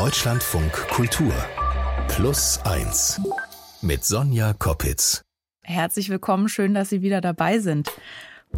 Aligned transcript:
Deutschlandfunk 0.00 0.72
Kultur 0.88 1.30
Plus 2.08 2.58
1 2.64 3.20
mit 3.82 4.02
Sonja 4.02 4.54
Koppitz. 4.54 5.20
Herzlich 5.62 6.08
willkommen, 6.08 6.48
schön, 6.48 6.72
dass 6.72 6.88
Sie 6.88 7.02
wieder 7.02 7.20
dabei 7.20 7.58
sind. 7.58 7.92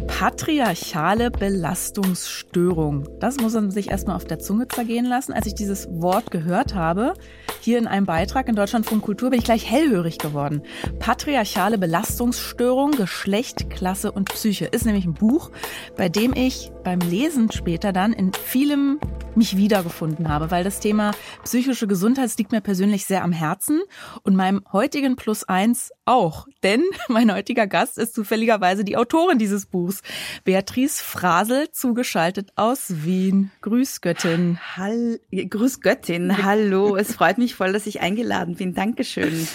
Patriarchale 0.07 1.29
Belastungsstörung. 1.29 3.07
Das 3.19 3.37
muss 3.37 3.53
man 3.53 3.71
sich 3.71 3.91
erstmal 3.91 4.15
auf 4.15 4.25
der 4.25 4.39
Zunge 4.39 4.67
zergehen 4.67 5.05
lassen. 5.05 5.33
Als 5.33 5.45
ich 5.45 5.53
dieses 5.53 5.87
Wort 5.89 6.31
gehört 6.31 6.73
habe, 6.73 7.13
hier 7.61 7.77
in 7.77 7.87
einem 7.87 8.05
Beitrag 8.05 8.47
in 8.47 8.55
Deutschland 8.55 8.85
von 8.85 9.01
Kultur, 9.01 9.29
bin 9.29 9.39
ich 9.39 9.45
gleich 9.45 9.69
hellhörig 9.69 10.17
geworden. 10.17 10.63
Patriarchale 10.99 11.77
Belastungsstörung, 11.77 12.91
Geschlecht, 12.91 13.69
Klasse 13.69 14.11
und 14.11 14.29
Psyche 14.29 14.65
ist 14.65 14.85
nämlich 14.85 15.05
ein 15.05 15.13
Buch, 15.13 15.51
bei 15.95 16.09
dem 16.09 16.33
ich 16.33 16.71
beim 16.83 16.99
Lesen 16.99 17.51
später 17.51 17.93
dann 17.93 18.13
in 18.13 18.33
vielem 18.33 18.99
mich 19.35 19.57
wiedergefunden 19.57 20.29
habe, 20.29 20.51
weil 20.51 20.63
das 20.63 20.79
Thema 20.79 21.11
psychische 21.43 21.87
Gesundheit 21.87 22.35
liegt 22.37 22.51
mir 22.51 22.61
persönlich 22.61 23.05
sehr 23.05 23.23
am 23.23 23.31
Herzen 23.31 23.81
und 24.23 24.35
meinem 24.35 24.61
heutigen 24.71 25.15
Plus 25.15 25.43
eins 25.43 25.91
auch. 26.05 26.47
Denn 26.61 26.83
mein 27.07 27.33
heutiger 27.33 27.67
Gast 27.67 27.97
ist 27.97 28.13
zufälligerweise 28.13 28.83
die 28.83 28.97
Autorin 28.97 29.37
dieses 29.37 29.65
Buchs, 29.83 30.01
Beatrice 30.45 31.03
Frasel, 31.03 31.69
zugeschaltet 31.71 32.51
aus 32.55 33.03
Wien. 33.03 33.51
Grüß 33.61 33.99
Göttin. 33.99 34.57
Hall 34.77 35.19
Grüß 35.31 35.81
Göttin. 35.81 36.43
Hallo. 36.43 36.95
Es 36.95 37.15
freut 37.15 37.37
mich 37.37 37.55
voll, 37.55 37.73
dass 37.73 37.85
ich 37.85 37.99
eingeladen 37.99 38.55
bin. 38.55 38.73
Dankeschön. 38.73 39.45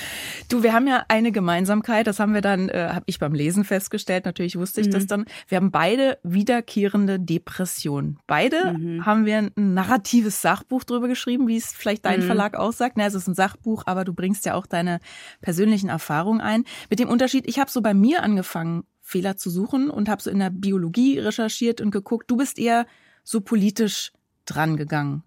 Du, 0.51 0.63
wir 0.63 0.75
haben 0.75 0.87
ja 0.87 1.05
eine 1.09 1.33
Gemeinsamkeit. 1.33 2.07
Das 2.07 2.21
haben 2.21 2.35
wir 2.35 2.43
dann, 2.43 2.69
äh, 2.69 2.91
habe 2.93 3.05
ich 3.07 3.19
beim 3.19 3.33
Lesen 3.33 3.65
festgestellt. 3.65 4.27
Natürlich 4.27 4.57
wusste 4.57 4.83
ich 4.83 4.89
mhm. 4.89 4.93
das 4.93 5.07
dann. 5.07 5.25
Wir 5.47 5.57
haben 5.57 5.71
beide 5.71 6.19
wiederkehrende 6.23 7.19
Depressionen. 7.19 8.19
Beide 8.27 8.75
mhm. 8.75 9.07
haben 9.07 9.25
wir 9.25 9.39
ein 9.39 9.53
narratives 9.57 10.43
Sachbuch 10.43 10.85
drüber 10.85 11.09
geschrieben, 11.09 11.49
wie 11.49 11.57
es 11.57 11.73
vielleicht 11.73 12.05
dein 12.05 12.21
mhm. 12.21 12.27
Verlag 12.27 12.55
aussagt. 12.55 12.97
Na, 12.99 13.07
es 13.07 13.15
ist 13.15 13.29
ein 13.29 13.35
Sachbuch, 13.35 13.85
aber 13.87 14.05
du 14.05 14.13
bringst 14.13 14.45
ja 14.45 14.55
auch 14.55 14.67
deine 14.67 15.01
persönlichen 15.41 15.89
Erfahrungen 15.89 16.43
ein. 16.43 16.65
Mit 16.91 16.99
dem 16.99 17.09
Unterschied, 17.09 17.47
ich 17.47 17.59
habe 17.59 17.71
so 17.71 17.81
bei 17.81 17.95
mir 17.95 18.23
angefangen, 18.23 18.85
Fehler 19.09 19.39
zu 19.39 19.49
suchen 19.49 19.89
und 19.89 20.09
habe 20.11 20.21
so 20.21 20.31
in 20.31 20.39
der 20.39 20.51
Biologie 20.51 21.19
recherchiert 21.19 21.81
und 21.81 21.91
geguckt. 21.91 22.31
Du 22.31 22.37
bist 22.37 22.59
eher 22.59 22.87
so 23.25 23.41
politisch 23.41 24.13
dran 24.45 24.77
gegangen 24.77 25.23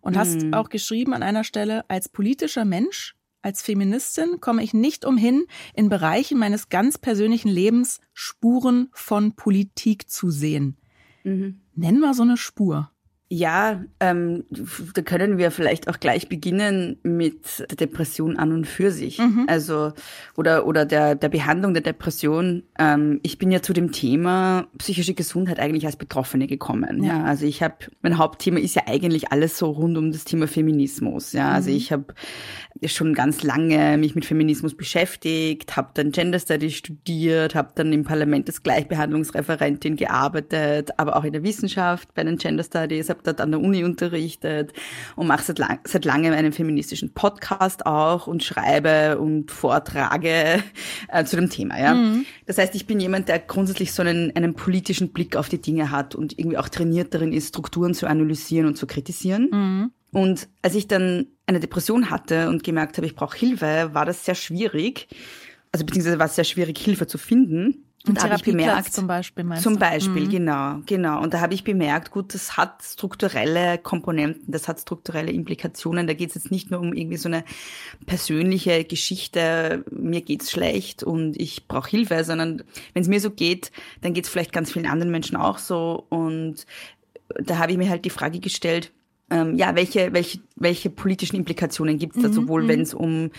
und 0.00 0.14
mhm. 0.14 0.18
hast 0.18 0.38
auch 0.52 0.70
geschrieben 0.70 1.12
an 1.12 1.22
einer 1.22 1.44
Stelle, 1.44 1.84
als 1.90 2.08
politischer 2.08 2.64
Mensch, 2.64 3.14
als 3.42 3.60
Feministin 3.60 4.40
komme 4.40 4.62
ich 4.62 4.72
nicht 4.72 5.04
umhin, 5.04 5.44
in 5.74 5.90
Bereichen 5.90 6.38
meines 6.38 6.70
ganz 6.70 6.96
persönlichen 6.96 7.50
Lebens 7.50 8.00
Spuren 8.14 8.88
von 8.92 9.36
Politik 9.36 10.08
zu 10.08 10.30
sehen. 10.30 10.78
Mhm. 11.22 11.60
Nenn 11.74 12.00
mal 12.00 12.14
so 12.14 12.22
eine 12.22 12.38
Spur. 12.38 12.90
Ja, 13.28 13.82
ähm, 13.98 14.44
da 14.94 15.02
können 15.02 15.36
wir 15.36 15.50
vielleicht 15.50 15.88
auch 15.88 15.98
gleich 15.98 16.28
beginnen 16.28 17.00
mit 17.02 17.58
der 17.58 17.76
Depression 17.76 18.36
an 18.36 18.52
und 18.52 18.68
für 18.68 18.92
sich. 18.92 19.18
Mhm. 19.18 19.46
Also 19.48 19.92
oder 20.36 20.64
oder 20.64 20.84
der 20.84 21.16
der 21.16 21.28
Behandlung 21.28 21.74
der 21.74 21.82
Depression. 21.82 22.62
Ähm, 22.78 23.18
ich 23.24 23.38
bin 23.38 23.50
ja 23.50 23.62
zu 23.62 23.72
dem 23.72 23.90
Thema 23.90 24.68
psychische 24.78 25.14
Gesundheit 25.14 25.58
eigentlich 25.58 25.86
als 25.86 25.96
Betroffene 25.96 26.46
gekommen. 26.46 27.02
Ja, 27.02 27.18
ja 27.18 27.24
also 27.24 27.46
ich 27.46 27.64
habe 27.64 27.74
mein 28.00 28.16
Hauptthema 28.16 28.60
ist 28.60 28.76
ja 28.76 28.82
eigentlich 28.86 29.32
alles 29.32 29.58
so 29.58 29.70
rund 29.70 29.98
um 29.98 30.12
das 30.12 30.24
Thema 30.24 30.46
Feminismus. 30.46 31.32
Ja, 31.32 31.50
also 31.50 31.70
mhm. 31.70 31.76
ich 31.76 31.90
habe 31.90 32.14
schon 32.84 33.12
ganz 33.12 33.42
lange 33.42 33.98
mich 33.98 34.14
mit 34.14 34.24
Feminismus 34.24 34.76
beschäftigt, 34.76 35.76
habe 35.76 35.90
dann 35.94 36.12
Gender 36.12 36.38
Studies 36.38 36.74
studiert, 36.74 37.56
habe 37.56 37.72
dann 37.74 37.92
im 37.92 38.04
Parlament 38.04 38.48
als 38.48 38.62
Gleichbehandlungsreferentin 38.62 39.96
gearbeitet, 39.96 40.90
aber 40.96 41.16
auch 41.16 41.24
in 41.24 41.32
der 41.32 41.42
Wissenschaft 41.42 42.14
bei 42.14 42.22
den 42.22 42.36
Gender 42.36 42.62
Studies, 42.62 43.10
habe 43.16 43.24
dort 43.24 43.40
an 43.40 43.50
der 43.50 43.60
Uni 43.60 43.84
unterrichtet 43.84 44.72
und 45.16 45.26
mache 45.26 45.42
seit, 45.44 45.58
lang, 45.58 45.80
seit 45.84 46.04
langem 46.04 46.32
einen 46.32 46.52
feministischen 46.52 47.12
Podcast 47.12 47.86
auch 47.86 48.26
und 48.26 48.42
schreibe 48.42 49.18
und 49.18 49.50
vortrage 49.50 50.62
äh, 51.08 51.24
zu 51.24 51.36
dem 51.36 51.50
Thema. 51.50 51.80
Ja, 51.80 51.94
mhm. 51.94 52.26
das 52.46 52.58
heißt, 52.58 52.74
ich 52.74 52.86
bin 52.86 53.00
jemand, 53.00 53.28
der 53.28 53.38
grundsätzlich 53.38 53.92
so 53.92 54.02
einen, 54.02 54.34
einen 54.36 54.54
politischen 54.54 55.12
Blick 55.12 55.36
auf 55.36 55.48
die 55.48 55.60
Dinge 55.60 55.90
hat 55.90 56.14
und 56.14 56.38
irgendwie 56.38 56.58
auch 56.58 56.68
trainiert 56.68 57.14
darin 57.14 57.32
ist, 57.32 57.48
Strukturen 57.48 57.94
zu 57.94 58.06
analysieren 58.06 58.66
und 58.66 58.76
zu 58.76 58.86
kritisieren. 58.86 59.48
Mhm. 59.50 59.90
Und 60.12 60.48
als 60.62 60.74
ich 60.74 60.88
dann 60.88 61.26
eine 61.46 61.60
Depression 61.60 62.10
hatte 62.10 62.48
und 62.48 62.64
gemerkt 62.64 62.96
habe, 62.96 63.06
ich 63.06 63.14
brauche 63.14 63.36
Hilfe, 63.36 63.90
war 63.92 64.04
das 64.04 64.24
sehr 64.24 64.34
schwierig. 64.34 65.08
Also 65.72 65.84
beziehungsweise 65.84 66.18
war 66.18 66.26
es 66.26 66.36
sehr 66.36 66.44
schwierig, 66.44 66.78
Hilfe 66.78 67.06
zu 67.06 67.18
finden. 67.18 67.84
Und 68.08 68.18
da 68.18 68.24
habe 68.24 68.36
ich 68.36 68.42
bemerkt, 68.42 68.92
zum 68.92 69.06
Beispiel 69.06 69.44
meinst 69.44 69.64
Zum 69.64 69.78
Beispiel, 69.78 70.26
mhm. 70.26 70.30
genau, 70.30 70.78
genau. 70.86 71.22
Und 71.22 71.34
da 71.34 71.40
habe 71.40 71.54
ich 71.54 71.64
bemerkt, 71.64 72.10
gut, 72.10 72.34
das 72.34 72.56
hat 72.56 72.82
strukturelle 72.82 73.78
Komponenten, 73.78 74.52
das 74.52 74.68
hat 74.68 74.80
strukturelle 74.80 75.32
Implikationen. 75.32 76.06
Da 76.06 76.14
geht 76.14 76.30
es 76.30 76.36
jetzt 76.36 76.50
nicht 76.50 76.70
nur 76.70 76.80
um 76.80 76.92
irgendwie 76.92 77.16
so 77.16 77.28
eine 77.28 77.44
persönliche 78.06 78.84
Geschichte, 78.84 79.84
mir 79.90 80.20
geht's 80.20 80.50
schlecht 80.50 81.02
und 81.02 81.40
ich 81.40 81.66
brauche 81.66 81.90
Hilfe, 81.90 82.22
sondern 82.24 82.62
wenn 82.92 83.02
es 83.02 83.08
mir 83.08 83.20
so 83.20 83.30
geht, 83.30 83.72
dann 84.02 84.14
geht 84.14 84.24
es 84.24 84.30
vielleicht 84.30 84.52
ganz 84.52 84.72
vielen 84.72 84.86
anderen 84.86 85.10
Menschen 85.10 85.36
auch 85.36 85.58
so. 85.58 86.06
Und 86.08 86.66
da 87.34 87.58
habe 87.58 87.72
ich 87.72 87.78
mir 87.78 87.90
halt 87.90 88.04
die 88.04 88.10
Frage 88.10 88.40
gestellt, 88.40 88.92
ähm, 89.30 89.56
ja, 89.56 89.74
welche, 89.74 90.12
welche, 90.12 90.38
welche 90.56 90.88
politischen 90.88 91.36
Implikationen 91.36 91.98
gibt 91.98 92.16
es 92.16 92.22
da, 92.22 92.28
mhm, 92.28 92.32
sowohl 92.32 92.64
mhm. 92.64 92.68
wenn 92.68 92.80
es 92.80 92.94
um, 92.94 93.30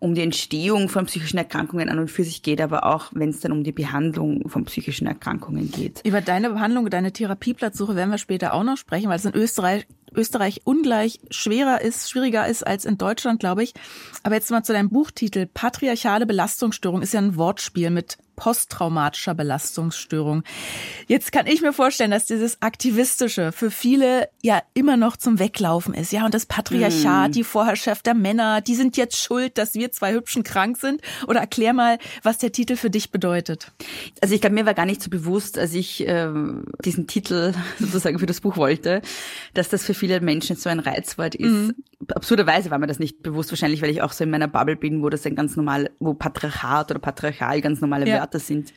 um 0.00 0.14
die 0.14 0.22
Entstehung 0.22 0.88
von 0.88 1.06
psychischen 1.06 1.38
Erkrankungen 1.38 1.88
an 1.88 2.00
und 2.00 2.10
für 2.10 2.24
sich 2.24 2.42
geht, 2.42 2.60
aber 2.60 2.84
auch 2.84 3.10
wenn 3.14 3.30
es 3.30 3.40
dann 3.40 3.52
um 3.52 3.62
die 3.62 3.72
Behandlung 3.72 4.48
von 4.48 4.64
psychischen 4.64 5.06
Erkrankungen 5.06 5.70
geht. 5.70 6.02
Über 6.04 6.20
deine 6.20 6.50
Behandlung, 6.50 6.90
deine 6.90 7.12
Therapieplatzsuche 7.12 7.94
werden 7.94 8.10
wir 8.10 8.18
später 8.18 8.52
auch 8.54 8.64
noch 8.64 8.76
sprechen, 8.76 9.08
weil 9.08 9.16
es 9.16 9.24
in 9.24 9.34
Österreich, 9.34 9.86
Österreich 10.12 10.62
ungleich 10.64 11.20
schwerer 11.30 11.80
ist, 11.80 12.10
schwieriger 12.10 12.46
ist 12.46 12.66
als 12.66 12.84
in 12.84 12.98
Deutschland, 12.98 13.40
glaube 13.40 13.62
ich. 13.62 13.74
Aber 14.22 14.34
jetzt 14.34 14.50
mal 14.50 14.62
zu 14.62 14.72
deinem 14.72 14.90
Buchtitel. 14.90 15.46
Patriarchale 15.46 16.26
Belastungsstörung 16.26 17.02
ist 17.02 17.14
ja 17.14 17.20
ein 17.20 17.36
Wortspiel 17.36 17.90
mit 17.90 18.18
posttraumatischer 18.36 19.34
Belastungsstörung. 19.34 20.42
Jetzt 21.06 21.32
kann 21.32 21.46
ich 21.46 21.62
mir 21.62 21.72
vorstellen, 21.72 22.10
dass 22.10 22.26
dieses 22.26 22.60
Aktivistische 22.62 23.52
für 23.52 23.70
viele 23.70 24.28
ja 24.42 24.62
immer 24.74 24.96
noch 24.96 25.16
zum 25.16 25.38
Weglaufen 25.38 25.94
ist. 25.94 26.12
Ja, 26.12 26.24
und 26.24 26.34
das 26.34 26.46
Patriarchat, 26.64 27.30
mm. 27.30 27.32
die 27.32 27.44
Vorherrschaft 27.44 28.06
der 28.06 28.14
Männer, 28.14 28.60
die 28.60 28.74
sind 28.74 28.96
jetzt 28.96 29.16
schuld, 29.16 29.58
dass 29.58 29.74
wir 29.74 29.92
zwei 29.92 30.12
Hübschen 30.14 30.42
krank 30.42 30.78
sind. 30.78 31.00
Oder 31.28 31.40
erklär 31.40 31.72
mal, 31.72 31.98
was 32.22 32.38
der 32.38 32.52
Titel 32.52 32.76
für 32.76 32.90
dich 32.90 33.10
bedeutet. 33.10 33.72
Also 34.20 34.34
ich 34.34 34.40
glaube, 34.40 34.54
mir 34.54 34.66
war 34.66 34.74
gar 34.74 34.86
nicht 34.86 35.02
so 35.02 35.10
bewusst, 35.10 35.58
als 35.58 35.74
ich 35.74 36.06
äh, 36.06 36.28
diesen 36.84 37.06
Titel 37.06 37.52
sozusagen 37.78 38.18
für 38.18 38.26
das 38.26 38.40
Buch 38.40 38.56
wollte, 38.56 39.02
dass 39.52 39.68
das 39.68 39.84
für 39.84 39.94
viele 39.94 40.20
Menschen 40.20 40.56
so 40.56 40.68
ein 40.70 40.80
Reizwort 40.80 41.34
ist. 41.34 41.50
Mm. 41.50 41.70
Absurderweise 42.14 42.70
war 42.70 42.78
mir 42.78 42.86
das 42.86 42.98
nicht 42.98 43.22
bewusst, 43.22 43.50
wahrscheinlich, 43.50 43.82
weil 43.82 43.90
ich 43.90 44.02
auch 44.02 44.12
so 44.12 44.24
in 44.24 44.30
meiner 44.30 44.48
Bubble 44.48 44.76
bin, 44.76 45.02
wo 45.02 45.08
das 45.08 45.26
ein 45.26 45.36
ganz 45.36 45.56
normal, 45.56 45.90
wo 45.98 46.14
Patriarchat 46.14 46.90
oder 46.90 47.00
Patriarchal 47.00 47.60
ganz 47.60 47.80
normale 47.80 48.08
ja. 48.08 48.18
Wörter 48.18 48.38
sind. 48.38 48.72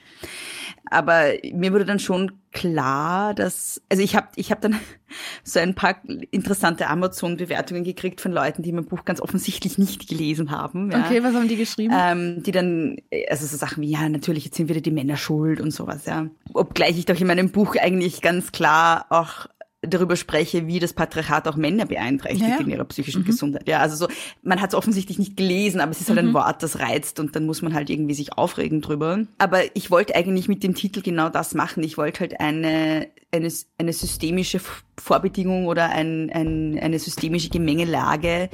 Aber 0.90 1.34
mir 1.54 1.74
wurde 1.74 1.86
dann 1.86 2.00
schon 2.00 2.32
klar, 2.52 3.34
dass 3.34 3.82
also 3.90 4.02
ich 4.02 4.16
habe 4.16 4.28
ich 4.36 4.52
habe 4.52 4.62
dann 4.62 4.80
so 5.44 5.60
ein 5.60 5.76
paar 5.76 5.98
interessante 6.32 6.88
Amazon-Bewertungen 6.88 7.84
gekriegt 7.84 8.22
von 8.22 8.32
Leuten, 8.32 8.64
die 8.64 8.72
mein 8.72 8.86
Buch 8.86 9.06
ganz 9.06 9.22
offensichtlich 9.22 9.78
nicht 9.78 10.08
gelesen 10.08 10.52
haben. 10.52 10.92
Ja. 10.92 11.06
Okay, 11.06 11.24
was 11.24 11.36
haben 11.36 11.48
die 11.48 11.58
geschrieben? 11.58 11.94
Ähm, 11.96 12.44
die 12.44 12.52
dann 12.52 12.98
also 13.30 13.46
so 13.46 13.58
Sachen 13.58 13.84
wie 13.84 13.92
ja 13.92 14.08
natürlich 14.08 14.46
jetzt 14.46 14.58
sind 14.58 14.70
wieder 14.70 14.82
die 14.82 14.92
Männer 14.92 15.18
schuld 15.18 15.60
und 15.60 15.72
sowas. 15.72 16.06
Ja, 16.06 16.28
obgleich 16.54 16.98
ich 16.98 17.06
doch 17.06 17.20
in 17.20 17.28
meinem 17.28 17.52
Buch 17.52 17.76
eigentlich 17.76 18.22
ganz 18.22 18.52
klar 18.52 19.06
auch 19.10 19.48
darüber 19.82 20.16
spreche, 20.16 20.66
wie 20.66 20.80
das 20.80 20.94
Patriarchat 20.94 21.48
auch 21.48 21.56
Männer 21.56 21.86
beeinträchtigt 21.86 22.50
ja. 22.50 22.58
in 22.60 22.70
ihrer 22.70 22.86
psychischen 22.86 23.22
mhm. 23.22 23.28
Gesundheit. 23.28 23.68
Ja, 23.68 23.80
also 23.80 23.96
so, 23.96 24.08
man 24.42 24.60
hat 24.60 24.72
es 24.72 24.76
offensichtlich 24.76 25.20
nicht 25.20 25.38
gelesen, 25.38 25.82
aber 25.82 25.92
es 25.92 26.02
ist 26.02 26.10
halt 26.10 26.22
mhm. 26.22 26.30
ein 26.30 26.34
Wort, 26.34 26.64
das 26.64 26.80
reizt 26.80 27.20
und 27.20 27.36
dann 27.36 27.46
muss 27.46 27.62
man 27.62 27.74
halt 27.74 27.90
irgendwie 27.90 28.16
sich 28.16 28.34
aufregen 28.34 28.82
drüber. 28.82 29.20
Aber 29.38 29.76
ich 29.76 29.92
wollte 29.92 30.16
eigentlich 30.16 30.48
mit 30.48 30.64
dem 30.64 30.74
Titel 30.74 31.02
genau 31.02 31.30
das 31.30 31.54
machen. 31.54 31.84
Ich 31.84 31.98
wollte 31.98 32.22
halt 32.22 32.40
eine, 32.40 33.08
eine, 33.32 33.52
eine 33.78 33.94
systemische 33.94 34.60
Vorbedingung 35.00 35.68
oder 35.68 35.90
ein, 35.90 36.32
ein, 36.32 36.80
eine 36.82 36.98
systemische 36.98 37.50
Gemengelage 37.50 38.50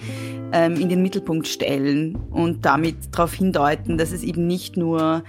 ähm, 0.51 0.75
in 0.75 0.89
den 0.89 1.01
Mittelpunkt 1.01 1.47
stellen 1.47 2.15
und 2.31 2.65
damit 2.65 2.95
darauf 3.11 3.33
hindeuten, 3.33 3.97
dass 3.97 4.11
es 4.11 4.23
eben 4.23 4.45
nicht 4.45 4.75
nur 4.75 5.23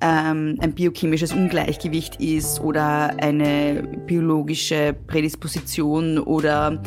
ähm, 0.00 0.56
ein 0.60 0.74
biochemisches 0.74 1.32
Ungleichgewicht 1.32 2.16
ist 2.20 2.60
oder 2.60 3.16
eine 3.22 3.82
biologische 4.06 4.94
Prädisposition 5.06 6.18
oder 6.18 6.82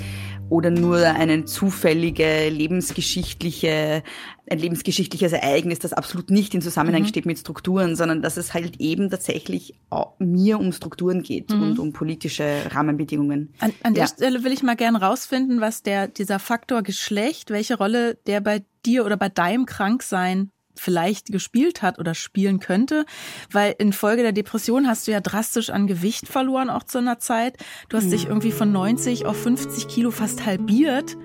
oder 0.49 0.69
nur 0.69 0.99
eine 0.99 1.45
zufällige 1.45 2.49
lebensgeschichtliche, 2.49 4.03
ein 4.47 4.59
lebensgeschichtliches 4.59 5.31
Ereignis, 5.31 5.79
das 5.79 5.93
absolut 5.93 6.29
nicht 6.29 6.53
in 6.53 6.61
Zusammenhang 6.61 7.03
mhm. 7.03 7.07
steht 7.07 7.25
mit 7.25 7.39
Strukturen, 7.39 7.95
sondern 7.95 8.21
dass 8.21 8.37
es 8.37 8.53
halt 8.53 8.79
eben 8.79 9.09
tatsächlich 9.09 9.73
mir 10.19 10.59
um 10.59 10.71
Strukturen 10.71 11.23
geht 11.23 11.49
mhm. 11.49 11.63
und 11.63 11.79
um 11.79 11.91
politische 11.91 12.45
Rahmenbedingungen. 12.69 13.53
An, 13.59 13.73
an 13.81 13.95
der 13.95 14.07
Stelle 14.07 14.43
will 14.43 14.51
ich 14.51 14.61
mal 14.61 14.75
gern 14.75 14.95
rausfinden, 14.95 15.59
was 15.59 15.81
der, 15.81 16.07
dieser 16.07 16.37
Faktor 16.37 16.83
Geschlecht, 16.83 17.49
welche 17.49 17.77
Rolle 17.77 18.15
der 18.27 18.39
bei 18.41 18.63
dir 18.85 19.05
oder 19.05 19.17
bei 19.17 19.29
deinem 19.29 19.65
Kranksein 19.65 20.51
vielleicht 20.75 21.27
gespielt 21.31 21.81
hat 21.81 21.99
oder 21.99 22.13
spielen 22.15 22.59
könnte, 22.59 23.05
weil 23.51 23.75
infolge 23.77 24.23
der 24.23 24.31
Depression 24.31 24.87
hast 24.87 25.07
du 25.07 25.11
ja 25.11 25.21
drastisch 25.21 25.69
an 25.69 25.87
Gewicht 25.87 26.27
verloren, 26.27 26.69
auch 26.69 26.83
zu 26.83 26.97
einer 26.97 27.19
Zeit. 27.19 27.57
Du 27.89 27.97
hast 27.97 28.11
dich 28.11 28.27
irgendwie 28.27 28.51
von 28.51 28.71
90 28.71 29.25
auf 29.25 29.41
50 29.41 29.87
Kilo 29.87 30.11
fast 30.11 30.45
halbiert 30.45 31.17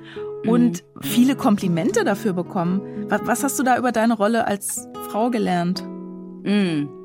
und 0.47 0.83
mhm. 0.95 1.03
viele 1.03 1.37
Komplimente 1.37 2.05
dafür 2.05 2.33
bekommen. 2.33 3.07
Was 3.09 3.43
hast 3.43 3.59
du 3.59 3.63
da 3.63 3.79
über 3.79 3.93
deine 3.93 4.15
Rolle 4.15 4.47
als 4.47 4.87
Frau 5.11 5.31
gelernt? 5.31 5.83
Mhm. 6.45 6.98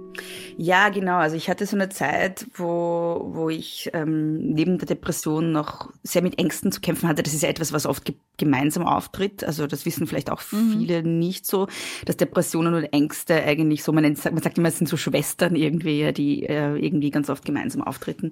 Ja, 0.58 0.90
genau. 0.90 1.18
Also 1.18 1.36
ich 1.36 1.50
hatte 1.50 1.66
so 1.66 1.76
eine 1.76 1.90
Zeit, 1.90 2.46
wo, 2.56 3.30
wo 3.34 3.50
ich 3.50 3.90
ähm, 3.94 4.54
neben 4.54 4.78
der 4.78 4.88
Depression 4.88 5.52
noch 5.52 5.92
sehr 6.04 6.22
mit 6.22 6.40
Ängsten 6.40 6.72
zu 6.72 6.82
kämpfen 6.82 7.10
hatte. 7.10 7.24
Das 7.24 7.34
ist 7.34 7.44
ja 7.44 7.50
etwas, 7.50 7.74
was 7.74 7.86
oft 7.86 8.06
ge 8.06 8.16
gemeinsam 8.36 8.88
auftritt. 8.88 9.44
Also 9.44 9.68
das 9.68 9.86
wissen 9.86 10.08
vielleicht 10.08 10.32
auch 10.32 10.42
mhm. 10.52 10.80
viele 10.80 11.04
nicht 11.04 11.46
so, 11.46 11.68
dass 12.06 12.18
Depressionen 12.18 12.74
und 12.74 12.86
Ängste 12.86 13.36
eigentlich 13.44 13.84
so, 13.84 13.92
man, 13.92 14.04
man 14.04 14.42
sagt 14.42 14.58
immer, 14.58 14.70
es 14.70 14.80
sind 14.80 14.90
so 14.90 14.98
Schwestern 14.98 15.56
irgendwie, 15.56 16.12
die 16.14 16.44
äh, 16.44 16.76
irgendwie 16.76 17.12
ganz 17.12 17.30
oft 17.30 17.46
gemeinsam 17.46 17.84
auftreten. 17.84 18.32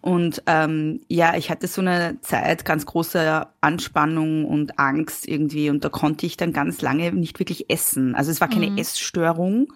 Und 0.00 0.44
ähm, 0.46 1.00
ja, 1.08 1.36
ich 1.36 1.50
hatte 1.50 1.66
so 1.66 1.80
eine 1.80 2.20
Zeit 2.20 2.64
ganz 2.64 2.86
großer 2.86 3.52
Anspannung 3.60 4.44
und 4.44 4.78
Angst 4.78 5.26
irgendwie 5.26 5.68
und 5.68 5.84
da 5.84 5.88
konnte 5.88 6.26
ich 6.26 6.36
dann 6.36 6.52
ganz 6.52 6.80
lange 6.80 7.12
nicht 7.12 7.38
wirklich 7.40 7.68
essen. 7.70 8.14
Also 8.14 8.30
es 8.30 8.40
war 8.40 8.48
keine 8.48 8.70
mhm. 8.70 8.78
Essstörung, 8.78 9.72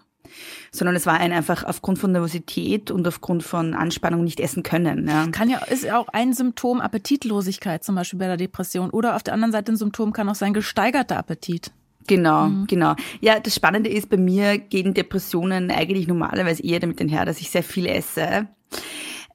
sondern 0.70 0.96
es 0.96 1.06
war 1.06 1.14
ein 1.14 1.32
einfach 1.32 1.64
aufgrund 1.64 1.98
von 1.98 2.12
Nervosität 2.12 2.90
und 2.90 3.06
aufgrund 3.06 3.42
von 3.42 3.74
Anspannung 3.74 4.24
nicht 4.24 4.40
essen 4.40 4.62
können. 4.62 5.08
Ja. 5.08 5.26
Kann 5.28 5.50
ja, 5.50 5.58
ist 5.58 5.84
ja 5.84 5.98
auch 5.98 6.08
ein 6.08 6.32
Symptom 6.32 6.80
Appetitlosigkeit 6.80 7.84
zum 7.84 7.94
Beispiel 7.94 8.18
bei 8.18 8.26
der 8.26 8.36
Depression 8.36 8.90
oder 8.90 9.16
auf 9.16 9.22
der 9.22 9.34
anderen 9.34 9.52
Seite 9.52 9.72
ein 9.72 9.76
Symptom 9.76 10.12
kann 10.12 10.28
auch 10.28 10.34
sein 10.34 10.54
gesteigerter 10.54 11.16
Appetit. 11.16 11.72
Genau, 12.06 12.48
mhm. 12.48 12.66
genau. 12.66 12.94
Ja, 13.20 13.40
das 13.40 13.54
Spannende 13.54 13.90
ist, 13.90 14.10
bei 14.10 14.16
mir 14.16 14.58
gehen 14.58 14.94
Depressionen 14.94 15.70
eigentlich 15.70 16.06
normalerweise 16.06 16.62
eher 16.62 16.80
damit 16.80 17.00
einher, 17.00 17.24
dass 17.24 17.40
ich 17.40 17.50
sehr 17.50 17.62
viel 17.62 17.86
esse. 17.86 18.46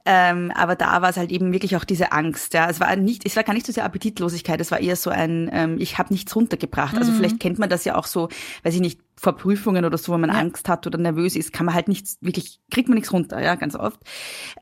Ähm, 0.05 0.51
aber 0.55 0.75
da 0.75 1.01
war 1.01 1.09
es 1.09 1.17
halt 1.17 1.31
eben 1.31 1.51
wirklich 1.51 1.75
auch 1.75 1.83
diese 1.83 2.11
Angst. 2.11 2.53
Ja, 2.53 2.69
es 2.69 2.79
war 2.79 2.95
nicht, 2.95 3.25
es 3.25 3.35
war 3.35 3.43
gar 3.43 3.53
nicht 3.53 3.65
so 3.65 3.71
sehr 3.71 3.85
Appetitlosigkeit. 3.85 4.59
Es 4.61 4.71
war 4.71 4.79
eher 4.79 4.95
so 4.95 5.09
ein, 5.09 5.49
ähm, 5.51 5.77
ich 5.79 5.97
habe 5.97 6.13
nichts 6.13 6.35
runtergebracht. 6.35 6.95
Also 6.95 7.11
mhm. 7.11 7.17
Also 7.17 7.19
vielleicht 7.19 7.39
kennt 7.39 7.59
man 7.59 7.69
das 7.69 7.85
ja 7.85 7.95
auch 7.95 8.07
so, 8.07 8.29
weiß 8.63 8.73
ich 8.73 8.81
nicht, 8.81 8.99
vor 9.19 9.35
Prüfungen 9.35 9.83
oder 9.83 9.97
so, 9.97 10.13
wo 10.13 10.17
man 10.17 10.29
ja. 10.29 10.37
Angst 10.37 10.69
hat 10.69 10.87
oder 10.87 10.97
nervös 10.97 11.35
ist, 11.35 11.51
kann 11.51 11.65
man 11.65 11.75
halt 11.75 11.89
nichts 11.89 12.17
wirklich, 12.21 12.61
kriegt 12.71 12.87
man 12.87 12.95
nichts 12.95 13.11
runter, 13.11 13.41
ja, 13.41 13.55
ganz 13.55 13.75
oft. 13.75 13.99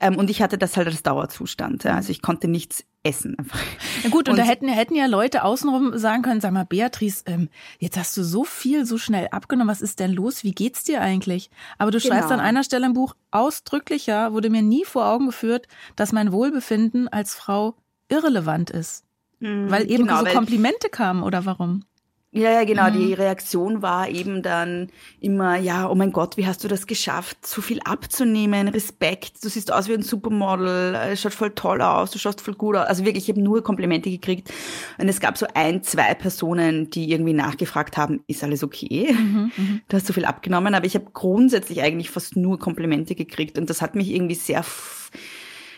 Ähm, 0.02 0.18
und 0.18 0.30
ich 0.30 0.42
hatte 0.42 0.58
das 0.58 0.76
halt 0.76 0.88
als 0.88 1.04
Dauerzustand. 1.04 1.84
Ja, 1.84 1.96
also 1.96 2.10
ich 2.10 2.22
konnte 2.22 2.48
nichts 2.48 2.84
essen 3.04 3.38
einfach. 3.38 3.60
Ja 4.04 4.10
gut, 4.10 4.28
und, 4.28 4.34
und 4.34 4.38
da 4.40 4.44
hätten, 4.44 4.68
hätten 4.68 4.96
ja 4.96 5.06
Leute 5.06 5.44
außenrum 5.44 5.98
sagen 5.98 6.24
können, 6.24 6.42
sag 6.42 6.52
mal, 6.54 6.66
Beatrice, 6.66 7.24
ähm, 7.28 7.50
jetzt 7.78 7.98
hast 7.98 8.18
du 8.18 8.24
so 8.24 8.44
viel 8.44 8.86
so 8.86 8.98
schnell 8.98 9.28
abgenommen, 9.32 9.70
was 9.70 9.82
ist 9.82 10.00
denn 10.00 10.12
los? 10.12 10.44
Wie 10.44 10.54
geht's 10.54 10.84
dir 10.84 11.02
eigentlich? 11.02 11.52
Aber 11.78 11.92
du 11.92 12.00
genau. 12.00 12.16
schreibst 12.16 12.32
an 12.32 12.40
einer 12.40 12.64
Stelle 12.64 12.88
im 12.88 12.94
Buch, 12.94 13.16
ausdrücklicher 13.32 14.34
wurde 14.34 14.50
mir 14.50 14.64
nie 14.64 14.86
vor 14.86 15.06
Augen 15.06 15.28
geführt, 15.28 15.68
dass 15.96 16.12
mein 16.12 16.32
Wohlbefinden 16.32 17.08
als 17.08 17.36
Frau 17.36 17.76
irrelevant 18.10 18.72
ist. 18.72 19.04
Mhm, 19.40 19.70
weil 19.70 19.90
eben 19.90 20.08
genau, 20.08 20.20
so 20.20 20.26
Komplimente 20.26 20.90
kamen, 20.90 21.22
oder 21.22 21.46
warum? 21.46 21.84
Ja, 22.32 22.52
ja, 22.52 22.66
genau. 22.66 22.90
Mhm. 22.90 22.94
Die 22.94 23.14
Reaktion 23.14 23.82
war 23.82 24.10
eben 24.10 24.44
dann 24.44 24.90
immer, 25.22 25.58
ja, 25.58 25.90
oh 25.90 25.96
mein 25.96 26.12
Gott, 26.12 26.36
wie 26.36 26.46
hast 26.46 26.64
du 26.64 26.68
das 26.68 26.86
geschafft, 26.86 27.48
so 27.48 27.62
viel 27.62 27.80
abzunehmen? 27.86 28.68
Respekt, 28.68 29.44
du 29.44 29.50
siehst 29.50 29.72
aus 29.72 29.88
wie 29.88 29.94
ein 29.94 30.02
Supermodel, 30.02 30.94
es 31.12 31.22
schaut 31.22 31.34
voll 31.34 31.52
toll 31.52 31.82
aus, 31.82 32.12
du 32.12 32.20
schaust 32.20 32.42
voll 32.42 32.56
gut 32.56 32.76
aus. 32.76 32.86
Also 32.86 33.06
wirklich, 33.06 33.24
ich 33.24 33.30
habe 33.30 33.42
nur 33.42 33.64
Komplimente 33.64 34.10
gekriegt. 34.10 34.54
Und 34.98 35.08
es 35.08 35.22
gab 35.22 35.38
so 35.38 35.48
ein, 35.54 35.84
zwei 35.84 36.14
Personen, 36.16 36.90
die 36.90 37.10
irgendwie 37.10 37.34
nachgefragt 37.34 37.96
haben, 37.96 38.22
ist 38.28 38.44
alles 38.44 38.62
okay? 38.62 39.14
Mhm, 39.14 39.52
mhm. 39.56 39.82
du 39.88 39.98
hast 39.98 40.06
so 40.06 40.14
viel 40.14 40.26
abgenommen. 40.26 40.76
Aber 40.76 40.86
ich 40.86 40.96
habe 40.96 41.08
grundsätzlich 41.14 41.82
eigentlich 41.82 42.10
fast 42.10 42.36
nur 42.36 42.60
Komplimente 42.60 43.16
gekriegt. 43.16 43.58
Und 43.58 43.70
das 43.70 43.82
hat 43.82 43.96
mich 43.96 44.12
irgendwie 44.12 44.36
sehr 44.36 44.64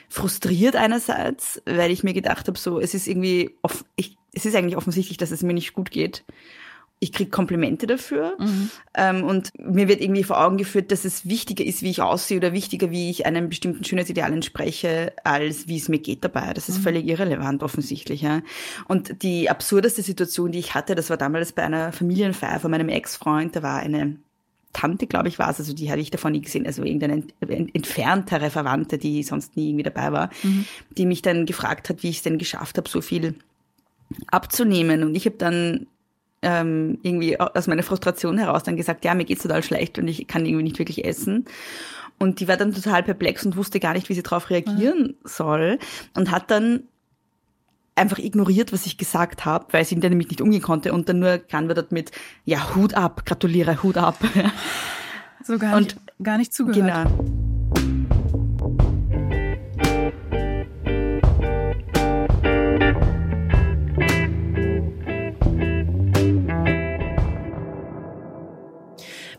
frustriert 0.09 0.75
einerseits, 0.75 1.61
weil 1.65 1.91
ich 1.91 2.03
mir 2.03 2.13
gedacht 2.13 2.47
habe, 2.47 2.57
so, 2.57 2.79
es 2.79 2.95
ist 2.95 3.07
irgendwie, 3.07 3.55
off 3.61 3.85
ich, 3.95 4.18
es 4.39 4.45
ist 4.45 4.55
eigentlich 4.55 4.77
offensichtlich, 4.77 5.17
dass 5.17 5.31
es 5.31 5.43
mir 5.43 5.53
nicht 5.53 5.73
gut 5.73 5.91
geht. 5.91 6.23
Ich 7.01 7.13
krieg 7.13 7.31
Komplimente 7.31 7.87
dafür 7.87 8.35
mhm. 8.39 8.69
ähm, 8.93 9.23
und 9.23 9.51
mir 9.57 9.87
wird 9.87 10.01
irgendwie 10.01 10.23
vor 10.23 10.43
Augen 10.43 10.57
geführt, 10.57 10.91
dass 10.91 11.05
es 11.05 11.29
wichtiger 11.29 11.63
ist, 11.63 11.81
wie 11.81 11.91
ich 11.91 12.01
aussehe 12.01 12.37
oder 12.37 12.51
wichtiger, 12.51 12.91
wie 12.91 13.09
ich 13.09 13.25
einem 13.25 13.47
bestimmten 13.47 13.85
Schönheitsideal 13.85 14.33
entspreche, 14.33 15.13
als 15.23 15.69
wie 15.69 15.77
es 15.77 15.87
mir 15.87 15.99
geht 15.99 16.25
dabei. 16.25 16.51
Das 16.53 16.67
ist 16.67 16.79
mhm. 16.79 16.83
völlig 16.83 17.07
irrelevant 17.07 17.63
offensichtlich. 17.63 18.21
Ja. 18.21 18.41
Und 18.89 19.23
die 19.23 19.49
absurdeste 19.49 20.01
Situation, 20.01 20.51
die 20.51 20.59
ich 20.59 20.73
hatte, 20.73 20.93
das 20.93 21.09
war 21.09 21.15
damals 21.15 21.53
bei 21.53 21.63
einer 21.63 21.93
Familienfeier 21.93 22.59
von 22.59 22.71
meinem 22.71 22.89
Ex-Freund. 22.89 23.55
Da 23.55 23.63
war 23.63 23.79
eine 23.79 24.17
Tante, 24.73 25.07
glaube 25.07 25.29
ich, 25.29 25.39
war 25.39 25.49
es, 25.49 25.59
also 25.59 25.73
die 25.73 25.89
hatte 25.89 26.01
ich 26.01 26.11
davon 26.11 26.33
nie 26.33 26.41
gesehen, 26.41 26.67
also 26.67 26.83
irgendeine 26.83 27.23
entferntere 27.41 28.49
Verwandte, 28.49 28.97
die 28.97 29.23
sonst 29.23 29.55
nie 29.55 29.69
irgendwie 29.69 29.83
dabei 29.83 30.11
war, 30.11 30.29
mhm. 30.43 30.65
die 30.91 31.05
mich 31.05 31.21
dann 31.21 31.45
gefragt 31.45 31.89
hat, 31.89 32.03
wie 32.03 32.09
ich 32.09 32.17
es 32.17 32.23
denn 32.23 32.37
geschafft 32.37 32.77
habe, 32.77 32.87
so 32.87 33.01
viel 33.01 33.35
abzunehmen. 34.27 35.03
Und 35.03 35.15
ich 35.15 35.25
habe 35.25 35.37
dann 35.37 35.87
ähm, 36.41 36.99
irgendwie 37.03 37.39
aus 37.39 37.67
meiner 37.67 37.83
Frustration 37.83 38.37
heraus 38.37 38.63
dann 38.63 38.77
gesagt, 38.77 39.05
ja, 39.05 39.13
mir 39.13 39.25
geht's 39.25 39.43
total 39.43 39.63
schlecht 39.63 39.99
und 39.99 40.07
ich 40.07 40.27
kann 40.27 40.45
irgendwie 40.45 40.63
nicht 40.63 40.79
wirklich 40.79 41.05
essen. 41.05 41.45
Und 42.17 42.39
die 42.39 42.47
war 42.47 42.57
dann 42.57 42.73
total 42.73 43.03
perplex 43.03 43.45
und 43.45 43.55
wusste 43.55 43.79
gar 43.79 43.93
nicht, 43.93 44.09
wie 44.09 44.13
sie 44.13 44.23
darauf 44.23 44.49
reagieren 44.49 44.99
mhm. 45.01 45.15
soll 45.23 45.79
und 46.15 46.31
hat 46.31 46.51
dann 46.51 46.83
einfach 47.95 48.17
ignoriert, 48.17 48.71
was 48.71 48.85
ich 48.85 48.97
gesagt 48.97 49.45
habe, 49.45 49.67
weil 49.71 49.85
sie 49.85 49.99
damit 49.99 50.29
nicht 50.29 50.41
umgehen 50.41 50.61
konnte 50.61 50.93
und 50.93 51.09
dann 51.09 51.19
nur 51.19 51.37
geantwortet 51.37 51.91
mit, 51.91 52.11
ja, 52.45 52.75
Hut 52.75 52.93
ab, 52.93 53.25
gratuliere, 53.25 53.83
Hut 53.83 53.97
ab. 53.97 54.17
So 55.41 55.57
gar, 55.57 55.77
und, 55.77 55.83
nicht, 55.83 55.97
gar 56.21 56.37
nicht 56.37 56.53
zugehört. 56.53 57.07
Genau. 57.07 57.38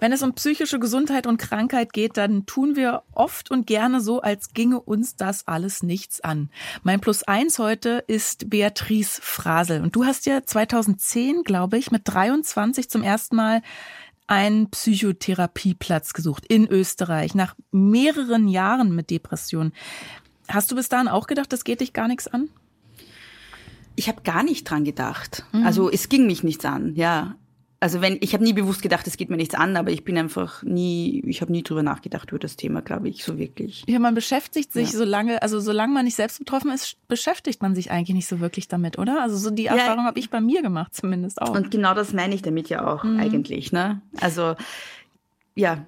Wenn 0.01 0.13
es 0.13 0.23
um 0.23 0.33
psychische 0.33 0.79
Gesundheit 0.79 1.27
und 1.27 1.37
Krankheit 1.37 1.93
geht, 1.93 2.17
dann 2.17 2.47
tun 2.47 2.75
wir 2.75 3.03
oft 3.13 3.51
und 3.51 3.67
gerne 3.67 4.01
so, 4.01 4.23
als 4.23 4.55
ginge 4.55 4.81
uns 4.81 5.15
das 5.15 5.47
alles 5.47 5.83
nichts 5.83 6.23
an. 6.23 6.49
Mein 6.83 7.01
Plus 7.01 7.23
eins 7.23 7.59
heute 7.59 8.03
ist 8.07 8.49
Beatrice 8.49 9.21
Frasel. 9.23 9.83
Und 9.83 9.95
du 9.95 10.07
hast 10.07 10.25
ja 10.25 10.43
2010, 10.43 11.43
glaube 11.45 11.77
ich, 11.77 11.91
mit 11.91 12.03
23 12.07 12.89
zum 12.89 13.03
ersten 13.03 13.37
Mal 13.37 13.61
einen 14.27 14.71
Psychotherapieplatz 14.71 16.15
gesucht 16.15 16.47
in 16.47 16.67
Österreich 16.67 17.35
nach 17.35 17.55
mehreren 17.71 18.49
Jahren 18.49 18.95
mit 18.95 19.11
Depression. 19.11 19.73
Hast 20.49 20.71
du 20.71 20.77
bis 20.77 20.89
dahin 20.89 21.09
auch 21.09 21.27
gedacht, 21.27 21.53
das 21.53 21.63
geht 21.63 21.83
dich 21.83 21.93
gar 21.93 22.09
nichts 22.09 22.27
an? 22.27 22.49
Ich 23.97 24.09
habe 24.09 24.23
gar 24.23 24.45
nicht 24.45 24.65
dran 24.65 24.85
gedacht. 24.85 25.45
Mhm. 25.53 25.67
Also 25.67 25.91
es 25.91 26.09
ging 26.09 26.27
mich 26.27 26.43
nichts 26.43 26.65
an, 26.65 26.95
ja 26.95 27.37
also 27.81 28.03
wenn 28.03 28.19
ich 28.21 28.35
habe 28.35 28.45
nie 28.45 28.53
bewusst 28.53 28.83
gedacht, 28.83 29.07
es 29.07 29.17
geht 29.17 29.31
mir 29.31 29.39
nichts 29.39 29.55
an, 29.55 29.75
aber 29.77 29.91
ich 29.91 30.05
bin 30.05 30.19
einfach 30.19 30.63
nie, 30.63 31.23
ich 31.27 31.41
habe 31.41 31.51
nie 31.51 31.63
drüber 31.63 31.83
nachgedacht 31.83 32.31
über 32.31 32.39
das 32.39 32.57
Thema, 32.57 32.83
glaube 32.83 33.09
ich, 33.09 33.25
so 33.25 33.39
wirklich. 33.39 33.85
Ja, 33.89 33.99
man 33.99 34.15
beschäftigt 34.15 34.71
sich 34.73 34.93
ja. 34.93 34.99
so 34.99 35.05
lange, 35.05 35.43
also 35.43 35.61
solange 35.61 35.95
man 35.95 36.05
nicht 36.05 36.15
selbst 36.15 36.39
betroffen 36.39 36.71
ist, 36.71 36.97
beschäftigt 37.09 37.63
man 37.63 37.75
sich 37.75 37.91
eigentlich 37.91 38.15
nicht 38.15 38.29
so 38.29 38.41
wirklich 38.41 38.69
damit, 38.69 38.99
oder? 38.99 39.23
Also 39.23 39.39
so 39.39 39.51
die 39.51 39.65
ja. 39.65 39.75
Erfahrung 39.75 40.05
habe 40.05 40.19
ich 40.19 40.29
bei 40.29 40.43
mir 40.43 40.61
gemacht, 40.61 40.95
zumindest 40.95 41.41
auch. 41.41 41.55
Und 41.55 41.71
genau 41.71 41.95
das 41.95 42.13
meine 42.13 42.35
ich 42.35 42.43
damit 42.43 42.69
ja 42.69 42.87
auch 42.87 43.03
mhm. 43.03 43.19
eigentlich, 43.19 43.73
ne? 43.73 44.03
Also 44.21 44.57
ja. 45.55 45.85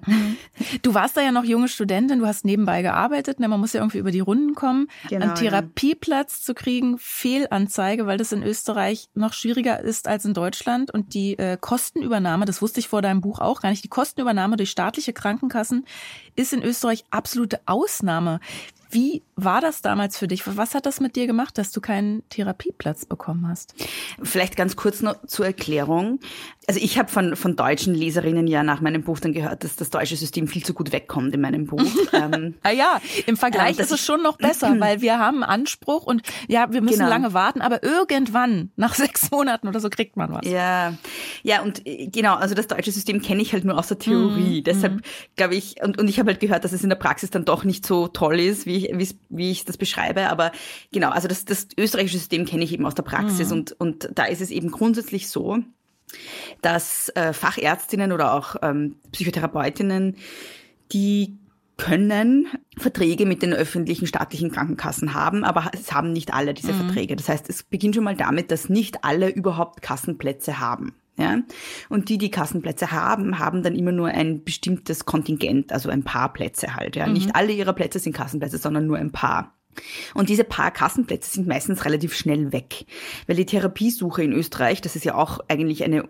Du 0.81 0.93
warst 0.93 1.17
da 1.17 1.21
ja 1.21 1.31
noch 1.31 1.43
junge 1.43 1.67
Studentin, 1.67 2.19
du 2.19 2.25
hast 2.25 2.45
nebenbei 2.45 2.81
gearbeitet, 2.81 3.39
ne? 3.39 3.47
man 3.47 3.59
muss 3.59 3.73
ja 3.73 3.81
irgendwie 3.81 3.97
über 3.97 4.11
die 4.11 4.19
Runden 4.19 4.55
kommen. 4.55 4.87
Genau, 5.09 5.25
Einen 5.25 5.35
Therapieplatz 5.35 6.39
ja. 6.39 6.45
zu 6.45 6.53
kriegen, 6.53 6.97
Fehlanzeige, 6.97 8.05
weil 8.05 8.17
das 8.17 8.31
in 8.31 8.43
Österreich 8.43 9.09
noch 9.13 9.33
schwieriger 9.33 9.79
ist 9.79 10.07
als 10.07 10.25
in 10.25 10.33
Deutschland. 10.33 10.91
Und 10.91 11.13
die 11.13 11.37
äh, 11.37 11.57
Kostenübernahme, 11.59 12.45
das 12.45 12.61
wusste 12.61 12.79
ich 12.79 12.87
vor 12.87 13.01
deinem 13.01 13.21
Buch 13.21 13.39
auch 13.39 13.61
gar 13.61 13.69
nicht, 13.69 13.83
die 13.83 13.89
Kostenübernahme 13.89 14.57
durch 14.57 14.69
staatliche 14.69 15.13
Krankenkassen 15.13 15.85
ist 16.35 16.53
in 16.53 16.63
Österreich 16.63 17.05
absolute 17.09 17.59
Ausnahme. 17.65 18.39
Wie 18.89 19.23
war 19.35 19.61
das 19.61 19.81
damals 19.81 20.17
für 20.17 20.27
dich? 20.27 20.43
Was 20.45 20.75
hat 20.75 20.85
das 20.85 20.99
mit 20.99 21.15
dir 21.15 21.25
gemacht, 21.25 21.57
dass 21.57 21.71
du 21.71 21.81
keinen 21.81 22.27
Therapieplatz 22.29 23.05
bekommen 23.05 23.47
hast? 23.47 23.73
Vielleicht 24.21 24.55
ganz 24.55 24.75
kurz 24.75 25.01
noch 25.01 25.25
zur 25.25 25.47
Erklärung. 25.47 26.19
Also 26.67 26.79
ich 26.79 26.97
habe 26.97 27.09
von, 27.09 27.35
von 27.35 27.55
deutschen 27.55 27.93
Leserinnen 27.93 28.47
ja 28.47 28.63
nach 28.63 28.79
meinem 28.79 29.03
Buch 29.03 29.19
dann 29.19 29.33
gehört, 29.33 29.63
dass 29.63 29.75
das 29.75 29.89
deutsche 29.89 30.15
System 30.15 30.47
viel 30.47 30.63
zu 30.63 30.73
gut 30.73 30.91
wegkommt 30.91 31.33
in 31.33 31.41
meinem 31.41 31.65
Buch. 31.65 31.83
ähm, 32.13 32.53
ah 32.63 32.69
ja, 32.69 33.01
im 33.25 33.35
Vergleich 33.35 33.77
ähm, 33.77 33.83
ist 33.83 33.91
es 33.91 34.05
schon 34.05 34.21
noch 34.21 34.37
besser, 34.37 34.75
weil 34.79 35.01
wir 35.01 35.19
haben 35.19 35.43
Anspruch 35.43 36.05
und 36.05 36.21
ja, 36.47 36.71
wir 36.71 36.81
müssen 36.81 36.99
genau. 36.99 37.09
lange 37.09 37.33
warten, 37.33 37.61
aber 37.61 37.83
irgendwann, 37.83 38.71
nach 38.75 38.93
sechs 38.93 39.29
Monaten 39.31 39.67
oder 39.67 39.79
so, 39.79 39.89
kriegt 39.89 40.15
man 40.15 40.31
was. 40.31 40.47
Ja, 40.47 40.93
ja 41.41 41.61
und 41.63 41.85
äh, 41.85 42.07
genau, 42.07 42.35
also 42.35 42.55
das 42.55 42.67
deutsche 42.67 42.91
System 42.91 43.21
kenne 43.21 43.41
ich 43.41 43.51
halt 43.51 43.65
nur 43.65 43.77
aus 43.77 43.87
der 43.87 43.99
Theorie. 43.99 44.59
Mhm. 44.59 44.63
Deshalb 44.63 44.93
mhm. 44.93 45.01
glaube 45.35 45.55
ich, 45.55 45.81
und, 45.81 45.99
und 45.99 46.07
ich 46.07 46.19
habe 46.23 46.31
halt 46.31 46.39
gehört, 46.39 46.63
dass 46.63 46.73
es 46.73 46.83
in 46.83 46.89
der 46.89 46.95
Praxis 46.95 47.29
dann 47.29 47.45
doch 47.45 47.63
nicht 47.63 47.85
so 47.85 48.07
toll 48.07 48.39
ist, 48.39 48.65
wie 48.65 48.87
ich, 48.87 49.15
wie 49.29 49.51
ich 49.51 49.65
das 49.65 49.77
beschreibe. 49.77 50.29
Aber 50.29 50.51
genau, 50.91 51.09
also 51.09 51.27
das, 51.27 51.45
das 51.45 51.67
österreichische 51.77 52.17
System 52.17 52.45
kenne 52.45 52.63
ich 52.63 52.73
eben 52.73 52.85
aus 52.85 52.95
der 52.95 53.03
Praxis 53.03 53.49
mhm. 53.49 53.57
und, 53.57 53.71
und 53.73 54.09
da 54.15 54.25
ist 54.25 54.41
es 54.41 54.51
eben 54.51 54.71
grundsätzlich 54.71 55.29
so, 55.29 55.59
dass 56.61 57.09
äh, 57.09 57.33
Fachärztinnen 57.33 58.11
oder 58.11 58.33
auch 58.33 58.55
ähm, 58.61 58.95
Psychotherapeutinnen, 59.11 60.17
die 60.91 61.37
können 61.77 62.47
Verträge 62.77 63.25
mit 63.25 63.41
den 63.41 63.53
öffentlichen 63.53 64.05
staatlichen 64.05 64.51
Krankenkassen 64.51 65.13
haben, 65.13 65.43
aber 65.43 65.71
es 65.73 65.91
haben 65.91 66.13
nicht 66.13 66.33
alle 66.33 66.53
diese 66.53 66.71
mhm. 66.71 66.85
Verträge. 66.85 67.15
Das 67.15 67.29
heißt, 67.29 67.49
es 67.49 67.63
beginnt 67.63 67.95
schon 67.95 68.03
mal 68.03 68.15
damit, 68.15 68.51
dass 68.51 68.69
nicht 68.69 69.03
alle 69.03 69.29
überhaupt 69.29 69.81
Kassenplätze 69.81 70.59
haben. 70.59 70.93
Ja? 71.17 71.39
Und 71.89 72.09
die, 72.09 72.17
die 72.17 72.31
Kassenplätze 72.31 72.91
haben, 72.91 73.39
haben 73.39 73.63
dann 73.63 73.75
immer 73.75 73.91
nur 73.91 74.07
ein 74.09 74.43
bestimmtes 74.43 75.05
Kontingent, 75.05 75.71
also 75.71 75.89
ein 75.89 76.03
paar 76.03 76.33
Plätze 76.33 76.75
halt. 76.75 76.95
Ja? 76.95 77.07
Mhm. 77.07 77.13
Nicht 77.13 77.35
alle 77.35 77.51
ihrer 77.51 77.73
Plätze 77.73 77.99
sind 77.99 78.15
Kassenplätze, 78.15 78.57
sondern 78.57 78.87
nur 78.87 78.97
ein 78.97 79.11
paar. 79.11 79.53
Und 80.13 80.29
diese 80.29 80.43
paar 80.43 80.71
Kassenplätze 80.71 81.31
sind 81.31 81.47
meistens 81.47 81.85
relativ 81.85 82.15
schnell 82.15 82.51
weg, 82.51 82.85
weil 83.25 83.35
die 83.35 83.45
Therapiesuche 83.45 84.23
in 84.23 84.31
Österreich, 84.31 84.81
das 84.81 84.95
ist 84.95 85.05
ja 85.05 85.15
auch 85.15 85.39
eigentlich 85.47 85.83
eine 85.83 86.07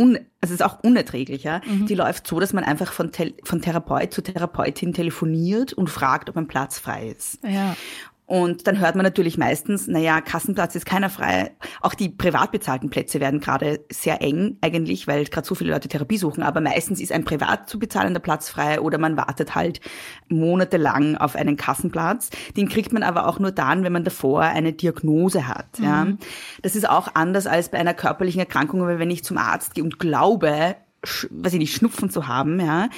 un, 0.00 0.16
also 0.40 0.52
es 0.54 0.60
ist 0.60 0.62
auch 0.62 0.82
unerträglich, 0.82 1.44
ja. 1.44 1.60
Mhm. 1.64 1.86
Die 1.86 1.94
läuft 1.94 2.26
so, 2.26 2.40
dass 2.40 2.52
man 2.52 2.64
einfach 2.64 2.92
von, 2.92 3.12
von 3.44 3.62
Therapeut 3.62 4.12
zu 4.12 4.22
Therapeutin 4.22 4.92
telefoniert 4.92 5.72
und 5.72 5.88
fragt, 5.88 6.28
ob 6.28 6.36
ein 6.36 6.48
Platz 6.48 6.78
frei 6.78 7.14
ist. 7.16 7.38
Ja. 7.44 7.76
Und 8.26 8.66
dann 8.66 8.80
hört 8.80 8.94
man 8.94 9.04
natürlich 9.04 9.36
meistens, 9.36 9.86
naja, 9.86 10.22
Kassenplatz 10.22 10.74
ist 10.74 10.86
keiner 10.86 11.10
frei. 11.10 11.50
Auch 11.82 11.92
die 11.92 12.08
privat 12.08 12.52
bezahlten 12.52 12.88
Plätze 12.88 13.20
werden 13.20 13.38
gerade 13.38 13.80
sehr 13.92 14.22
eng 14.22 14.56
eigentlich, 14.62 15.06
weil 15.06 15.24
gerade 15.26 15.46
so 15.46 15.54
viele 15.54 15.72
Leute 15.72 15.88
Therapie 15.88 16.16
suchen. 16.16 16.42
Aber 16.42 16.62
meistens 16.62 17.00
ist 17.00 17.12
ein 17.12 17.24
privat 17.24 17.68
zu 17.68 17.78
bezahlender 17.78 18.20
Platz 18.20 18.48
frei 18.48 18.80
oder 18.80 18.96
man 18.96 19.18
wartet 19.18 19.54
halt 19.54 19.80
monatelang 20.28 21.18
auf 21.18 21.36
einen 21.36 21.56
Kassenplatz. 21.56 22.30
Den 22.56 22.70
kriegt 22.70 22.94
man 22.94 23.02
aber 23.02 23.28
auch 23.28 23.38
nur 23.38 23.52
dann, 23.52 23.84
wenn 23.84 23.92
man 23.92 24.04
davor 24.04 24.40
eine 24.40 24.72
Diagnose 24.72 25.46
hat. 25.46 25.78
Mhm. 25.78 25.84
Ja. 25.84 26.06
Das 26.62 26.76
ist 26.76 26.88
auch 26.88 27.08
anders 27.14 27.46
als 27.46 27.68
bei 27.68 27.78
einer 27.78 27.94
körperlichen 27.94 28.40
Erkrankung, 28.40 28.80
weil 28.80 28.98
wenn 28.98 29.10
ich 29.10 29.22
zum 29.22 29.36
Arzt 29.36 29.74
gehe 29.74 29.84
und 29.84 29.98
glaube, 29.98 30.76
weiß 31.30 31.52
ich 31.54 31.58
nicht, 31.58 31.74
Schnupfen 31.74 32.10
zu 32.10 32.26
haben, 32.26 32.60
ja. 32.60 32.88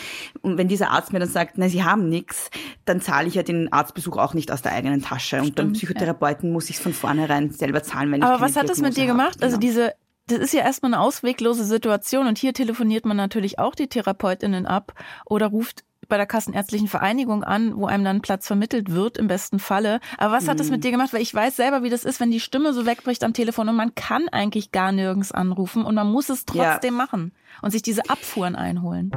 Und 0.43 0.59
wenn 0.59 0.69
dieser 0.69 0.91
Arzt 0.91 1.13
mir 1.13 1.19
dann 1.19 1.29
sagt, 1.29 1.59
na, 1.59 1.69
Sie 1.69 1.85
haben 1.85 2.09
nichts, 2.09 2.51
dann 2.85 3.01
zahle 3.01 3.29
ich 3.29 3.35
ja 3.35 3.43
den 3.43 3.73
Arztbesuch 3.73 4.17
auch 4.17 4.35
nicht 4.35 4.51
aus 4.53 4.63
der 4.63 4.73
eigenen 4.73 5.03
Tasche. 5.03 5.37
Stimmt, 5.37 5.49
und 5.49 5.55
beim 5.57 5.73
Psychotherapeuten 5.73 6.49
ja. 6.49 6.53
muss 6.53 6.71
ich 6.71 6.77
es 6.77 6.83
von 6.83 6.93
vornherein 6.93 7.51
selber 7.51 7.83
zahlen, 7.83 8.13
wenn 8.13 8.23
Aber 8.23 8.35
ich 8.35 8.39
Aber 8.41 8.49
was 8.49 8.57
hat 8.57 8.69
das 8.69 8.81
mit 8.81 8.97
dir 8.97 9.07
gemacht? 9.07 9.43
Also 9.43 9.57
genau. 9.59 9.67
Also 9.67 9.83
diese 9.83 9.93
das 10.29 10.41
ist 10.41 10.53
ja 10.53 10.63
erstmal 10.63 10.93
eine 10.93 11.03
ausweglose 11.03 11.65
Situation 11.65 12.27
und 12.27 12.37
hier 12.39 12.53
telefoniert 12.53 13.07
man 13.07 13.17
natürlich 13.17 13.59
auch 13.59 13.75
die 13.75 13.87
Therapeutinnen 13.87 14.67
ab 14.67 14.93
oder 15.25 15.47
ruft 15.47 15.85
bei 16.09 16.17
der 16.17 16.27
Kassenärztlichen 16.27 16.89
Vereinigung 16.89 17.45
an, 17.45 17.77
wo 17.77 17.87
einem 17.87 18.05
dann 18.05 18.21
Platz 18.21 18.47
vermittelt 18.47 18.93
wird, 18.93 19.19
im 19.19 19.27
besten 19.27 19.59
Falle. 19.59 20.01
Aber 20.19 20.33
was 20.33 20.49
hat 20.49 20.61
das 20.61 20.71
mit 20.71 20.81
mhm. 20.81 20.83
dir 20.83 20.91
gemacht? 20.93 21.13
Weil 21.13 21.23
ich 21.23 21.35
weiß 21.35 21.57
selber, 21.57 21.83
wie 21.83 21.91
das 21.91 22.05
ist, 22.05 22.21
wenn 22.21 22.31
die 22.31 22.41
Stimme 22.41 22.73
so 22.73 22.87
wegbricht 22.87 23.25
am 23.25 23.33
Telefon 23.33 23.69
und 23.69 23.77
man 23.77 23.95
kann 23.95 24.29
eigentlich 24.29 24.73
gar 24.73 24.93
nirgends 24.93 25.33
anrufen 25.33 25.85
und 25.85 25.95
man 25.95 26.11
muss 26.11 26.29
es 26.29 26.45
trotzdem 26.45 26.95
ja. 26.95 27.05
machen 27.05 27.33
und 27.63 27.71
sich 27.71 27.83
diese 27.83 28.09
Abfuhren 28.09 28.57
einholen. 28.57 29.11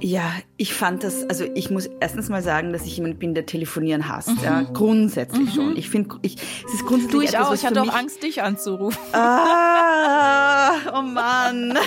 Ja, 0.00 0.30
ich 0.58 0.74
fand 0.74 1.02
das, 1.04 1.24
also 1.28 1.44
ich 1.54 1.70
muss 1.70 1.88
erstens 2.00 2.28
mal 2.28 2.42
sagen, 2.42 2.72
dass 2.72 2.84
ich 2.84 2.96
jemand 2.98 3.18
bin, 3.18 3.34
der 3.34 3.46
telefonieren 3.46 4.08
hasst. 4.08 4.28
Mhm. 4.28 4.44
Ja, 4.44 4.62
grundsätzlich 4.62 5.48
mhm. 5.48 5.54
schon. 5.54 5.76
Ich 5.76 5.88
finde, 5.88 6.16
ich, 6.22 6.36
es 6.66 6.74
ist 6.74 6.86
grundsätzlich 6.86 7.12
Du, 7.12 7.20
ich 7.22 7.34
etwas, 7.34 7.48
auch. 7.48 7.54
Ich 7.54 7.64
hatte 7.64 7.82
auch 7.82 7.94
Angst, 7.94 8.22
dich 8.22 8.42
anzurufen. 8.42 8.98
Ah, 9.12 10.72
oh 10.98 11.02
Mann. 11.02 11.78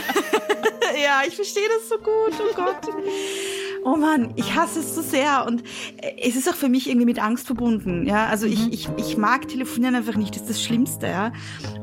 ja, 1.03 1.21
ich 1.27 1.35
verstehe 1.35 1.67
das 1.77 1.89
so 1.89 1.97
gut. 1.97 2.33
Oh 2.39 2.55
Gott. 2.55 2.93
Oh 3.83 3.95
Mann, 3.95 4.33
ich 4.35 4.55
hasse 4.55 4.79
es 4.79 4.93
so 4.93 5.01
sehr 5.01 5.45
und 5.47 5.63
äh, 6.01 6.27
es 6.27 6.35
ist 6.35 6.49
auch 6.49 6.55
für 6.55 6.67
mich 6.67 6.89
irgendwie 6.89 7.05
mit 7.05 7.19
Angst 7.19 7.45
verbunden. 7.45 8.05
Ja, 8.05 8.25
also 8.27 8.45
mhm. 8.45 8.53
ich, 8.53 8.73
ich, 8.73 8.89
ich 8.97 9.17
mag 9.17 9.47
telefonieren 9.47 9.95
einfach 9.95 10.15
nicht. 10.15 10.35
Das 10.35 10.41
ist 10.43 10.49
das 10.49 10.63
Schlimmste. 10.63 11.07
Ja, 11.07 11.31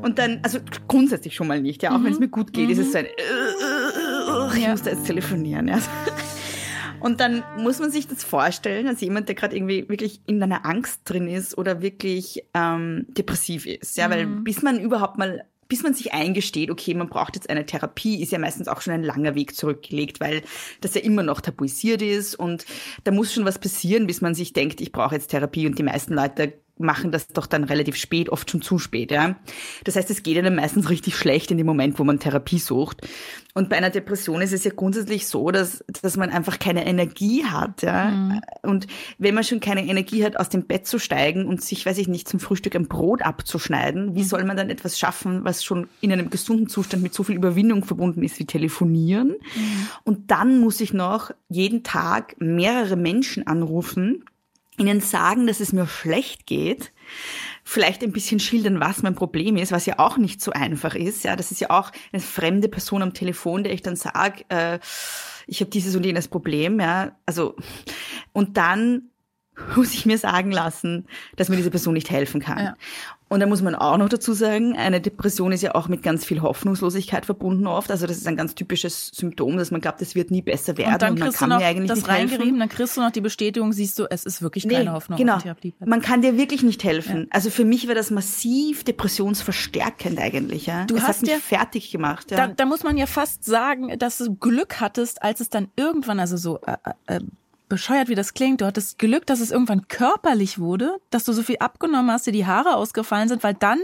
und 0.01 0.19
dann, 0.19 0.39
also 0.43 0.59
grundsätzlich 0.87 1.35
schon 1.35 1.47
mal 1.47 1.61
nicht. 1.61 1.83
Ja, 1.83 1.95
auch 1.95 1.99
mhm. 1.99 2.05
wenn 2.05 2.13
es 2.13 2.19
mir 2.19 2.27
gut 2.27 2.53
geht, 2.53 2.69
ist 2.69 2.79
es 2.79 2.91
so 2.91 2.99
ein, 2.99 3.05
uh, 3.05 3.09
uh, 3.09 3.76
ich 4.57 4.63
ja. 4.63 4.71
muss 4.71 4.83
da 4.83 4.91
jetzt 4.91 5.05
telefonieren. 5.05 5.67
Ja. 5.67 5.79
Und 6.99 7.19
dann 7.19 7.43
muss 7.59 7.79
man 7.79 7.91
sich 7.91 8.07
das 8.07 8.23
vorstellen, 8.23 8.87
als 8.87 9.01
jemand, 9.01 9.27
der 9.27 9.35
gerade 9.35 9.55
irgendwie 9.55 9.87
wirklich 9.87 10.19
in 10.25 10.41
einer 10.41 10.65
Angst 10.65 11.01
drin 11.05 11.27
ist 11.27 11.57
oder 11.57 11.81
wirklich 11.81 12.43
ähm, 12.53 13.05
depressiv 13.09 13.65
ist. 13.65 13.97
Ja, 13.97 14.07
mhm. 14.07 14.11
weil 14.11 14.25
bis 14.25 14.61
man 14.61 14.79
überhaupt 14.79 15.17
mal 15.17 15.45
bis 15.67 15.83
man 15.83 15.93
sich 15.93 16.13
eingesteht, 16.13 16.71
okay, 16.71 16.93
man 16.93 17.09
braucht 17.09 17.35
jetzt 17.35 17.49
eine 17.49 17.65
Therapie, 17.65 18.21
ist 18.21 18.31
ja 18.31 18.39
meistens 18.39 18.67
auch 18.67 18.81
schon 18.81 18.93
ein 18.93 19.03
langer 19.03 19.35
Weg 19.35 19.55
zurückgelegt, 19.55 20.19
weil 20.19 20.41
das 20.79 20.93
ja 20.93 21.01
immer 21.01 21.23
noch 21.23 21.41
tabuisiert 21.41 22.01
ist 22.01 22.35
und 22.35 22.65
da 23.03 23.11
muss 23.11 23.33
schon 23.33 23.45
was 23.45 23.59
passieren, 23.59 24.07
bis 24.07 24.21
man 24.21 24.33
sich 24.33 24.53
denkt, 24.53 24.81
ich 24.81 24.91
brauche 24.91 25.15
jetzt 25.15 25.27
Therapie 25.27 25.67
und 25.67 25.77
die 25.77 25.83
meisten 25.83 26.13
Leute 26.13 26.53
machen 26.79 27.11
das 27.11 27.27
doch 27.27 27.47
dann 27.47 27.63
relativ 27.63 27.95
spät, 27.95 28.29
oft 28.29 28.49
schon 28.49 28.61
zu 28.61 28.79
spät, 28.79 29.11
ja. 29.11 29.35
Das 29.83 29.95
heißt, 29.95 30.09
es 30.09 30.23
geht 30.23 30.37
einem 30.37 30.55
meistens 30.55 30.89
richtig 30.89 31.15
schlecht 31.15 31.51
in 31.51 31.57
dem 31.57 31.67
Moment, 31.67 31.99
wo 31.99 32.03
man 32.03 32.19
Therapie 32.19 32.59
sucht. 32.59 33.07
Und 33.53 33.69
bei 33.69 33.77
einer 33.77 33.89
Depression 33.89 34.41
ist 34.41 34.53
es 34.53 34.63
ja 34.63 34.71
grundsätzlich 34.75 35.25
so, 35.25 35.49
dass, 35.49 35.83
dass 36.01 36.15
man 36.15 36.29
einfach 36.29 36.59
keine 36.59 36.85
Energie 36.85 37.45
hat, 37.45 37.81
ja. 37.81 38.11
Mhm. 38.11 38.41
Und 38.61 38.87
wenn 39.17 39.33
man 39.33 39.43
schon 39.43 39.59
keine 39.59 39.85
Energie 39.85 40.23
hat, 40.23 40.37
aus 40.37 40.49
dem 40.49 40.67
Bett 40.67 40.85
zu 40.85 40.99
steigen 40.99 41.45
und 41.45 41.63
sich, 41.63 41.85
weiß 41.85 41.97
ich 41.97 42.07
nicht, 42.07 42.27
zum 42.27 42.39
Frühstück 42.39 42.75
ein 42.75 42.87
Brot 42.87 43.23
abzuschneiden, 43.23 44.15
wie 44.15 44.21
mhm. 44.21 44.25
soll 44.25 44.43
man 44.43 44.57
dann 44.57 44.69
etwas 44.69 44.99
schaffen, 44.99 45.43
was 45.43 45.63
schon 45.63 45.87
in 46.01 46.11
einem 46.11 46.29
gesunden 46.29 46.67
Zustand 46.67 47.01
mit 47.01 47.13
so 47.13 47.23
viel 47.23 47.35
Überwindung 47.35 47.83
verbunden 47.83 48.23
ist 48.23 48.37
wie 48.39 48.45
telefonieren? 48.45 49.29
Mhm. 49.29 49.87
Und 50.03 50.31
dann 50.31 50.59
muss 50.59 50.79
ich 50.79 50.93
noch 50.93 51.31
jeden 51.49 51.83
Tag 51.83 52.35
mehrere 52.39 52.95
Menschen 52.95 53.47
anrufen, 53.47 54.23
ihnen 54.77 55.01
sagen, 55.01 55.47
dass 55.47 55.59
es 55.59 55.73
mir 55.73 55.87
schlecht 55.87 56.45
geht, 56.45 56.93
vielleicht 57.63 58.03
ein 58.03 58.11
bisschen 58.11 58.39
schildern, 58.39 58.79
was 58.79 59.03
mein 59.03 59.15
Problem 59.15 59.57
ist, 59.57 59.71
was 59.71 59.85
ja 59.85 59.99
auch 59.99 60.17
nicht 60.17 60.41
so 60.41 60.51
einfach 60.51 60.95
ist. 60.95 61.23
Ja, 61.23 61.35
das 61.35 61.51
ist 61.51 61.59
ja 61.59 61.69
auch 61.71 61.91
eine 62.13 62.21
fremde 62.21 62.69
Person 62.69 63.01
am 63.01 63.13
Telefon, 63.13 63.63
der 63.63 63.73
ich 63.73 63.81
dann 63.81 63.95
sage, 63.95 64.45
äh, 64.49 64.79
ich 65.47 65.61
habe 65.61 65.71
dieses 65.71 65.95
und 65.95 66.05
jenes 66.05 66.27
Problem. 66.27 66.79
Ja, 66.79 67.17
also 67.25 67.55
und 68.33 68.57
dann 68.57 69.09
muss 69.75 69.93
ich 69.93 70.05
mir 70.05 70.17
sagen 70.17 70.51
lassen, 70.51 71.07
dass 71.35 71.49
mir 71.49 71.55
diese 71.55 71.71
Person 71.71 71.93
nicht 71.93 72.11
helfen 72.11 72.41
kann. 72.41 72.59
Ja. 72.59 72.75
Und 73.29 73.41
da 73.41 73.45
muss 73.45 73.61
man 73.61 73.75
auch 73.75 73.97
noch 73.97 74.07
dazu 74.07 74.31
sagen, 74.33 74.77
eine 74.77 75.01
Depression 75.01 75.51
ist 75.51 75.61
ja 75.61 75.75
auch 75.75 75.89
mit 75.89 76.01
ganz 76.01 76.23
viel 76.23 76.41
Hoffnungslosigkeit 76.41 77.25
verbunden 77.25 77.67
oft. 77.67 77.91
Also 77.91 78.07
das 78.07 78.17
ist 78.17 78.27
ein 78.27 78.37
ganz 78.37 78.55
typisches 78.55 79.07
Symptom, 79.07 79.57
dass 79.57 79.69
man 79.69 79.81
glaubt, 79.81 80.01
es 80.01 80.15
wird 80.15 80.31
nie 80.31 80.41
besser 80.41 80.77
werden. 80.77 80.93
Und 80.93 81.01
dann 81.01 81.13
und 81.13 81.19
kriegst 81.19 81.41
du 81.41 81.47
noch 81.47 81.59
das 81.59 82.07
reingerieben, 82.07 82.59
dann 82.59 82.69
kriegst 82.69 82.95
du 82.95 83.01
noch 83.01 83.11
die 83.11 83.21
Bestätigung, 83.21 83.73
siehst 83.73 83.99
du, 83.99 84.05
es 84.09 84.25
ist 84.25 84.41
wirklich 84.41 84.67
keine 84.67 84.85
nee, 84.85 84.89
Hoffnung 84.89 85.17
genau. 85.17 85.39
Man 85.85 86.01
kann 86.01 86.21
dir 86.21 86.37
wirklich 86.37 86.63
nicht 86.63 86.83
helfen. 86.83 87.23
Ja. 87.23 87.27
Also 87.31 87.49
für 87.49 87.65
mich 87.65 87.87
war 87.87 87.95
das 87.95 88.11
massiv 88.11 88.85
depressionsverstärkend 88.85 90.19
eigentlich. 90.19 90.67
Ja. 90.67 90.85
Du 90.85 90.95
es 90.95 91.03
hast 91.03 91.21
mich 91.21 91.31
dir, 91.31 91.39
fertig 91.39 91.91
gemacht. 91.91 92.31
Ja. 92.31 92.47
Da, 92.47 92.53
da 92.53 92.65
muss 92.65 92.83
man 92.83 92.97
ja 92.97 93.07
fast 93.07 93.43
sagen, 93.43 93.97
dass 93.99 94.17
du 94.17 94.35
Glück 94.35 94.79
hattest, 94.79 95.21
als 95.21 95.41
es 95.41 95.49
dann 95.49 95.67
irgendwann, 95.75 96.19
also 96.19 96.37
so 96.37 96.59
äh, 96.61 96.77
äh, 97.07 97.19
bescheuert 97.69 98.07
wie 98.07 98.15
das 98.15 98.33
klingt, 98.33 98.61
du 98.61 98.65
hattest 98.65 98.97
Glück, 98.97 99.25
dass 99.25 99.39
es 99.39 99.51
irgendwann 99.51 99.87
körperlich 99.87 100.59
wurde, 100.59 100.97
dass 101.09 101.25
du 101.25 101.33
so 101.33 101.43
viel 101.43 101.57
abgenommen 101.59 102.11
hast, 102.11 102.25
dir 102.25 102.31
die 102.31 102.45
Haare 102.45 102.75
ausgefallen 102.75 103.29
sind, 103.29 103.43
weil 103.43 103.53
dann 103.53 103.79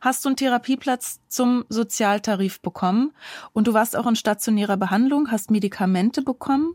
hast 0.00 0.24
du 0.24 0.28
einen 0.28 0.36
Therapieplatz 0.36 1.20
zum 1.28 1.64
Sozialtarif 1.68 2.60
bekommen 2.60 3.12
und 3.52 3.68
du 3.68 3.74
warst 3.74 3.96
auch 3.96 4.06
in 4.06 4.16
stationärer 4.16 4.76
Behandlung, 4.76 5.30
hast 5.30 5.50
Medikamente 5.50 6.22
bekommen. 6.22 6.74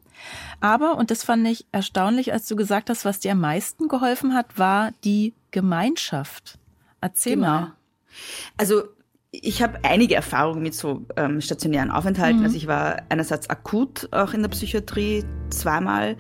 Aber, 0.62 0.98
und 0.98 1.12
das 1.12 1.24
fand 1.24 1.48
ich 1.48 1.66
erstaunlich, 1.72 2.34
als 2.34 2.48
du 2.48 2.56
gesagt 2.56 2.90
hast, 2.90 3.06
was 3.06 3.20
dir 3.20 3.34
am 3.34 3.42
meisten 3.42 3.88
geholfen 3.88 4.34
hat, 4.34 4.58
war 4.58 4.92
die 5.04 5.34
Gemeinschaft. 5.52 6.58
Erzähl 7.02 7.36
genau. 7.36 7.48
mal. 7.48 7.72
Also 8.58 8.84
ich 9.34 9.64
habe 9.64 9.80
einige 9.82 10.14
Erfahrungen 10.14 10.62
mit 10.62 10.76
so 10.76 11.06
ähm, 11.18 11.42
stationären 11.42 11.90
Aufenthalten. 11.90 12.40
Mhm. 12.40 12.46
Also 12.46 12.56
ich 12.56 12.68
war 12.68 13.02
einerseits 13.10 13.50
akut 13.50 14.08
auch 14.12 14.34
in 14.34 14.44
der 14.44 14.50
Psychiatrie 14.50 15.26
zweimal, 15.50 16.16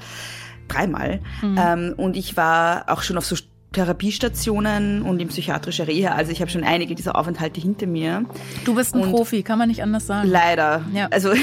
dreimal. 0.67 1.19
Mhm. 1.41 1.59
Ähm, 1.59 1.93
und 1.95 2.17
ich 2.17 2.35
war 2.35 2.85
auch 2.87 3.03
schon 3.03 3.17
auf 3.17 3.25
so 3.25 3.35
Therapiestationen 3.71 5.03
und 5.03 5.19
in 5.19 5.27
psychiatrischer 5.27 5.87
Reha. 5.87 6.13
Also 6.13 6.31
ich 6.31 6.41
habe 6.41 6.49
schon 6.49 6.63
einige 6.63 6.95
dieser 6.95 7.15
Aufenthalte 7.15 7.61
hinter 7.61 7.87
mir. 7.87 8.25
Du 8.65 8.75
bist 8.75 8.95
ein 8.95 9.01
und 9.01 9.11
Profi, 9.11 9.43
kann 9.43 9.59
man 9.59 9.67
nicht 9.67 9.83
anders 9.83 10.07
sagen. 10.07 10.27
Leider. 10.27 10.83
Ja. 10.93 11.07
Also 11.11 11.33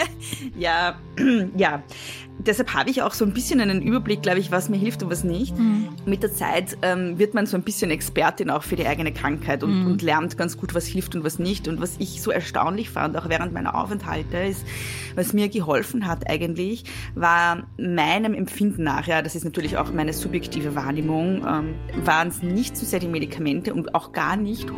ja, 0.58 0.96
ja 1.56 1.82
deshalb 2.38 2.74
habe 2.74 2.90
ich 2.90 3.02
auch 3.02 3.12
so 3.12 3.24
ein 3.24 3.32
bisschen 3.32 3.60
einen 3.60 3.82
Überblick, 3.82 4.22
glaube 4.22 4.38
ich, 4.38 4.50
was 4.50 4.68
mir 4.68 4.76
hilft 4.76 5.02
und 5.02 5.10
was 5.10 5.24
nicht. 5.24 5.56
Mhm. 5.56 5.88
Mit 6.06 6.22
der 6.22 6.32
Zeit 6.32 6.76
ähm, 6.82 7.18
wird 7.18 7.34
man 7.34 7.46
so 7.46 7.56
ein 7.56 7.62
bisschen 7.62 7.90
Expertin 7.90 8.50
auch 8.50 8.62
für 8.62 8.76
die 8.76 8.86
eigene 8.86 9.12
Krankheit 9.12 9.62
und, 9.62 9.80
mhm. 9.80 9.86
und, 9.86 10.02
lernt 10.02 10.36
ganz 10.36 10.56
gut, 10.56 10.74
was 10.74 10.86
hilft 10.86 11.14
und 11.14 11.24
was 11.24 11.38
nicht. 11.38 11.68
Und 11.68 11.80
was 11.80 11.96
ich 11.98 12.22
so 12.22 12.30
erstaunlich 12.30 12.90
fand, 12.90 13.16
auch 13.16 13.28
während 13.28 13.52
meiner 13.52 13.74
Aufenthalte, 13.74 14.38
ist, 14.38 14.64
was 15.14 15.32
mir 15.32 15.48
geholfen 15.48 16.06
hat 16.06 16.28
eigentlich, 16.28 16.84
war 17.14 17.66
meinem 17.78 18.34
Empfinden 18.34 18.84
nach, 18.84 19.06
ja, 19.06 19.22
das 19.22 19.34
ist 19.34 19.44
natürlich 19.44 19.76
auch 19.76 19.92
meine 19.92 20.12
subjektive 20.12 20.74
Wahrnehmung, 20.74 21.44
ähm, 21.46 21.74
waren 22.04 22.28
es 22.28 22.42
nicht 22.42 22.76
so 22.76 22.84
sehr 22.84 23.00
die 23.00 23.08
Medikamente 23.08 23.74
und 23.74 23.94
auch 23.94 24.12
gar 24.12 24.36
nicht 24.36 24.70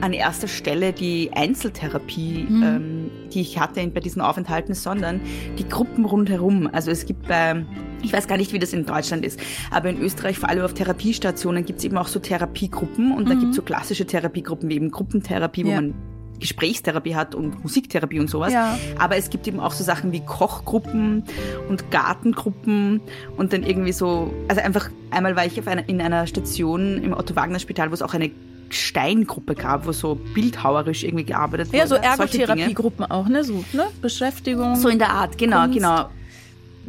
an 0.00 0.12
erster 0.12 0.48
Stelle 0.48 0.92
die 0.92 1.30
Einzeltherapie. 1.34 2.46
Mhm. 2.48 2.62
Ähm, 2.62 3.10
die 3.32 3.40
ich 3.40 3.58
hatte 3.58 3.86
bei 3.88 4.00
diesen 4.00 4.22
Aufenthalten, 4.22 4.74
sondern 4.74 5.20
die 5.58 5.68
Gruppen 5.68 6.04
rundherum. 6.04 6.68
Also 6.72 6.90
es 6.90 7.06
gibt 7.06 7.28
bei, 7.28 7.64
ich 8.02 8.12
weiß 8.12 8.26
gar 8.26 8.36
nicht, 8.36 8.52
wie 8.52 8.58
das 8.58 8.72
in 8.72 8.86
Deutschland 8.86 9.24
ist, 9.24 9.38
aber 9.70 9.90
in 9.90 10.00
Österreich, 10.00 10.38
vor 10.38 10.48
allem 10.48 10.64
auf 10.64 10.74
Therapiestationen, 10.74 11.64
gibt 11.64 11.80
es 11.80 11.84
eben 11.84 11.96
auch 11.98 12.08
so 12.08 12.20
Therapiegruppen 12.20 13.12
und 13.12 13.24
mhm. 13.24 13.28
da 13.28 13.34
gibt 13.34 13.50
es 13.50 13.56
so 13.56 13.62
klassische 13.62 14.06
Therapiegruppen 14.06 14.68
wie 14.68 14.74
eben 14.74 14.90
Gruppentherapie, 14.90 15.64
wo 15.64 15.70
ja. 15.70 15.76
man 15.76 15.94
Gesprächstherapie 16.40 17.16
hat 17.16 17.34
und 17.34 17.62
Musiktherapie 17.62 18.20
und 18.20 18.30
sowas. 18.30 18.52
Ja. 18.52 18.78
Aber 18.98 19.16
es 19.16 19.28
gibt 19.28 19.48
eben 19.48 19.58
auch 19.58 19.72
so 19.72 19.82
Sachen 19.82 20.12
wie 20.12 20.20
Kochgruppen 20.20 21.24
und 21.68 21.90
Gartengruppen 21.90 23.00
und 23.36 23.52
dann 23.52 23.64
irgendwie 23.64 23.92
so, 23.92 24.32
also 24.46 24.62
einfach, 24.62 24.88
einmal 25.10 25.34
war 25.34 25.46
ich 25.46 25.58
auf 25.58 25.66
einer, 25.66 25.88
in 25.88 26.00
einer 26.00 26.28
Station 26.28 27.02
im 27.02 27.12
Otto-Wagner-Spital, 27.12 27.90
wo 27.90 27.94
es 27.94 28.02
auch 28.02 28.14
eine 28.14 28.30
Steingruppe 28.70 29.54
gab, 29.54 29.86
wo 29.86 29.92
so 29.92 30.14
bildhauerisch 30.14 31.04
irgendwie 31.04 31.24
gearbeitet 31.24 31.68
wurde. 31.68 31.78
Ja, 31.78 31.86
so 31.86 31.94
Ergotherapiegruppen 31.96 33.10
auch, 33.10 33.28
ne? 33.28 33.44
So, 33.44 33.64
ne? 33.72 33.86
Beschäftigung. 34.00 34.76
So 34.76 34.88
in 34.88 34.98
der 34.98 35.10
Art, 35.10 35.38
genau, 35.38 35.62
Kunst. 35.62 35.74
genau. 35.74 36.10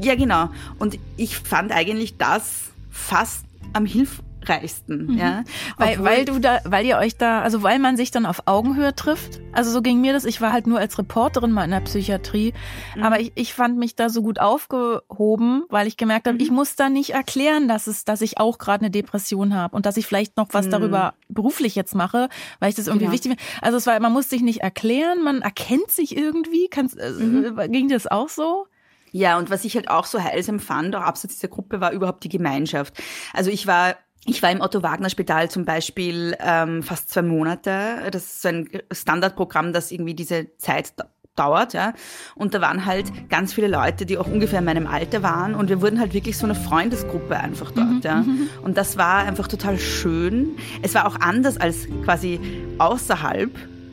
Ja, 0.01 0.15
genau. 0.15 0.50
Und 0.77 0.98
ich 1.17 1.38
fand 1.38 1.71
eigentlich 1.71 2.17
das 2.17 2.71
fast 2.89 3.45
am 3.74 3.86
hilf 3.86 4.21
reichsten, 4.50 5.08
mhm. 5.08 5.18
ja. 5.18 5.44
Weil, 5.77 6.03
weil 6.03 6.25
du 6.25 6.39
da, 6.39 6.60
weil 6.65 6.86
ihr 6.86 6.98
euch 6.98 7.18
da, 7.18 7.41
also 7.41 7.63
weil 7.63 7.79
man 7.79 7.98
sich 7.98 8.12
dann 8.12 8.25
auf 8.25 8.44
Augenhöhe 8.46 8.96
trifft. 8.96 9.39
Also 9.53 9.72
so 9.72 9.82
ging 9.82 10.01
mir 10.01 10.13
das. 10.13 10.25
Ich 10.25 10.41
war 10.41 10.51
halt 10.51 10.68
nur 10.68 10.79
als 10.79 10.98
Reporterin 10.98 11.51
mal 11.51 11.63
in 11.63 11.72
der 11.72 11.82
Psychiatrie, 11.82 12.53
mhm. 12.96 13.03
aber 13.03 13.20
ich, 13.20 13.32
ich 13.36 13.53
fand 13.53 13.77
mich 13.77 13.96
da 13.96 14.10
so 14.10 14.22
gut 14.22 14.39
aufgehoben, 14.39 15.63
weil 15.70 15.88
ich 15.88 15.98
gemerkt 15.98 16.27
habe, 16.27 16.36
mhm. 16.36 16.44
ich 16.44 16.51
muss 16.51 16.75
da 16.75 16.89
nicht 16.89 17.12
erklären, 17.12 17.68
dass 17.68 17.88
es, 17.88 18.06
dass 18.06 18.22
ich 18.22 18.38
auch 18.39 18.58
gerade 18.58 18.82
eine 18.82 18.91
Depression 18.91 19.53
habe 19.56 19.75
und 19.75 19.86
dass 19.86 19.98
ich 19.98 20.08
vielleicht 20.08 20.38
noch 20.38 20.48
was 20.51 20.68
mhm. 20.68 20.72
darüber 20.72 21.13
beruflich 21.29 21.75
jetzt 21.75 21.96
mache, 21.96 22.29
weil 22.60 22.70
ich 22.70 22.75
das 22.75 22.88
irgendwie 22.88 23.06
genau. 23.06 23.13
wichtig 23.13 23.32
finde. 23.32 23.44
Also 23.62 23.77
es 23.77 23.88
war, 23.88 24.00
man 24.00 24.13
muss 24.13 24.29
sich 24.29 24.41
nicht 24.41 24.62
erklären, 24.62 25.24
man 25.24 25.41
erkennt 25.41 25.91
sich 25.91 26.18
irgendwie. 26.18 26.68
Kannst, 26.70 26.98
äh, 27.00 27.12
mhm. 27.12 27.72
ging 27.72 27.88
dir 27.88 27.96
das 27.96 28.08
auch 28.08 28.29
so? 28.29 28.68
Ja, 29.12 29.38
und 29.38 29.50
was 29.50 29.65
ich 29.65 29.75
halt 29.75 29.89
auch 29.89 30.06
so 30.06 30.22
heilsam 30.22 30.60
fand, 30.60 30.96
auch 30.96 31.01
abseits 31.01 31.36
dieser 31.36 31.48
Gruppe, 31.48 31.82
war 31.82 31.91
überhaupt 31.91 32.24
die 32.24 32.29
Gemeinschaft. 32.29 33.01
Also 33.34 33.50
ich 33.50 33.65
war 33.68 33.96
ich 34.25 34.43
war 34.43 34.51
im 34.51 34.61
Otto-Wagner-Spital 34.61 35.49
zum 35.49 35.65
Beispiel 35.65 36.35
ähm, 36.39 36.83
fast 36.83 37.09
zwei 37.09 37.21
Monate. 37.21 38.09
Das 38.11 38.23
ist 38.23 38.41
so 38.41 38.49
ein 38.49 38.69
Standardprogramm, 38.91 39.73
das 39.73 39.91
irgendwie 39.91 40.13
diese 40.13 40.55
Zeit 40.57 40.93
dauert, 41.35 41.73
ja. 41.73 41.93
Und 42.35 42.53
da 42.53 42.61
waren 42.61 42.85
halt 42.85 43.29
ganz 43.29 43.53
viele 43.53 43.67
Leute, 43.67 44.05
die 44.05 44.17
auch 44.17 44.27
ungefähr 44.27 44.59
in 44.59 44.65
meinem 44.65 44.88
Alter 44.88 45.23
waren 45.23 45.55
und 45.55 45.69
wir 45.69 45.81
wurden 45.81 45.99
halt 45.99 46.13
wirklich 46.13 46.38
so 46.38 46.45
eine 46.45 46.55
Freundesgruppe 46.55 47.38
einfach 47.38 47.71
dort, 47.71 47.88
mhm. 47.88 48.01
ja. 48.03 48.15
Mhm. 48.17 48.49
Und 48.61 48.77
das 48.77 48.97
war 48.97 49.19
einfach 49.19 49.47
total 49.47 49.79
schön. 49.79 50.57
Es 50.81 50.93
war 50.95 51.07
auch 51.07 51.15
anders 51.19 51.57
als 51.57 51.88
quasi 52.03 52.39
außerhalb 52.77 53.51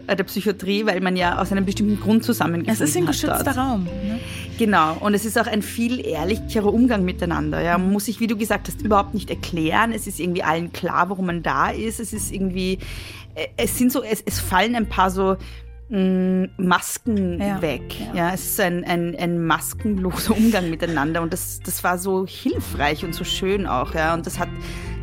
der 0.08 0.24
Psychiatrie, 0.24 0.86
weil 0.86 1.00
man 1.00 1.16
ja 1.16 1.38
aus 1.40 1.50
einem 1.50 1.64
bestimmten 1.64 2.00
Grund 2.00 2.24
zusammengefunden 2.24 2.74
hat. 2.74 2.80
Es 2.80 2.90
ist 2.90 2.96
ein 2.96 3.06
geschützter 3.06 3.42
dort. 3.42 3.56
Raum. 3.56 3.84
Ne? 3.84 4.20
Genau. 4.58 4.96
Und 5.00 5.14
es 5.14 5.24
ist 5.24 5.38
auch 5.38 5.46
ein 5.46 5.62
viel 5.62 6.04
ehrlicherer 6.04 6.72
Umgang 6.72 7.04
miteinander. 7.04 7.60
Ja, 7.60 7.76
man 7.78 7.92
muss 7.92 8.06
sich, 8.06 8.20
wie 8.20 8.26
du 8.26 8.36
gesagt 8.36 8.68
hast, 8.68 8.82
überhaupt 8.82 9.14
nicht 9.14 9.30
erklären. 9.30 9.92
Es 9.92 10.06
ist 10.06 10.18
irgendwie 10.18 10.42
allen 10.42 10.72
klar, 10.72 11.10
warum 11.10 11.26
man 11.26 11.42
da 11.42 11.70
ist. 11.70 12.00
Es 12.00 12.12
ist 12.12 12.32
irgendwie, 12.32 12.78
äh, 13.34 13.48
es 13.56 13.76
sind 13.76 13.92
so, 13.92 14.02
es, 14.02 14.22
es 14.22 14.40
fallen 14.40 14.74
ein 14.74 14.88
paar 14.88 15.10
so 15.10 15.36
mm, 15.88 16.44
Masken 16.56 17.40
ja, 17.40 17.60
weg. 17.60 18.00
Ja. 18.00 18.14
ja. 18.14 18.34
es 18.34 18.50
ist 18.50 18.60
ein, 18.60 18.84
ein, 18.84 19.14
ein 19.16 19.44
maskenloser 19.44 20.36
Umgang 20.36 20.70
miteinander 20.70 21.22
und 21.22 21.32
das, 21.32 21.60
das 21.60 21.84
war 21.84 21.98
so 21.98 22.26
hilfreich 22.26 23.04
und 23.04 23.14
so 23.14 23.24
schön 23.24 23.66
auch. 23.66 23.94
Ja, 23.94 24.14
und 24.14 24.26
das 24.26 24.38
hat, 24.38 24.48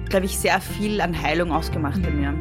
glaube 0.10 0.26
ich, 0.26 0.38
sehr 0.38 0.60
viel 0.62 1.02
an 1.02 1.20
Heilung 1.20 1.52
ausgemacht 1.52 2.02
bei 2.02 2.10
mir. 2.10 2.34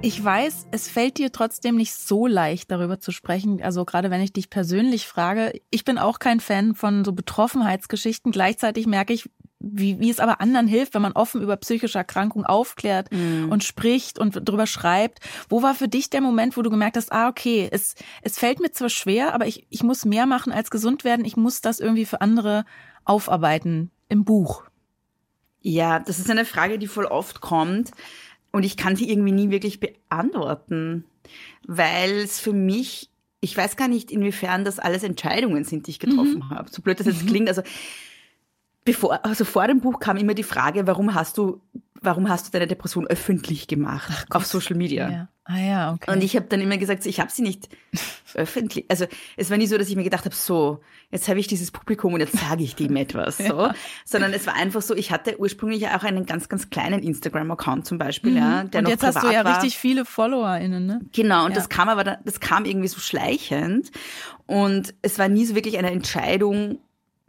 Ich 0.00 0.22
weiß, 0.22 0.68
es 0.70 0.88
fällt 0.88 1.18
dir 1.18 1.32
trotzdem 1.32 1.74
nicht 1.74 1.92
so 1.92 2.28
leicht, 2.28 2.70
darüber 2.70 3.00
zu 3.00 3.10
sprechen. 3.10 3.60
Also 3.60 3.84
gerade 3.84 4.10
wenn 4.10 4.20
ich 4.20 4.32
dich 4.32 4.48
persönlich 4.48 5.08
frage, 5.08 5.60
ich 5.70 5.84
bin 5.84 5.98
auch 5.98 6.20
kein 6.20 6.38
Fan 6.38 6.76
von 6.76 7.04
so 7.04 7.12
Betroffenheitsgeschichten. 7.12 8.30
Gleichzeitig 8.30 8.86
merke 8.86 9.12
ich, 9.12 9.28
wie, 9.58 9.98
wie 9.98 10.08
es 10.08 10.20
aber 10.20 10.40
anderen 10.40 10.68
hilft, 10.68 10.94
wenn 10.94 11.02
man 11.02 11.12
offen 11.12 11.42
über 11.42 11.56
psychische 11.56 11.98
Erkrankungen 11.98 12.46
aufklärt 12.46 13.10
mm. 13.10 13.50
und 13.50 13.64
spricht 13.64 14.20
und 14.20 14.48
drüber 14.48 14.68
schreibt. 14.68 15.18
Wo 15.48 15.62
war 15.62 15.74
für 15.74 15.88
dich 15.88 16.10
der 16.10 16.20
Moment, 16.20 16.56
wo 16.56 16.62
du 16.62 16.70
gemerkt 16.70 16.96
hast, 16.96 17.10
ah, 17.10 17.28
okay, 17.28 17.68
es, 17.72 17.96
es 18.22 18.38
fällt 18.38 18.60
mir 18.60 18.70
zwar 18.70 18.90
schwer, 18.90 19.34
aber 19.34 19.48
ich, 19.48 19.66
ich 19.68 19.82
muss 19.82 20.04
mehr 20.04 20.26
machen 20.26 20.52
als 20.52 20.70
gesund 20.70 21.02
werden. 21.02 21.24
Ich 21.24 21.36
muss 21.36 21.60
das 21.60 21.80
irgendwie 21.80 22.04
für 22.04 22.20
andere 22.20 22.64
aufarbeiten 23.04 23.90
im 24.08 24.24
Buch. 24.24 24.62
Ja, 25.60 25.98
das 25.98 26.20
ist 26.20 26.30
eine 26.30 26.44
Frage, 26.44 26.78
die 26.78 26.86
voll 26.86 27.06
oft 27.06 27.40
kommt. 27.40 27.90
Und 28.58 28.64
ich 28.64 28.76
kann 28.76 28.96
sie 28.96 29.08
irgendwie 29.08 29.30
nie 29.30 29.50
wirklich 29.50 29.78
beantworten, 29.78 31.04
weil 31.68 32.10
es 32.10 32.40
für 32.40 32.52
mich, 32.52 33.08
ich 33.40 33.56
weiß 33.56 33.76
gar 33.76 33.86
nicht, 33.86 34.10
inwiefern 34.10 34.64
das 34.64 34.80
alles 34.80 35.04
Entscheidungen 35.04 35.62
sind, 35.62 35.86
die 35.86 35.92
ich 35.92 36.00
getroffen 36.00 36.38
mhm. 36.40 36.50
habe. 36.50 36.68
So 36.68 36.82
blöd 36.82 36.98
das 36.98 37.06
jetzt 37.06 37.22
mhm. 37.22 37.28
klingt. 37.28 37.48
Also, 37.48 37.62
bevor, 38.84 39.24
also 39.24 39.44
vor 39.44 39.68
dem 39.68 39.78
Buch 39.78 40.00
kam 40.00 40.16
immer 40.16 40.34
die 40.34 40.42
Frage, 40.42 40.88
warum 40.88 41.14
hast 41.14 41.38
du, 41.38 41.60
warum 42.00 42.28
hast 42.28 42.48
du 42.48 42.50
deine 42.50 42.66
Depression 42.66 43.06
öffentlich 43.06 43.68
gemacht 43.68 44.26
auf 44.30 44.44
Social 44.44 44.74
Media? 44.74 45.08
Ja. 45.08 45.28
Ah 45.50 45.58
ja, 45.58 45.92
okay. 45.94 46.10
Und 46.12 46.22
ich 46.22 46.36
habe 46.36 46.44
dann 46.46 46.60
immer 46.60 46.76
gesagt, 46.76 47.06
ich 47.06 47.20
habe 47.20 47.30
sie 47.30 47.40
nicht 47.40 47.70
öffentlich. 48.34 48.84
Also 48.88 49.06
es 49.38 49.48
war 49.48 49.56
nie 49.56 49.66
so, 49.66 49.78
dass 49.78 49.88
ich 49.88 49.96
mir 49.96 50.04
gedacht 50.04 50.26
habe, 50.26 50.34
so, 50.34 50.80
jetzt 51.10 51.26
habe 51.26 51.40
ich 51.40 51.46
dieses 51.46 51.70
Publikum 51.70 52.12
und 52.12 52.20
jetzt 52.20 52.36
sage 52.36 52.62
ich 52.62 52.76
dem 52.76 52.94
etwas. 52.96 53.38
So. 53.48 53.60
ja. 53.62 53.74
Sondern 54.04 54.34
es 54.34 54.46
war 54.46 54.56
einfach 54.56 54.82
so, 54.82 54.94
ich 54.94 55.10
hatte 55.10 55.40
ursprünglich 55.40 55.88
auch 55.88 56.02
einen 56.02 56.26
ganz, 56.26 56.50
ganz 56.50 56.68
kleinen 56.68 57.02
Instagram-Account 57.02 57.86
zum 57.86 57.96
Beispiel, 57.96 58.32
mhm. 58.32 58.36
ja, 58.36 58.64
der 58.64 58.80
und 58.80 58.84
noch 58.84 58.90
jetzt 58.90 59.02
hast 59.02 59.22
du 59.22 59.30
ja 59.30 59.42
war. 59.42 59.54
richtig 59.54 59.78
viele 59.78 60.04
FollowerInnen, 60.04 60.84
ne? 60.84 61.00
Genau, 61.12 61.46
und 61.46 61.52
ja. 61.52 61.56
das 61.56 61.70
kam 61.70 61.88
aber, 61.88 62.04
das 62.04 62.40
kam 62.40 62.66
irgendwie 62.66 62.88
so 62.88 63.00
schleichend. 63.00 63.90
Und 64.44 64.92
es 65.00 65.18
war 65.18 65.28
nie 65.28 65.46
so 65.46 65.54
wirklich 65.54 65.78
eine 65.78 65.90
Entscheidung, 65.92 66.78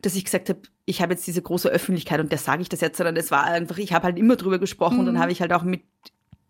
dass 0.01 0.15
ich 0.15 0.25
gesagt 0.25 0.49
habe, 0.49 0.59
ich 0.85 1.01
habe 1.01 1.13
jetzt 1.13 1.25
diese 1.25 1.41
große 1.41 1.69
Öffentlichkeit 1.69 2.19
und 2.19 2.31
der 2.31 2.39
sage 2.39 2.61
ich 2.63 2.69
das 2.69 2.81
jetzt, 2.81 2.97
sondern 2.97 3.15
es 3.15 3.31
war 3.31 3.45
einfach, 3.45 3.77
ich 3.77 3.93
habe 3.93 4.05
halt 4.05 4.17
immer 4.17 4.35
drüber 4.35 4.59
gesprochen 4.59 4.95
mhm. 4.95 4.99
und 4.99 5.05
dann 5.05 5.15
mhm. 5.15 5.19
habe 5.19 5.31
ich 5.31 5.39
halt 5.39 5.53
auch 5.53 5.63
mit 5.63 5.83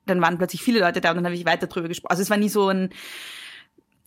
dann 0.10 0.22
waren 0.22 0.38
plötzlich 0.38 0.64
viele 0.64 0.80
Leute 0.80 1.02
da 1.02 1.12
und 1.12 1.18
dann 1.18 1.26
habe 1.26 1.36
ich 1.36 1.46
weiter 1.46 1.68
drüber 1.68 1.88
gesprochen. 1.88 2.12
Also 2.12 2.24
es 2.24 2.30
war 2.30 2.38
nie 2.38 2.50
so 2.50 2.68
ein, 2.68 2.90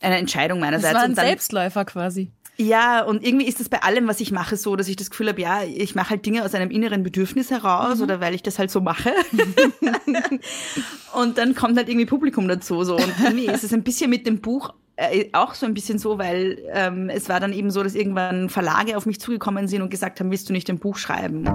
eine 0.01 0.19
Entscheidung 0.19 0.61
meinerseits. 0.61 0.93
Es 0.93 0.95
war 0.95 1.05
ein 1.05 1.15
dann, 1.15 1.27
Selbstläufer 1.27 1.85
quasi. 1.85 2.31
Ja, 2.59 3.03
und 3.03 3.27
irgendwie 3.27 3.47
ist 3.47 3.61
das 3.61 3.69
bei 3.69 3.83
allem, 3.83 4.07
was 4.09 4.21
ich 4.21 4.31
mache, 4.31 4.57
so, 4.57 4.77
dass 4.77 4.89
ich 4.89 4.97
das 4.97 5.11
Gefühl 5.11 5.29
habe, 5.29 5.41
ja, 5.41 5.63
ich 5.65 5.95
mache 5.95 6.11
halt 6.11 6.27
Dinge 6.27 6.45
aus 6.45 6.55
einem 6.55 6.71
inneren 6.71 7.03
Bedürfnis 7.03 7.51
heraus 7.51 7.97
mhm. 7.97 8.05
oder 8.05 8.21
weil 8.21 8.35
ich 8.35 8.43
das 8.43 8.59
halt 8.59 8.71
so 8.71 8.81
mache. 8.81 9.11
und 11.15 11.39
dann 11.39 11.55
kommt 11.55 11.79
halt 11.79 11.89
irgendwie 11.89 12.07
Publikum 12.07 12.49
dazu. 12.49 12.85
So. 12.85 12.97
Und 12.97 13.13
irgendwie 13.23 13.47
ist 13.47 13.65
es 13.65 13.73
ein 13.73 13.83
bisschen 13.83 14.11
mit 14.11 14.27
dem 14.27 14.41
Buch 14.41 14.75
äh, 14.97 15.31
auch 15.33 15.55
so 15.55 15.65
ein 15.65 15.73
bisschen 15.73 15.99
so, 15.99 16.19
weil 16.19 16.59
ähm, 16.73 17.09
es 17.09 17.29
war 17.29 17.41
dann 17.41 17.55
eben 17.55 17.71
so, 17.71 17.83
dass 17.83 17.95
irgendwann 17.95 18.51
Verlage 18.51 18.97
auf 18.97 19.07
mich 19.07 19.19
zugekommen 19.19 19.67
sind 19.67 19.81
und 19.81 19.91
gesagt 19.91 20.21
haben, 20.21 20.31
willst 20.31 20.49
du 20.49 20.53
nicht 20.53 20.69
ein 20.69 20.79
Buch 20.79 20.99
schreiben? 20.99 21.49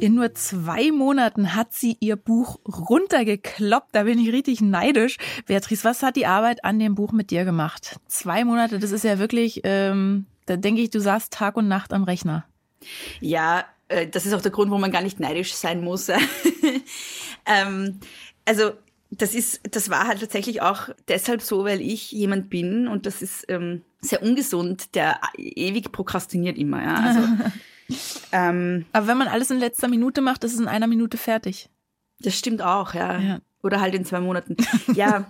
In 0.00 0.14
nur 0.14 0.32
zwei 0.34 0.92
Monaten 0.92 1.56
hat 1.56 1.72
sie 1.72 1.96
ihr 1.98 2.14
Buch 2.14 2.60
runtergekloppt. 2.64 3.88
Da 3.92 4.04
bin 4.04 4.20
ich 4.20 4.32
richtig 4.32 4.60
neidisch. 4.60 5.16
Beatrice, 5.46 5.82
was 5.82 6.04
hat 6.04 6.14
die 6.14 6.26
Arbeit 6.26 6.64
an 6.64 6.78
dem 6.78 6.94
Buch 6.94 7.10
mit 7.10 7.32
dir 7.32 7.44
gemacht? 7.44 7.98
Zwei 8.06 8.44
Monate, 8.44 8.78
das 8.78 8.92
ist 8.92 9.02
ja 9.02 9.18
wirklich, 9.18 9.62
ähm, 9.64 10.26
da 10.46 10.56
denke 10.56 10.82
ich, 10.82 10.90
du 10.90 11.00
saßt 11.00 11.32
Tag 11.32 11.56
und 11.56 11.66
Nacht 11.66 11.92
am 11.92 12.04
Rechner. 12.04 12.44
Ja, 13.20 13.64
äh, 13.88 14.06
das 14.06 14.24
ist 14.24 14.34
auch 14.34 14.40
der 14.40 14.52
Grund, 14.52 14.70
wo 14.70 14.78
man 14.78 14.92
gar 14.92 15.02
nicht 15.02 15.18
neidisch 15.18 15.52
sein 15.54 15.82
muss. 15.82 16.08
ähm, 17.46 17.98
also 18.44 18.70
das 19.10 19.34
ist, 19.34 19.62
das 19.68 19.90
war 19.90 20.06
halt 20.06 20.20
tatsächlich 20.20 20.62
auch 20.62 20.90
deshalb 21.08 21.42
so, 21.42 21.64
weil 21.64 21.80
ich 21.80 22.12
jemand 22.12 22.50
bin 22.50 22.86
und 22.86 23.04
das 23.04 23.20
ist 23.20 23.46
ähm, 23.48 23.82
sehr 24.00 24.22
ungesund, 24.22 24.94
der 24.94 25.18
ewig 25.36 25.90
prokrastiniert 25.90 26.56
immer. 26.56 26.82
Ja? 26.84 26.94
Also 26.94 27.20
Ähm, 28.32 28.84
Aber 28.92 29.06
wenn 29.06 29.18
man 29.18 29.28
alles 29.28 29.50
in 29.50 29.58
letzter 29.58 29.88
Minute 29.88 30.20
macht, 30.20 30.44
ist 30.44 30.54
es 30.54 30.60
in 30.60 30.68
einer 30.68 30.86
Minute 30.86 31.16
fertig. 31.16 31.70
Das 32.20 32.36
stimmt 32.36 32.62
auch, 32.62 32.94
ja. 32.94 33.18
ja. 33.18 33.38
Oder 33.62 33.80
halt 33.80 33.94
in 33.94 34.04
zwei 34.04 34.20
Monaten. 34.20 34.56
ja. 34.94 35.24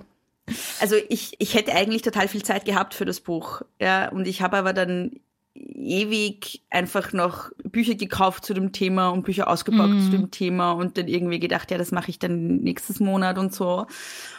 Also 0.81 0.97
ich, 1.09 1.35
ich 1.39 1.55
hätte 1.55 1.75
eigentlich 1.75 2.03
total 2.03 2.27
viel 2.27 2.43
Zeit 2.43 2.65
gehabt 2.65 2.95
für 2.95 3.05
das 3.05 3.21
Buch. 3.21 3.63
Ja, 3.81 4.09
und 4.09 4.27
ich 4.27 4.43
habe 4.43 4.57
aber 4.57 4.73
dann 4.73 5.21
ewig 5.55 6.63
einfach 6.71 7.13
noch 7.13 7.51
Bücher 7.65 7.95
gekauft 7.95 8.45
zu 8.45 8.55
dem 8.55 8.73
Thema 8.73 9.09
und 9.09 9.25
Bücher 9.25 9.49
ausgepackt 9.49 9.95
mm. 9.95 10.01
zu 10.01 10.11
dem 10.11 10.31
Thema 10.31 10.73
und 10.73 10.97
dann 10.97 11.09
irgendwie 11.09 11.41
gedacht, 11.41 11.71
ja, 11.71 11.79
das 11.79 11.91
mache 11.91 12.11
ich 12.11 12.19
dann 12.19 12.59
nächstes 12.59 13.01
Monat 13.01 13.39
und 13.39 13.55
so. 13.55 13.87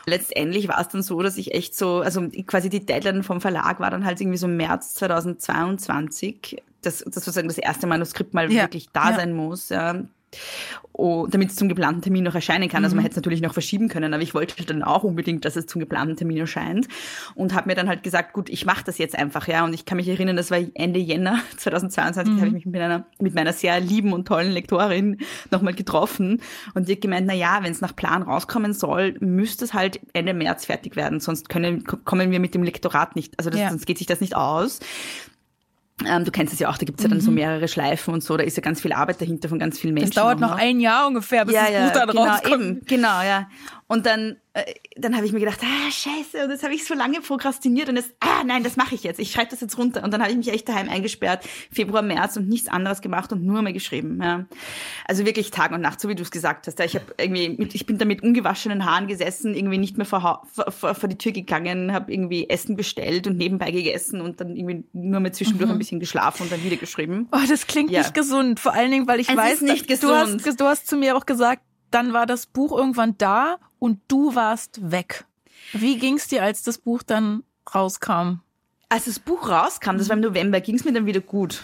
Letztendlich 0.06 0.68
war 0.68 0.80
es 0.80 0.88
dann 0.88 1.04
so, 1.04 1.22
dass 1.22 1.38
ich 1.38 1.54
echt 1.54 1.76
so, 1.76 2.00
also 2.00 2.28
quasi 2.46 2.70
die 2.70 2.86
Deadline 2.86 3.24
vom 3.24 3.42
Verlag 3.42 3.80
war 3.80 3.92
dann 3.92 4.06
halt 4.06 4.22
irgendwie 4.22 4.38
so 4.38 4.48
März 4.48 4.94
2022 4.96 6.62
das, 6.82 7.00
das 7.00 7.26
sozusagen 7.26 7.48
das 7.48 7.58
erste 7.58 7.88
Manuskript 7.88 8.34
mal 8.34 8.52
ja. 8.52 8.64
wirklich 8.64 8.90
da 8.92 9.12
ja. 9.12 9.16
sein 9.18 9.34
muss. 9.34 9.70
Ja. 9.70 10.04
Oh, 10.92 11.28
damit 11.28 11.50
es 11.50 11.56
zum 11.56 11.70
geplanten 11.70 12.02
Termin 12.02 12.26
noch 12.26 12.36
erscheinen 12.36 12.68
kann. 12.70 12.84
Also 12.84 12.96
man 12.96 13.02
mhm. 13.02 13.06
hätte 13.06 13.14
es 13.14 13.18
natürlich 13.18 13.42
noch 13.42 13.54
verschieben 13.54 13.88
können, 13.88 14.14
aber 14.14 14.22
ich 14.22 14.34
wollte 14.34 14.64
dann 14.66 14.84
auch 14.84 15.04
unbedingt, 15.04 15.46
dass 15.46 15.56
es 15.56 15.66
zum 15.66 15.80
geplanten 15.80 16.18
Termin 16.18 16.38
erscheint 16.38 16.88
und 17.36 17.56
habe 17.56 17.70
mir 17.70 17.76
dann 17.76 17.88
halt 17.88 18.04
gesagt, 18.04 18.34
gut, 18.34 18.50
ich 18.50 18.66
mache 18.66 18.84
das 18.84 18.98
jetzt 18.98 19.18
einfach, 19.18 19.48
ja. 19.48 19.64
Und 19.64 19.74
ich 19.74 19.86
kann 19.86 19.96
mich 19.96 20.10
erinnern, 20.10 20.36
das 20.36 20.52
war 20.52 20.60
Ende 20.74 21.00
Jänner 21.00 21.40
2022, 21.58 22.34
mhm. 22.34 22.38
habe 22.38 22.48
ich 22.48 22.54
mich 22.54 22.66
mit 22.66 22.82
einer 22.82 23.06
mit 23.20 23.34
meiner 23.34 23.54
sehr 23.54 23.80
lieben 23.80 24.12
und 24.12 24.28
tollen 24.28 24.52
Lektorin 24.52 25.18
nochmal 25.52 25.74
getroffen 25.74 26.42
und 26.76 26.90
die 26.90 26.94
hat 26.94 27.02
gemeint, 27.02 27.26
na 27.26 27.34
ja, 27.34 27.60
wenn 27.64 27.72
es 27.72 27.82
nach 27.82 27.96
Plan 27.96 28.22
rauskommen 28.22 28.74
soll, 28.74 29.16
müsste 29.22 29.66
es 29.66 29.74
halt 29.74 30.02
Ende 30.14 30.34
März 30.34 30.66
fertig 30.66 30.96
werden, 30.96 31.22
sonst 31.22 31.50
können 31.50 31.86
kommen 31.86 32.30
wir 32.30 32.40
mit 32.40 32.54
dem 32.54 32.64
Lektorat 32.64 33.16
nicht, 33.16 33.40
also 33.40 33.50
das, 33.50 33.60
ja. 33.60 33.70
sonst 33.70 33.86
geht 33.86 33.98
sich 33.98 34.08
das 34.08 34.20
nicht 34.20 34.36
aus. 34.36 34.80
Ähm, 36.08 36.24
du 36.24 36.32
kennst 36.32 36.54
es 36.54 36.60
ja 36.60 36.70
auch, 36.70 36.78
da 36.78 36.86
gibt's 36.86 37.04
ja 37.04 37.10
dann 37.10 37.22
so 37.22 37.32
mhm. 37.32 37.36
mehrere 37.36 37.68
Schleifen 37.68 38.14
und 38.14 38.24
so, 38.24 38.38
da 38.38 38.44
ist 38.44 38.56
ja 38.56 38.62
ganz 38.62 38.82
viel 38.82 38.94
Arbeit 38.94 39.22
dahinter 39.22 39.50
von 39.50 39.60
ganz 39.60 39.80
vielen 39.80 39.94
Menschen. 39.94 40.12
Das 40.12 40.24
dauert 40.24 40.40
noch 40.40 40.52
ein 40.52 40.80
Jahr 40.80 41.08
ungefähr, 41.08 41.46
bis 41.46 41.56
ja, 41.56 41.64
das 41.64 41.72
ja, 41.72 41.86
Buch 41.86 41.94
dann 41.94 42.10
genau, 42.10 42.24
rauskommt. 42.24 42.64
Eben, 42.64 42.86
genau, 42.86 43.22
ja. 43.22 43.50
Und 43.88 44.06
dann, 44.06 44.38
dann 44.98 45.16
habe 45.16 45.26
ich 45.26 45.32
mir 45.32 45.40
gedacht, 45.40 45.60
ah, 45.64 45.92
scheiße, 45.92 46.44
und 46.44 46.50
das 46.50 46.64
habe 46.64 46.74
ich 46.74 46.84
so 46.84 46.94
lange 46.94 47.22
prokrastiniert 47.22 47.88
und 47.88 47.96
das, 47.96 48.06
ah, 48.20 48.44
nein, 48.44 48.64
das 48.64 48.78
mache 48.78 48.96
ich 48.96 49.04
jetzt. 49.04 49.20
Ich 49.20 49.32
schreibe 49.32 49.52
das 49.52 49.62
jetzt 49.62 49.78
runter. 49.78 50.04
Und 50.04 50.12
dann 50.12 50.22
habe 50.22 50.32
ich 50.32 50.38
mich 50.38 50.52
echt 50.52 50.68
daheim 50.68 50.90
eingesperrt, 50.90 51.46
Februar, 51.72 52.02
März 52.02 52.36
und 52.38 52.50
nichts 52.50 52.68
anderes 52.68 53.02
gemacht 53.02 53.32
und 53.32 53.44
nur 53.46 53.62
mehr 53.62 53.74
geschrieben. 53.74 54.20
Ja. 54.22 54.46
Also 55.06 55.26
wirklich 55.26 55.52
Tag 55.52 55.72
und 55.72 55.82
Nacht, 55.82 56.02
so 56.02 56.10
wie 56.10 56.16
du 56.16 56.24
es 56.24 56.32
gesagt 56.32 56.68
hast. 56.68 56.80
Ja, 56.80 56.86
ich 56.86 57.00
irgendwie, 57.18 57.50
mit, 57.50 57.76
ich 57.76 57.86
bin 57.86 58.00
da 58.00 58.06
mit 58.06 58.24
ungewaschenen 58.24 58.86
Haaren 58.86 59.08
gesessen, 59.08 59.54
irgendwie 59.54 59.78
nicht 59.78 59.98
mehr 59.98 60.06
vor, 60.06 60.48
vor, 60.48 60.96
vor 60.96 61.10
die 61.10 61.18
Tür 61.18 61.32
gegangen, 61.32 61.94
habe 61.94 62.12
irgendwie 62.12 62.50
Essen 62.50 62.76
bestellt 62.76 63.28
und 63.28 63.38
nebenbei 63.38 63.72
gegessen 63.72 64.20
und 64.20 64.42
dann 64.42 64.56
irgendwie 64.56 64.84
nur 64.94 65.20
mehr 65.20 65.32
zwischendurch 65.32 65.70
mhm. 65.70 65.76
ein 65.76 65.80
bisschen 65.80 66.00
geschlafen 66.00 66.44
und 66.44 66.52
dann 66.52 66.64
wieder 66.64 66.78
geschrieben. 66.78 67.28
Oh, 67.32 67.38
das 67.48 67.68
klingt 67.68 67.92
ja. 67.92 68.00
nicht 68.00 68.16
gesund. 68.16 68.60
Vor 68.60 68.74
allen 68.74 68.90
Dingen, 68.90 69.08
weil 69.08 69.20
ich 69.20 69.30
es 69.30 69.38
weiß, 69.38 69.62
nicht 69.62 69.88
gesund. 69.88 70.42
Du 70.42 70.46
hast, 70.46 70.60
du 70.60 70.66
hast 70.66 70.88
zu 70.88 70.98
mir 70.98 71.16
auch 71.16 71.26
gesagt, 71.26 71.62
dann 71.92 72.14
war 72.14 72.26
das 72.26 72.46
Buch 72.46 72.78
irgendwann 72.78 73.18
da 73.18 73.58
und 73.80 74.00
du 74.08 74.36
warst 74.36 74.92
weg. 74.92 75.26
Wie 75.74 75.98
ging's 75.98 76.28
dir, 76.28 76.44
als 76.44 76.64
das 76.64 76.78
Buch 76.78 77.04
dann 77.04 77.44
rauskam? 77.74 78.40
Als 78.92 79.06
das 79.06 79.20
Buch 79.20 79.48
rauskam, 79.50 79.98
das 79.98 80.10
war 80.10 80.16
im 80.16 80.24
November, 80.24 80.62
ging's 80.62 80.84
mir 80.84 80.94
dann 80.94 81.06
wieder 81.06 81.20
gut. 81.20 81.62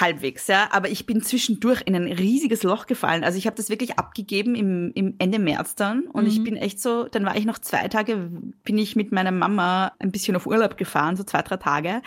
Halbwegs, 0.00 0.46
ja. 0.46 0.68
Aber 0.70 0.88
ich 0.88 1.04
bin 1.04 1.22
zwischendurch 1.22 1.82
in 1.84 1.94
ein 1.94 2.10
riesiges 2.10 2.62
Loch 2.62 2.86
gefallen. 2.86 3.22
Also 3.22 3.36
ich 3.36 3.46
habe 3.46 3.56
das 3.56 3.68
wirklich 3.68 3.98
abgegeben 3.98 4.54
im, 4.54 4.90
im 4.94 5.14
Ende 5.18 5.38
März 5.38 5.74
dann. 5.74 6.04
Und 6.04 6.24
mhm. 6.24 6.30
ich 6.30 6.42
bin 6.42 6.56
echt 6.56 6.80
so, 6.80 7.04
dann 7.04 7.26
war 7.26 7.36
ich 7.36 7.44
noch 7.44 7.58
zwei 7.58 7.86
Tage, 7.88 8.30
bin 8.64 8.78
ich 8.78 8.96
mit 8.96 9.12
meiner 9.12 9.30
Mama 9.30 9.92
ein 9.98 10.10
bisschen 10.10 10.36
auf 10.36 10.46
Urlaub 10.46 10.78
gefahren, 10.78 11.16
so 11.16 11.24
zwei, 11.24 11.42
drei 11.42 11.58
Tage, 11.58 12.00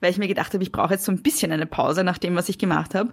weil 0.00 0.12
ich 0.12 0.18
mir 0.18 0.28
gedacht 0.28 0.54
habe, 0.54 0.62
ich 0.62 0.70
brauche 0.70 0.94
jetzt 0.94 1.04
so 1.04 1.10
ein 1.10 1.22
bisschen 1.22 1.50
eine 1.50 1.66
Pause 1.66 2.04
nach 2.04 2.18
dem, 2.18 2.36
was 2.36 2.48
ich 2.48 2.58
gemacht 2.58 2.94
habe. 2.94 3.12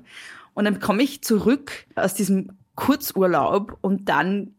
Und 0.54 0.66
dann 0.66 0.80
komme 0.80 1.02
ich 1.02 1.24
zurück 1.24 1.88
aus 1.96 2.14
diesem 2.14 2.52
Kurzurlaub 2.75 3.77
und 3.81 4.10
dann 4.10 4.55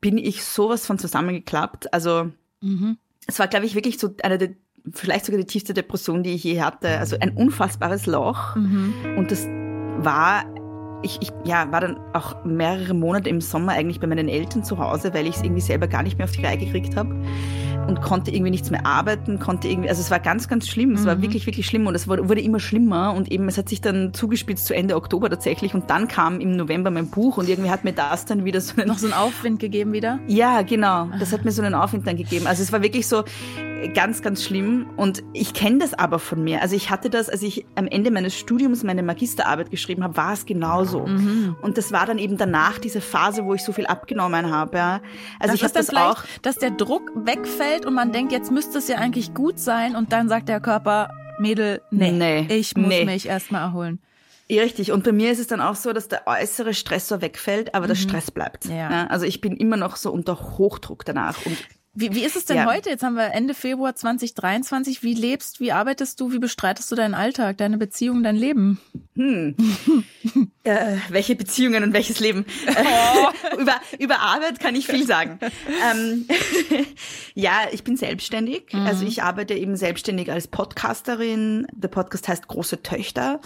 bin 0.00 0.18
ich 0.18 0.44
sowas 0.44 0.86
von 0.86 0.98
zusammengeklappt. 0.98 1.92
Also 1.92 2.30
mhm. 2.60 2.96
es 3.26 3.38
war, 3.38 3.48
glaube 3.48 3.66
ich, 3.66 3.74
wirklich 3.74 3.98
so 3.98 4.14
eine 4.22 4.38
der, 4.38 4.50
vielleicht 4.92 5.26
sogar 5.26 5.40
die 5.40 5.46
tiefste 5.46 5.74
Depression, 5.74 6.22
die 6.22 6.34
ich 6.34 6.44
je 6.44 6.62
hatte. 6.62 6.98
Also 6.98 7.16
ein 7.20 7.36
unfassbares 7.36 8.06
Loch. 8.06 8.56
Mhm. 8.56 8.94
Und 9.16 9.30
das 9.30 9.46
war 9.46 10.44
ich, 11.02 11.18
ich 11.20 11.32
ja, 11.44 11.70
war 11.72 11.80
dann 11.80 11.98
auch 12.12 12.44
mehrere 12.44 12.94
Monate 12.94 13.28
im 13.30 13.40
Sommer 13.40 13.72
eigentlich 13.72 14.00
bei 14.00 14.06
meinen 14.06 14.28
Eltern 14.28 14.64
zu 14.64 14.78
Hause, 14.78 15.14
weil 15.14 15.26
ich 15.26 15.36
es 15.36 15.42
irgendwie 15.42 15.60
selber 15.60 15.88
gar 15.88 16.02
nicht 16.02 16.18
mehr 16.18 16.24
auf 16.24 16.32
die 16.32 16.44
Reihe 16.44 16.58
gekriegt 16.58 16.96
habe 16.96 17.14
und 17.86 18.02
konnte 18.02 18.30
irgendwie 18.30 18.50
nichts 18.50 18.70
mehr 18.70 18.86
arbeiten, 18.86 19.38
konnte 19.38 19.68
irgendwie, 19.68 19.88
also 19.88 20.00
es 20.00 20.10
war 20.10 20.20
ganz, 20.20 20.48
ganz 20.48 20.68
schlimm. 20.68 20.92
Es 20.92 21.02
mhm. 21.02 21.06
war 21.06 21.22
wirklich, 21.22 21.46
wirklich 21.46 21.66
schlimm 21.66 21.86
und 21.86 21.94
es 21.94 22.06
wurde 22.06 22.40
immer 22.40 22.60
schlimmer 22.60 23.14
und 23.14 23.30
eben 23.32 23.48
es 23.48 23.58
hat 23.58 23.68
sich 23.68 23.80
dann 23.80 24.12
zugespitzt 24.14 24.66
zu 24.66 24.74
Ende 24.74 24.96
Oktober 24.96 25.30
tatsächlich 25.30 25.74
und 25.74 25.90
dann 25.90 26.08
kam 26.08 26.40
im 26.40 26.56
November 26.56 26.90
mein 26.90 27.08
Buch 27.08 27.38
und 27.38 27.48
irgendwie 27.48 27.70
hat 27.70 27.84
mir 27.84 27.92
das 27.92 28.26
dann 28.26 28.44
wieder 28.44 28.60
so 28.60 28.76
einen, 28.76 28.88
noch 28.88 28.98
so 28.98 29.06
einen 29.06 29.14
Aufwind 29.14 29.60
gegeben 29.60 29.92
wieder. 29.92 30.20
Ja, 30.26 30.62
genau. 30.62 31.08
Das 31.18 31.32
hat 31.32 31.44
mir 31.44 31.52
so 31.52 31.62
einen 31.62 31.74
Aufwind 31.74 32.06
dann 32.06 32.16
gegeben. 32.16 32.46
Also 32.46 32.62
es 32.62 32.72
war 32.72 32.82
wirklich 32.82 33.08
so 33.08 33.24
ganz, 33.88 34.22
ganz 34.22 34.42
schlimm 34.42 34.90
und 34.96 35.22
ich 35.32 35.54
kenne 35.54 35.78
das 35.78 35.94
aber 35.94 36.18
von 36.18 36.42
mir. 36.42 36.62
Also 36.62 36.76
ich 36.76 36.90
hatte 36.90 37.10
das, 37.10 37.28
als 37.28 37.42
ich 37.42 37.66
am 37.74 37.86
Ende 37.86 38.10
meines 38.10 38.36
Studiums 38.36 38.82
meine 38.82 39.02
Magisterarbeit 39.02 39.70
geschrieben 39.70 40.02
habe, 40.02 40.16
war 40.16 40.32
es 40.32 40.46
genauso. 40.46 41.06
Mhm. 41.06 41.56
Und 41.62 41.78
das 41.78 41.92
war 41.92 42.06
dann 42.06 42.18
eben 42.18 42.36
danach 42.36 42.78
diese 42.78 43.00
Phase, 43.00 43.44
wo 43.44 43.54
ich 43.54 43.62
so 43.62 43.72
viel 43.72 43.86
abgenommen 43.86 44.50
habe. 44.50 44.76
Ja. 44.76 45.00
Also 45.38 45.52
das 45.52 45.54
ich 45.54 45.64
habe 45.64 45.74
das 45.74 45.90
auch, 45.90 46.24
dass 46.42 46.56
der 46.56 46.70
Druck 46.70 47.10
wegfällt 47.14 47.60
fällt 47.60 47.86
und 47.86 47.94
man 47.94 48.12
denkt, 48.12 48.32
jetzt 48.32 48.50
müsste 48.50 48.78
es 48.78 48.88
ja 48.88 48.96
eigentlich 48.96 49.34
gut 49.34 49.58
sein 49.58 49.96
und 49.96 50.12
dann 50.12 50.28
sagt 50.28 50.48
der 50.48 50.60
Körper, 50.60 51.10
Mädel, 51.38 51.82
nee, 51.90 52.12
nee 52.12 52.46
ich 52.48 52.76
muss 52.76 52.88
nee. 52.88 53.04
mich 53.04 53.26
erstmal 53.26 53.62
erholen. 53.62 54.00
Richtig. 54.50 54.90
Und 54.90 55.04
bei 55.04 55.12
mir 55.12 55.30
ist 55.30 55.38
es 55.38 55.46
dann 55.46 55.60
auch 55.60 55.76
so, 55.76 55.92
dass 55.92 56.08
der 56.08 56.26
äußere 56.26 56.74
Stressor 56.74 57.20
wegfällt, 57.20 57.74
aber 57.74 57.84
mhm. 57.84 57.88
der 57.90 57.94
Stress 57.96 58.30
bleibt. 58.30 58.64
Ja. 58.64 58.90
ja. 58.90 59.06
Also 59.06 59.24
ich 59.24 59.40
bin 59.40 59.56
immer 59.56 59.76
noch 59.76 59.94
so 59.96 60.10
unter 60.10 60.58
Hochdruck 60.58 61.04
danach. 61.04 61.46
Und 61.46 61.56
wie, 61.92 62.14
wie 62.14 62.24
ist 62.24 62.36
es 62.36 62.44
denn 62.44 62.58
ja. 62.58 62.66
heute? 62.66 62.88
Jetzt 62.88 63.02
haben 63.02 63.16
wir 63.16 63.32
Ende 63.32 63.52
Februar 63.52 63.96
2023. 63.96 65.02
Wie 65.02 65.12
lebst, 65.12 65.58
wie 65.58 65.72
arbeitest 65.72 66.20
du, 66.20 66.30
wie 66.32 66.38
bestreitest 66.38 66.90
du 66.92 66.94
deinen 66.94 67.14
Alltag, 67.14 67.58
deine 67.58 67.78
Beziehung, 67.78 68.22
dein 68.22 68.36
Leben? 68.36 68.80
Hm. 69.16 69.56
äh, 70.62 70.96
welche 71.08 71.34
Beziehungen 71.34 71.82
und 71.82 71.92
welches 71.92 72.20
Leben? 72.20 72.46
Oh. 72.68 73.58
über, 73.60 73.74
über 73.98 74.20
Arbeit 74.20 74.60
kann 74.60 74.76
ich 74.76 74.86
viel 74.86 75.04
sagen. 75.04 75.40
ähm, 75.92 76.28
ja, 77.34 77.62
ich 77.72 77.82
bin 77.82 77.96
selbstständig. 77.96 78.72
Mhm. 78.72 78.86
Also 78.86 79.04
ich 79.04 79.24
arbeite 79.24 79.54
eben 79.54 79.74
selbstständig 79.74 80.30
als 80.30 80.46
Podcasterin. 80.46 81.66
Der 81.72 81.88
Podcast 81.88 82.28
heißt 82.28 82.46
Große 82.46 82.84
Töchter. 82.84 83.40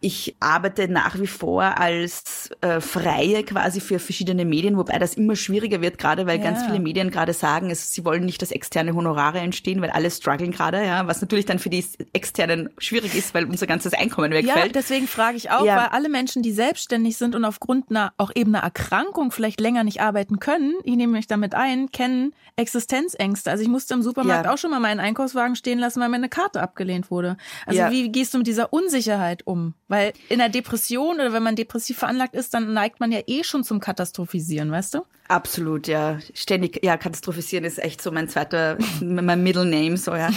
Ich 0.00 0.36
arbeite 0.40 0.88
nach 0.88 1.18
wie 1.18 1.26
vor 1.26 1.62
als 1.78 2.50
äh, 2.60 2.80
Freie 2.80 3.42
quasi 3.44 3.80
für 3.80 3.98
verschiedene 3.98 4.44
Medien, 4.44 4.76
wobei 4.76 4.98
das 4.98 5.14
immer 5.14 5.36
schwieriger 5.36 5.80
wird, 5.80 5.98
gerade 5.98 6.26
weil 6.26 6.38
ja. 6.38 6.44
ganz 6.44 6.64
viele 6.64 6.80
Medien 6.80 7.10
gerade 7.10 7.32
sagen, 7.32 7.70
es, 7.70 7.92
sie 7.92 8.04
wollen 8.04 8.24
nicht, 8.24 8.40
dass 8.42 8.50
externe 8.50 8.94
Honorare 8.94 9.38
entstehen, 9.38 9.80
weil 9.80 9.90
alle 9.90 10.10
strugglen 10.10 10.52
gerade, 10.52 10.84
ja, 10.84 11.06
was 11.06 11.20
natürlich 11.20 11.46
dann 11.46 11.58
für 11.58 11.70
die 11.70 11.84
externen 12.12 12.70
schwierig 12.78 13.14
ist, 13.14 13.34
weil 13.34 13.44
unser 13.44 13.66
ganzes 13.66 13.94
Einkommen 13.94 14.30
wegfällt. 14.32 14.66
Ja, 14.66 14.72
deswegen 14.72 15.08
frage 15.08 15.36
ich 15.36 15.50
auch, 15.50 15.64
ja. 15.64 15.76
weil 15.76 15.86
alle 15.86 16.08
Menschen, 16.08 16.42
die 16.42 16.52
selbstständig 16.52 17.16
sind 17.16 17.34
und 17.34 17.44
aufgrund 17.44 17.90
einer 17.90 18.12
auch 18.16 18.30
eben 18.34 18.54
einer 18.54 18.64
Erkrankung 18.64 19.30
vielleicht 19.30 19.60
länger 19.60 19.84
nicht 19.84 20.00
arbeiten 20.00 20.38
können, 20.38 20.74
ich 20.84 20.96
nehme 20.96 21.14
mich 21.14 21.26
damit 21.26 21.54
ein, 21.54 21.90
kennen 21.90 22.32
Existenzängste. 22.56 23.50
Also 23.50 23.62
ich 23.62 23.68
musste 23.68 23.94
im 23.94 24.02
Supermarkt 24.02 24.46
ja. 24.46 24.52
auch 24.52 24.58
schon 24.58 24.70
mal 24.70 24.80
meinen 24.80 25.00
Einkaufswagen 25.00 25.56
stehen 25.56 25.78
lassen, 25.78 26.00
weil 26.00 26.08
mir 26.08 26.16
eine 26.16 26.28
Karte 26.28 26.60
abgelehnt 26.60 27.10
wurde. 27.10 27.36
Also 27.66 27.82
wie 27.90 28.10
gehst 28.10 28.34
du 28.34 28.38
mit 28.38 28.46
dieser 28.46 28.72
Unsicherheit 28.72 29.46
um? 29.46 29.74
Weil 29.88 30.12
in 30.28 30.38
der 30.38 30.50
Depression 30.50 31.16
oder 31.16 31.32
wenn 31.32 31.42
man 31.42 31.56
depressiv 31.56 31.98
veranlagt 31.98 32.34
ist, 32.34 32.52
dann 32.52 32.72
neigt 32.74 33.00
man 33.00 33.10
ja 33.10 33.20
eh 33.26 33.42
schon 33.42 33.64
zum 33.64 33.80
Katastrophisieren, 33.80 34.70
weißt 34.70 34.94
du? 34.94 35.06
Absolut, 35.28 35.88
ja. 35.88 36.18
Ständig, 36.34 36.84
ja, 36.84 36.96
katastrophisieren 36.96 37.64
ist 37.64 37.78
echt 37.78 38.02
so 38.02 38.10
mein 38.10 38.28
zweiter, 38.28 38.76
mein 39.00 39.42
Middle 39.42 39.64
Name, 39.64 39.96
so, 39.96 40.14
ja. 40.14 40.30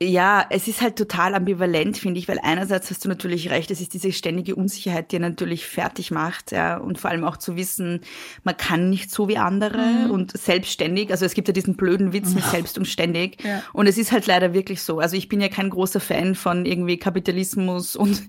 Ja, 0.00 0.46
es 0.48 0.68
ist 0.68 0.80
halt 0.80 0.94
total 0.94 1.34
ambivalent, 1.34 1.98
finde 1.98 2.20
ich, 2.20 2.28
weil 2.28 2.38
einerseits 2.40 2.88
hast 2.88 3.04
du 3.04 3.08
natürlich 3.08 3.50
recht, 3.50 3.68
es 3.72 3.80
ist 3.80 3.94
diese 3.94 4.12
ständige 4.12 4.54
Unsicherheit, 4.54 5.10
die 5.10 5.18
natürlich 5.18 5.66
fertig 5.66 6.12
macht, 6.12 6.52
ja, 6.52 6.76
und 6.76 7.00
vor 7.00 7.10
allem 7.10 7.24
auch 7.24 7.36
zu 7.36 7.56
wissen, 7.56 8.02
man 8.44 8.56
kann 8.56 8.90
nicht 8.90 9.10
so 9.10 9.26
wie 9.26 9.38
andere 9.38 9.84
mhm. 9.84 10.10
und 10.12 10.38
selbstständig, 10.38 11.10
also 11.10 11.24
es 11.24 11.34
gibt 11.34 11.48
ja 11.48 11.52
diesen 11.52 11.74
blöden 11.74 12.12
Witz 12.12 12.32
mit 12.32 12.44
selbst 12.44 12.78
und 12.78 12.86
ständig 12.86 13.42
ja. 13.42 13.60
und 13.72 13.88
es 13.88 13.98
ist 13.98 14.12
halt 14.12 14.28
leider 14.28 14.54
wirklich 14.54 14.82
so. 14.82 15.00
Also 15.00 15.16
ich 15.16 15.28
bin 15.28 15.40
ja 15.40 15.48
kein 15.48 15.68
großer 15.68 15.98
Fan 15.98 16.36
von 16.36 16.64
irgendwie 16.64 16.96
Kapitalismus 16.96 17.96
und, 17.96 18.22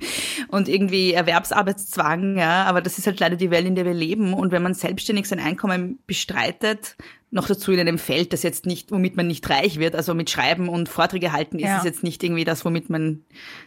und 0.47 0.69
irgendwie 0.69 1.13
Erwerbsarbeitszwang, 1.13 2.39
ja, 2.39 2.63
aber 2.63 2.81
das 2.81 2.97
ist 2.97 3.05
halt 3.05 3.19
leider 3.19 3.35
die 3.35 3.51
Welt, 3.51 3.67
in 3.67 3.75
der 3.75 3.85
wir 3.85 3.93
leben 3.93 4.33
und 4.33 4.51
wenn 4.51 4.63
man 4.63 4.73
selbstständig 4.73 5.27
sein 5.27 5.39
Einkommen 5.39 5.99
bestreitet, 6.07 6.95
noch 7.31 7.47
dazu 7.47 7.71
in 7.71 7.79
einem 7.79 7.99
Feld, 7.99 8.33
das 8.33 8.43
jetzt 8.43 8.65
nicht, 8.65 8.91
womit 8.91 9.15
man 9.15 9.27
nicht 9.27 9.47
reich 9.49 9.79
wird, 9.79 9.95
also 9.95 10.13
mit 10.13 10.29
Schreiben 10.29 10.67
und 10.67 10.89
Vorträge 10.89 11.31
halten, 11.31 11.59
ist 11.59 11.65
ja. 11.65 11.77
es 11.77 11.83
jetzt 11.83 12.03
nicht 12.03 12.23
irgendwie 12.23 12.43
das, 12.43 12.65
womit 12.65 12.89
man 12.89 13.23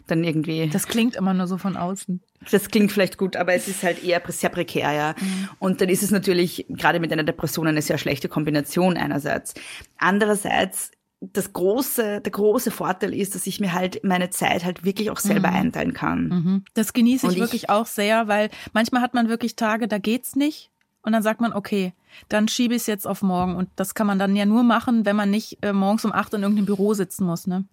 dann 0.07 0.25
irgendwie. 0.25 0.69
Das 0.69 0.89
klingt 0.89 1.15
immer 1.15 1.33
nur 1.33 1.47
so 1.47 1.59
von 1.59 1.77
außen. 1.77 2.21
Das 2.51 2.69
klingt 2.69 2.91
vielleicht 2.91 3.19
gut, 3.19 3.37
aber 3.37 3.55
es 3.55 3.69
ist 3.69 3.85
halt 3.85 4.03
eher 4.03 4.21
sehr 4.29 4.51
prekär, 4.51 4.93
ja. 4.93 5.15
Mhm. 5.19 5.49
Und 5.61 5.81
dann 5.81 5.89
ist 5.89 6.03
es 6.03 6.11
natürlich 6.11 6.67
gerade 6.69 6.99
mit 6.99 7.13
einer 7.13 7.23
Depression 7.23 7.69
eine 7.69 7.83
sehr 7.83 7.99
schlechte 7.99 8.29
Kombination 8.29 8.97
einerseits. 8.97 9.55
Andererseits 9.97 10.91
das 11.21 11.53
große, 11.53 12.21
der 12.21 12.33
große 12.33 12.73
Vorteil 12.73 13.15
ist, 13.15 13.37
dass 13.37 13.47
ich 13.47 13.61
mir 13.61 13.73
halt 13.73 14.03
meine 14.03 14.31
Zeit 14.31 14.65
halt 14.65 14.85
wirklich 14.85 15.11
auch 15.11 15.21
selber 15.21 15.51
mhm. 15.51 15.57
einteilen 15.57 15.93
kann. 15.93 16.29
Mhm. 16.29 16.65
Das 16.75 16.93
genieße 16.93 17.29
ich, 17.29 17.35
ich 17.35 17.39
wirklich 17.39 17.71
auch 17.71 17.87
sehr, 17.87 18.27
weil 18.27 18.51
manchmal 18.73 19.03
hat 19.03 19.15
man 19.15 19.29
wirklich 19.29 19.55
Tage, 19.55 19.87
da 19.87 19.99
geht's 19.99 20.35
nicht. 20.35 20.72
Und 21.03 21.13
dann 21.13 21.23
sagt 21.23 21.41
man, 21.41 21.53
okay, 21.53 21.93
dann 22.29 22.49
schiebe 22.49 22.75
ich 22.75 22.83
es 22.83 22.87
jetzt 22.87 23.07
auf 23.07 23.23
morgen. 23.23 23.57
Und 23.57 23.69
das 23.77 23.95
kann 23.95 24.07
man 24.07 24.19
dann 24.19 24.37
ja 24.37 24.47
nur 24.47 24.63
machen, 24.63 25.05
wenn 25.05 25.17
man 25.17 25.31
nicht 25.31 25.59
äh, 25.63 25.73
morgens 25.73 26.05
um 26.05 26.13
acht 26.13 26.33
in 26.35 26.43
irgendeinem 26.43 26.67
Büro 26.67 26.95
sitzen 26.95 27.25
muss, 27.25 27.47
ne? 27.47 27.65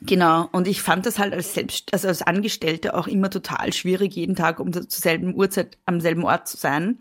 Genau. 0.00 0.48
Und 0.52 0.68
ich 0.68 0.82
fand 0.82 1.06
das 1.06 1.18
halt 1.18 1.32
als 1.32 1.54
selbst, 1.54 1.92
also 1.92 2.08
als 2.08 2.22
Angestellte 2.22 2.94
auch 2.94 3.08
immer 3.08 3.30
total 3.30 3.72
schwierig, 3.72 4.14
jeden 4.14 4.36
Tag 4.36 4.60
um 4.60 4.72
zur 4.72 4.84
selben 4.88 5.34
Uhrzeit 5.34 5.76
am 5.86 6.00
selben 6.00 6.24
Ort 6.24 6.46
zu 6.46 6.56
sein. 6.56 6.98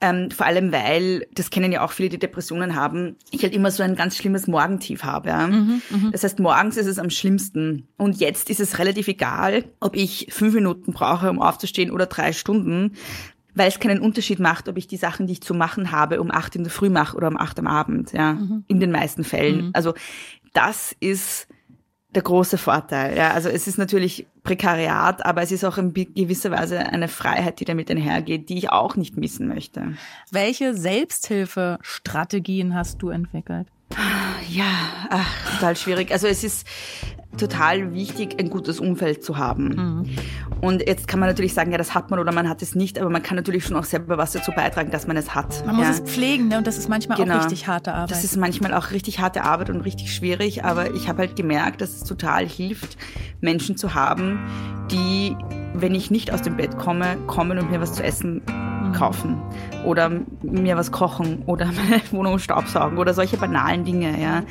Ähm, 0.00 0.30
vor 0.30 0.46
allem, 0.46 0.72
weil, 0.72 1.26
das 1.32 1.50
kennen 1.50 1.72
ja 1.72 1.84
auch 1.84 1.92
viele, 1.92 2.08
die 2.08 2.18
Depressionen 2.18 2.74
haben, 2.74 3.16
ich 3.30 3.42
halt 3.42 3.54
immer 3.54 3.70
so 3.70 3.82
ein 3.82 3.94
ganz 3.94 4.16
schlimmes 4.16 4.46
Morgentief 4.46 5.04
habe. 5.04 5.28
Ja? 5.28 5.46
Mhm, 5.46 5.82
mh. 5.88 6.10
Das 6.12 6.24
heißt, 6.24 6.40
morgens 6.40 6.76
ist 6.76 6.86
es 6.86 6.98
am 6.98 7.10
schlimmsten. 7.10 7.88
Und 7.96 8.20
jetzt 8.20 8.50
ist 8.50 8.60
es 8.60 8.78
relativ 8.78 9.08
egal, 9.08 9.64
ob 9.80 9.96
ich 9.96 10.26
fünf 10.30 10.54
Minuten 10.54 10.92
brauche, 10.92 11.30
um 11.30 11.40
aufzustehen 11.40 11.90
oder 11.90 12.06
drei 12.06 12.32
Stunden, 12.32 12.94
weil 13.54 13.68
es 13.68 13.80
keinen 13.80 14.00
Unterschied 14.00 14.40
macht, 14.40 14.68
ob 14.68 14.76
ich 14.76 14.86
die 14.86 14.96
Sachen, 14.96 15.26
die 15.26 15.34
ich 15.34 15.42
zu 15.42 15.54
machen 15.54 15.90
habe, 15.90 16.20
um 16.20 16.30
acht 16.30 16.56
in 16.56 16.64
der 16.64 16.72
Früh 16.72 16.90
mache 16.90 17.16
oder 17.16 17.28
um 17.28 17.36
acht 17.36 17.58
am 17.58 17.66
Abend, 17.66 18.12
ja, 18.12 18.34
mhm. 18.34 18.64
in 18.68 18.80
den 18.80 18.90
meisten 18.90 19.24
Fällen. 19.24 19.66
Mhm. 19.66 19.70
Also 19.72 19.94
das 20.52 20.94
ist 21.00 21.48
der 22.14 22.22
große 22.22 22.58
Vorteil. 22.58 23.16
Ja, 23.16 23.32
also 23.32 23.48
es 23.48 23.66
ist 23.66 23.76
natürlich 23.76 24.28
Prekariat, 24.44 25.26
aber 25.26 25.42
es 25.42 25.50
ist 25.50 25.64
auch 25.64 25.78
in 25.78 25.92
gewisser 25.92 26.52
Weise 26.52 26.78
eine 26.78 27.08
Freiheit, 27.08 27.58
die 27.60 27.64
damit 27.64 27.90
einhergeht, 27.90 28.48
die 28.48 28.58
ich 28.58 28.70
auch 28.70 28.94
nicht 28.96 29.16
missen 29.16 29.48
möchte. 29.48 29.94
Welche 30.30 30.74
Selbsthilfestrategien 30.74 32.74
hast 32.74 33.02
du 33.02 33.08
entwickelt? 33.08 33.66
Ja, 34.48 35.08
ach, 35.10 35.54
total 35.54 35.76
schwierig. 35.76 36.12
Also 36.12 36.26
es 36.26 36.44
ist 36.44 36.66
total 37.36 37.94
wichtig, 37.94 38.36
ein 38.38 38.50
gutes 38.50 38.80
Umfeld 38.80 39.24
zu 39.24 39.36
haben. 39.36 39.68
Mhm. 39.68 40.16
Und 40.60 40.86
jetzt 40.86 41.08
kann 41.08 41.20
man 41.20 41.28
natürlich 41.28 41.52
sagen, 41.52 41.72
ja, 41.72 41.78
das 41.78 41.94
hat 41.94 42.10
man 42.10 42.18
oder 42.18 42.32
man 42.32 42.48
hat 42.48 42.62
es 42.62 42.74
nicht, 42.74 42.98
aber 42.98 43.10
man 43.10 43.22
kann 43.22 43.36
natürlich 43.36 43.64
schon 43.64 43.76
auch 43.76 43.84
selber 43.84 44.16
was 44.18 44.32
dazu 44.32 44.52
beitragen, 44.52 44.90
dass 44.90 45.06
man 45.06 45.16
es 45.16 45.34
hat. 45.34 45.66
Man 45.66 45.76
muss 45.76 45.84
ja. 45.86 45.90
es 45.90 46.00
pflegen, 46.00 46.48
ne? 46.48 46.58
und 46.58 46.66
das 46.66 46.78
ist 46.78 46.88
manchmal 46.88 47.18
genau. 47.18 47.38
auch 47.38 47.44
richtig 47.44 47.66
harte 47.66 47.92
Arbeit. 47.92 48.10
Das 48.10 48.24
ist 48.24 48.36
manchmal 48.36 48.72
auch 48.72 48.90
richtig 48.90 49.18
harte 49.18 49.44
Arbeit 49.44 49.70
und 49.70 49.80
richtig 49.80 50.14
schwierig, 50.14 50.64
aber 50.64 50.94
ich 50.94 51.08
habe 51.08 51.18
halt 51.18 51.36
gemerkt, 51.36 51.80
dass 51.80 51.90
es 51.90 52.04
total 52.04 52.46
hilft, 52.46 52.96
Menschen 53.40 53.76
zu 53.76 53.94
haben, 53.94 54.38
die, 54.90 55.36
wenn 55.74 55.94
ich 55.94 56.10
nicht 56.10 56.32
aus 56.32 56.42
dem 56.42 56.56
Bett 56.56 56.78
komme, 56.78 57.16
kommen 57.26 57.58
und 57.58 57.70
mir 57.70 57.80
was 57.80 57.92
zu 57.92 58.02
essen 58.02 58.42
kaufen 58.94 59.42
oder 59.84 60.10
mir 60.42 60.76
was 60.76 60.90
kochen 60.90 61.42
oder 61.46 61.66
meine 61.90 62.02
Wohnung 62.10 62.38
staubsaugen 62.38 62.98
oder 62.98 63.12
solche 63.12 63.36
banalen 63.36 63.84
Dinge, 63.84 64.20
ja. 64.20 64.42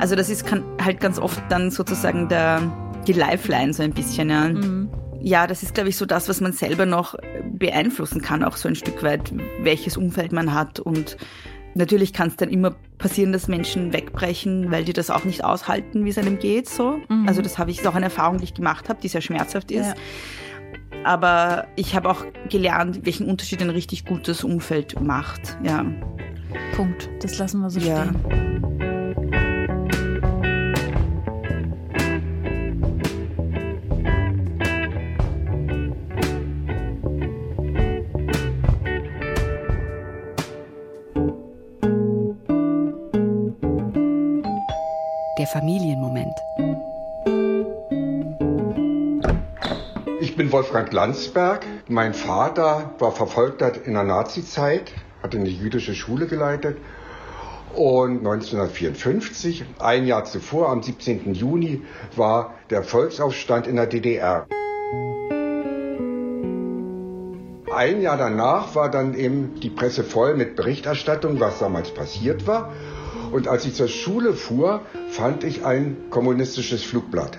Also 0.00 0.16
das 0.16 0.28
ist 0.28 0.46
kann 0.46 0.64
halt 0.82 1.00
ganz 1.00 1.18
oft 1.18 1.40
dann 1.48 1.70
sozusagen 1.70 2.28
der, 2.28 2.60
die 3.06 3.12
Lifeline 3.12 3.72
so 3.72 3.82
ein 3.82 3.92
bisschen, 3.92 4.30
ja. 4.30 4.48
Mhm. 4.48 4.88
Ja, 5.24 5.46
das 5.46 5.62
ist, 5.62 5.74
glaube 5.74 5.88
ich, 5.88 5.96
so 5.96 6.04
das, 6.04 6.28
was 6.28 6.40
man 6.40 6.52
selber 6.52 6.84
noch 6.84 7.14
beeinflussen 7.52 8.20
kann, 8.22 8.42
auch 8.42 8.56
so 8.56 8.68
ein 8.68 8.74
Stück 8.74 9.04
weit, 9.04 9.32
welches 9.62 9.96
Umfeld 9.96 10.32
man 10.32 10.52
hat 10.52 10.80
und 10.80 11.16
Natürlich 11.74 12.12
kann 12.12 12.28
es 12.28 12.36
dann 12.36 12.50
immer 12.50 12.74
passieren, 12.98 13.32
dass 13.32 13.48
Menschen 13.48 13.92
wegbrechen, 13.92 14.70
weil 14.70 14.84
die 14.84 14.92
das 14.92 15.10
auch 15.10 15.24
nicht 15.24 15.42
aushalten, 15.44 16.04
wie 16.04 16.10
es 16.10 16.18
einem 16.18 16.38
geht. 16.38 16.68
So. 16.68 17.00
Mhm. 17.08 17.26
Also 17.26 17.40
das 17.40 17.58
habe 17.58 17.70
ich 17.70 17.78
ist 17.80 17.86
auch 17.86 17.94
eine 17.94 18.06
Erfahrung, 18.06 18.38
die 18.38 18.44
ich 18.44 18.54
gemacht 18.54 18.88
habe, 18.88 19.00
die 19.00 19.08
sehr 19.08 19.22
schmerzhaft 19.22 19.70
ist. 19.70 19.86
Ja. 19.86 19.94
Aber 21.04 21.66
ich 21.76 21.94
habe 21.96 22.10
auch 22.10 22.24
gelernt, 22.48 23.04
welchen 23.04 23.28
Unterschied 23.28 23.62
ein 23.62 23.70
richtig 23.70 24.04
gutes 24.04 24.44
Umfeld 24.44 25.00
macht. 25.00 25.56
Ja. 25.62 25.84
Punkt. 26.76 27.08
Das 27.20 27.38
lassen 27.38 27.60
wir 27.60 27.70
so 27.70 27.80
ja. 27.80 28.04
stehen. 28.04 28.62
Der 45.38 45.46
Familienmoment. 45.48 46.81
Wolfgang 50.52 50.92
Landsberg. 50.92 51.64
Mein 51.88 52.12
Vater 52.12 52.94
war 52.98 53.12
Verfolgter 53.12 53.72
in 53.86 53.94
der 53.94 54.04
Nazizeit, 54.04 54.92
hat 55.22 55.34
eine 55.34 55.48
jüdische 55.48 55.94
Schule 55.94 56.26
geleitet. 56.26 56.76
Und 57.74 58.18
1954, 58.18 59.64
ein 59.78 60.06
Jahr 60.06 60.24
zuvor, 60.24 60.68
am 60.68 60.82
17. 60.82 61.32
Juni, 61.32 61.80
war 62.16 62.52
der 62.68 62.82
Volksaufstand 62.82 63.66
in 63.66 63.76
der 63.76 63.86
DDR. 63.86 64.46
Ein 67.74 68.02
Jahr 68.02 68.18
danach 68.18 68.74
war 68.74 68.90
dann 68.90 69.14
eben 69.14 69.58
die 69.60 69.70
Presse 69.70 70.04
voll 70.04 70.34
mit 70.34 70.54
Berichterstattung, 70.56 71.40
was 71.40 71.60
damals 71.60 71.94
passiert 71.94 72.46
war. 72.46 72.70
Und 73.32 73.48
als 73.48 73.64
ich 73.64 73.72
zur 73.72 73.88
Schule 73.88 74.34
fuhr, 74.34 74.82
fand 75.08 75.44
ich 75.44 75.64
ein 75.64 75.96
kommunistisches 76.10 76.82
Flugblatt. 76.84 77.38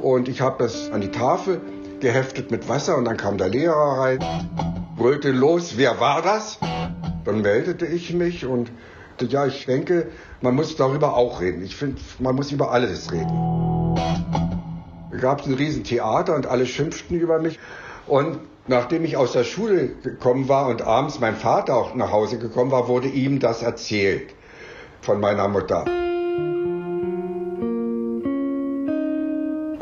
Und 0.00 0.28
ich 0.28 0.40
habe 0.40 0.62
das 0.62 0.92
an 0.92 1.00
die 1.00 1.10
Tafel 1.10 1.60
geheftet 2.02 2.50
mit 2.50 2.68
Wasser 2.68 2.98
und 2.98 3.06
dann 3.06 3.16
kam 3.16 3.38
der 3.38 3.48
Lehrer 3.48 4.00
rein, 4.00 4.18
brüllte 4.96 5.30
los, 5.30 5.74
wer 5.76 6.00
war 6.00 6.20
das? 6.20 6.58
Dann 7.24 7.40
meldete 7.40 7.86
ich 7.86 8.12
mich 8.12 8.44
und 8.44 8.70
ja, 9.20 9.46
ich 9.46 9.66
denke, 9.66 10.08
man 10.40 10.56
muss 10.56 10.74
darüber 10.74 11.16
auch 11.16 11.40
reden. 11.40 11.62
Ich 11.62 11.76
finde, 11.76 12.00
man 12.18 12.34
muss 12.34 12.50
über 12.50 12.72
alles 12.72 13.12
reden. 13.12 13.94
Da 13.94 15.16
gab 15.20 15.40
es 15.42 15.46
ein 15.46 15.54
Riesentheater 15.54 16.34
und 16.34 16.46
alle 16.46 16.66
schimpften 16.66 17.20
über 17.20 17.38
mich. 17.38 17.60
Und 18.08 18.40
nachdem 18.66 19.04
ich 19.04 19.16
aus 19.16 19.30
der 19.30 19.44
Schule 19.44 19.90
gekommen 20.02 20.48
war 20.48 20.66
und 20.66 20.82
abends 20.82 21.20
mein 21.20 21.36
Vater 21.36 21.76
auch 21.76 21.94
nach 21.94 22.10
Hause 22.10 22.38
gekommen 22.38 22.72
war, 22.72 22.88
wurde 22.88 23.06
ihm 23.06 23.38
das 23.38 23.62
erzählt 23.62 24.34
von 25.02 25.20
meiner 25.20 25.46
Mutter. 25.46 25.84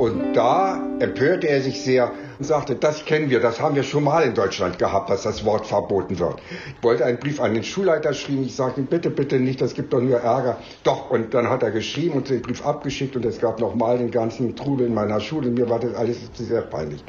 Und 0.00 0.32
da 0.32 0.82
empörte 0.98 1.46
er 1.46 1.60
sich 1.60 1.82
sehr 1.82 2.10
und 2.38 2.44
sagte, 2.46 2.74
das 2.74 3.04
kennen 3.04 3.28
wir, 3.28 3.38
das 3.38 3.60
haben 3.60 3.74
wir 3.74 3.82
schon 3.82 4.02
mal 4.02 4.22
in 4.22 4.32
Deutschland 4.32 4.78
gehabt, 4.78 5.10
dass 5.10 5.24
das 5.24 5.44
Wort 5.44 5.66
verboten 5.66 6.18
wird. 6.18 6.36
Ich 6.74 6.82
wollte 6.82 7.04
einen 7.04 7.18
Brief 7.18 7.38
an 7.38 7.52
den 7.52 7.62
Schulleiter 7.62 8.14
schreiben, 8.14 8.42
ich 8.42 8.56
sagte, 8.56 8.80
bitte, 8.80 9.10
bitte 9.10 9.38
nicht, 9.38 9.60
das 9.60 9.74
gibt 9.74 9.92
doch 9.92 10.00
nur 10.00 10.20
Ärger. 10.20 10.56
Doch, 10.84 11.10
und 11.10 11.34
dann 11.34 11.50
hat 11.50 11.62
er 11.62 11.70
geschrieben 11.70 12.14
und 12.14 12.30
den 12.30 12.40
Brief 12.40 12.64
abgeschickt 12.64 13.14
und 13.14 13.26
es 13.26 13.38
gab 13.42 13.60
nochmal 13.60 13.98
den 13.98 14.10
ganzen 14.10 14.56
Trubel 14.56 14.86
in 14.86 14.94
meiner 14.94 15.20
Schule. 15.20 15.50
Mir 15.50 15.68
war 15.68 15.80
das 15.80 15.94
alles 15.94 16.16
sehr 16.32 16.62
peinlich. 16.62 17.04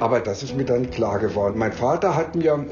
Aber 0.00 0.20
das 0.20 0.42
ist 0.42 0.56
mir 0.56 0.64
dann 0.64 0.88
klar 0.88 1.18
geworden. 1.18 1.58
Mein 1.58 1.72
Vater 1.72 2.16
hat 2.16 2.34
mir 2.34 2.64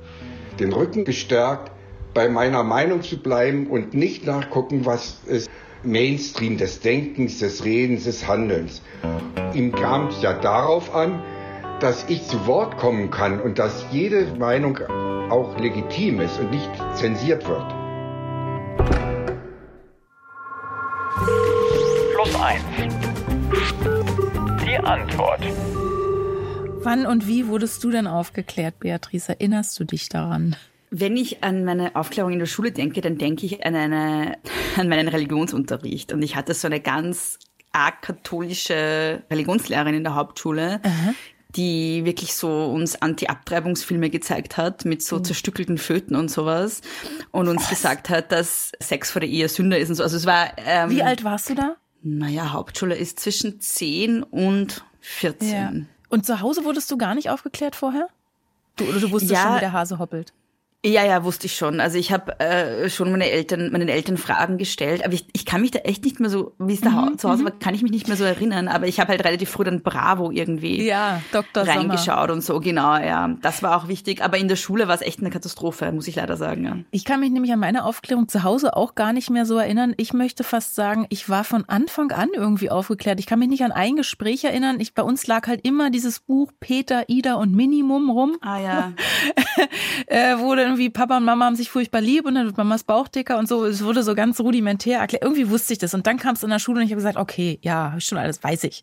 den 0.59 0.73
Rücken 0.73 1.05
gestärkt, 1.05 1.71
bei 2.15 2.29
meiner 2.29 2.65
Meinung 2.65 3.03
zu 3.03 3.23
bleiben 3.23 3.67
und 3.67 3.95
nicht 3.95 4.27
nachgucken, 4.27 4.87
was 4.87 5.21
ist 5.27 5.51
Mainstream 5.83 6.57
des 6.57 6.81
Denkens, 6.81 7.39
des 7.39 7.65
Redens, 7.65 8.05
des 8.05 8.27
Handelns. 8.27 8.83
Ihm 9.55 9.73
kam 9.73 10.09
es 10.09 10.21
ja 10.23 10.35
darauf 10.35 10.95
an, 10.95 11.23
dass 11.81 12.05
ich 12.09 12.23
zu 12.27 12.47
Wort 12.47 12.77
kommen 12.77 13.11
kann 13.11 13.41
und 13.41 13.59
dass 13.59 13.87
jede 13.91 14.27
Meinung 14.39 14.79
auch 15.31 15.59
legitim 15.59 16.21
ist 16.21 16.39
und 16.39 16.51
nicht 16.51 16.71
zensiert 16.95 17.49
wird. 17.49 17.67
Plus 22.15 22.35
eins. 22.41 22.63
Die 24.67 24.77
Antwort. 24.77 25.41
Wann 26.83 27.07
und 27.07 27.27
wie 27.27 27.47
wurdest 27.49 27.83
du 27.85 27.91
denn 27.91 28.07
aufgeklärt, 28.07 28.81
Beatrice? 28.81 29.31
Erinnerst 29.31 29.79
du 29.79 29.85
dich 29.85 30.09
daran? 30.09 30.57
Wenn 30.91 31.17
ich 31.17 31.45
an 31.45 31.65
meine 31.65 31.95
Aufklärung 31.95 32.33
in 32.33 32.39
der 32.41 32.47
Schule 32.47 32.73
denke, 32.73 33.01
dann 33.01 33.17
denke 33.17 33.47
ich 33.47 33.65
an, 33.65 33.75
eine, 33.75 34.39
an 34.77 34.89
meinen 34.89 35.09
Religionsunterricht. 35.09 36.13
Und 36.13 36.23
ich 36.23 36.37
hatte 36.37 36.55
so 36.55 36.67
eine 36.67 36.81
ganz 36.81 37.39
arg 37.73 38.03
katholische 38.03 39.23
Religionslehrerin 39.31 39.95
in 39.95 40.05
der 40.05 40.15
Hauptschule, 40.15 40.81
Aha. 40.83 41.15
die 41.55 42.05
wirklich 42.05 42.35
so 42.35 42.67
uns 42.67 43.01
Anti-Abtreibungsfilme 43.01 44.11
gezeigt 44.11 44.57
hat 44.57 44.85
mit 44.85 45.03
so 45.03 45.17
oh. 45.17 45.21
zerstückelten 45.21 45.79
Föten 45.79 46.17
und 46.17 46.31
sowas 46.31 46.81
und 47.31 47.49
uns 47.49 47.63
Was? 47.63 47.71
gesagt 47.71 48.09
hat, 48.09 48.33
dass 48.33 48.73
Sex 48.81 49.11
vor 49.11 49.21
der 49.21 49.29
Ehe 49.29 49.49
Sünde 49.49 49.79
ist 49.79 49.89
und 49.89 49.95
so. 49.95 50.03
Also 50.03 50.17
es 50.17 50.27
war. 50.27 50.53
Ähm, 50.59 50.91
Wie 50.91 51.03
alt 51.03 51.23
warst 51.23 51.51
du 51.51 51.55
da? 51.55 51.77
Naja, 52.03 52.53
Hauptschule 52.53 52.97
ist 52.97 53.21
zwischen 53.21 53.61
10 53.61 54.23
und 54.23 54.85
14. 55.01 55.49
Ja. 55.49 55.73
Und 56.09 56.27
zu 56.27 56.41
Hause 56.41 56.65
wurdest 56.65 56.91
du 56.91 56.97
gar 56.97 57.15
nicht 57.15 57.31
aufgeklärt 57.31 57.77
vorher? 57.77 58.09
Du, 58.77 58.85
oder 58.85 59.01
du 59.01 59.11
wusstest 59.11 59.33
ja, 59.33 59.43
schon, 59.43 59.57
wie 59.57 59.61
der 59.61 59.73
Hase 59.73 59.99
hoppelt? 59.99 60.33
Ja, 60.85 61.05
ja, 61.05 61.25
wusste 61.25 61.47
ich 61.47 61.57
schon. 61.57 61.79
Also 61.79 61.99
ich 61.99 62.11
habe 62.11 62.41
äh, 62.41 62.89
schon 62.89 63.11
meine 63.11 63.31
Eltern, 63.31 63.71
meinen 63.71 63.89
Eltern 63.89 64.17
Fragen 64.17 64.57
gestellt, 64.57 65.05
aber 65.05 65.13
ich, 65.13 65.27
ich 65.35 65.45
kann 65.45 65.61
mich 65.61 65.73
da 65.73 65.81
echt 65.81 66.05
nicht 66.05 66.21
mehr 66.21 66.31
so, 66.31 66.55
wie 66.59 66.73
es 66.73 66.81
da 66.81 66.91
mhm, 66.91 67.19
zu 67.19 67.29
Hause 67.29 67.43
mhm. 67.43 67.47
war, 67.47 67.53
kann 67.59 67.75
ich 67.75 67.83
mich 67.83 67.91
nicht 67.93 68.09
mehr 68.09 68.17
so 68.17 68.25
erinnern. 68.25 68.67
Aber 68.67 68.87
ich 68.87 68.99
habe 68.99 69.11
halt 69.11 69.23
relativ 69.23 69.51
früh 69.51 69.65
dann 69.65 69.83
Bravo 69.83 70.31
irgendwie 70.31 70.83
ja, 70.87 71.21
Dr. 71.33 71.65
reingeschaut 71.65 72.29
Sommer. 72.29 72.33
und 72.33 72.41
so, 72.43 72.61
genau, 72.61 72.97
ja. 72.97 73.29
Das 73.43 73.63
war 73.63 73.77
auch 73.77 73.89
wichtig. 73.89 74.23
Aber 74.23 74.39
in 74.39 74.49
der 74.49 74.57
Schule 74.57 74.89
war 74.89 74.95
es 74.95 75.03
echt 75.03 75.21
eine 75.21 75.29
Katastrophe, 75.29 75.93
muss 75.93 76.09
ich 76.09 76.17
leider 76.17 76.39
sagen. 76.39 76.65
Ja. 76.65 76.77
Ich 76.93 77.05
kann 77.05 77.21
mich 77.21 77.31
nämlich 77.31 77.53
an 77.53 77.59
meine 77.59 77.85
Aufklärung 77.85 78.29
zu 78.29 78.43
Hause 78.43 78.75
auch 78.75 78.95
gar 78.95 79.13
nicht 79.13 79.29
mehr 79.29 79.45
so 79.45 79.59
erinnern. 79.59 79.93
Ich 79.99 80.15
möchte 80.15 80.45
fast 80.45 80.75
sagen, 80.75 81.07
ich 81.11 81.29
war 81.29 81.45
von 81.45 81.69
Anfang 81.69 82.11
an 82.13 82.31
irgendwie 82.35 82.71
aufgeklärt. 82.71 83.21
Ich 83.21 83.27
kann 83.27 83.39
mich 83.39 83.51
nicht 83.51 83.65
an 83.65 83.73
ein 83.73 83.97
Gespräch 83.97 84.45
erinnern. 84.45 84.81
Ich, 84.81 84.95
bei 84.95 85.03
uns 85.03 85.27
lag 85.27 85.47
halt 85.47 85.63
immer 85.63 85.91
dieses 85.91 86.21
Buch 86.21 86.53
Peter, 86.59 87.05
Ida 87.09 87.35
und 87.35 87.55
Minimum 87.55 88.09
rum. 88.09 88.37
Ah 88.41 88.59
ja. 88.59 88.93
äh, 90.07 90.37
dann 90.70 90.70
irgendwie 90.71 90.91
Papa 90.91 91.17
und 91.17 91.25
Mama 91.25 91.47
haben 91.47 91.57
sich 91.57 91.71
furchtbar 91.71 92.01
lieb 92.01 92.27
und 92.27 92.35
dann 92.35 92.47
wird 92.47 92.57
Mamas 92.57 92.85
Bauch 92.85 93.09
dicker 93.09 93.39
und 93.39 93.49
so. 93.49 93.65
Es 93.65 93.85
wurde 93.85 94.03
so 94.03 94.15
ganz 94.15 94.41
rudimentär 94.41 95.01
erklärt. 95.01 95.25
Irgendwie 95.25 95.51
wusste 95.51 95.73
ich 95.73 95.79
das. 95.79 95.95
Und 95.95 96.07
dann 96.07 96.19
kam 96.19 96.35
es 96.35 96.43
in 96.43 96.51
der 96.51 96.59
Schule 96.59 96.81
und 96.81 96.87
ich 96.87 96.93
habe 96.93 97.01
gesagt, 97.01 97.17
okay, 97.17 97.59
ja, 97.63 97.95
schon 97.99 98.19
alles, 98.19 98.43
weiß 98.43 98.65
ich. 98.65 98.83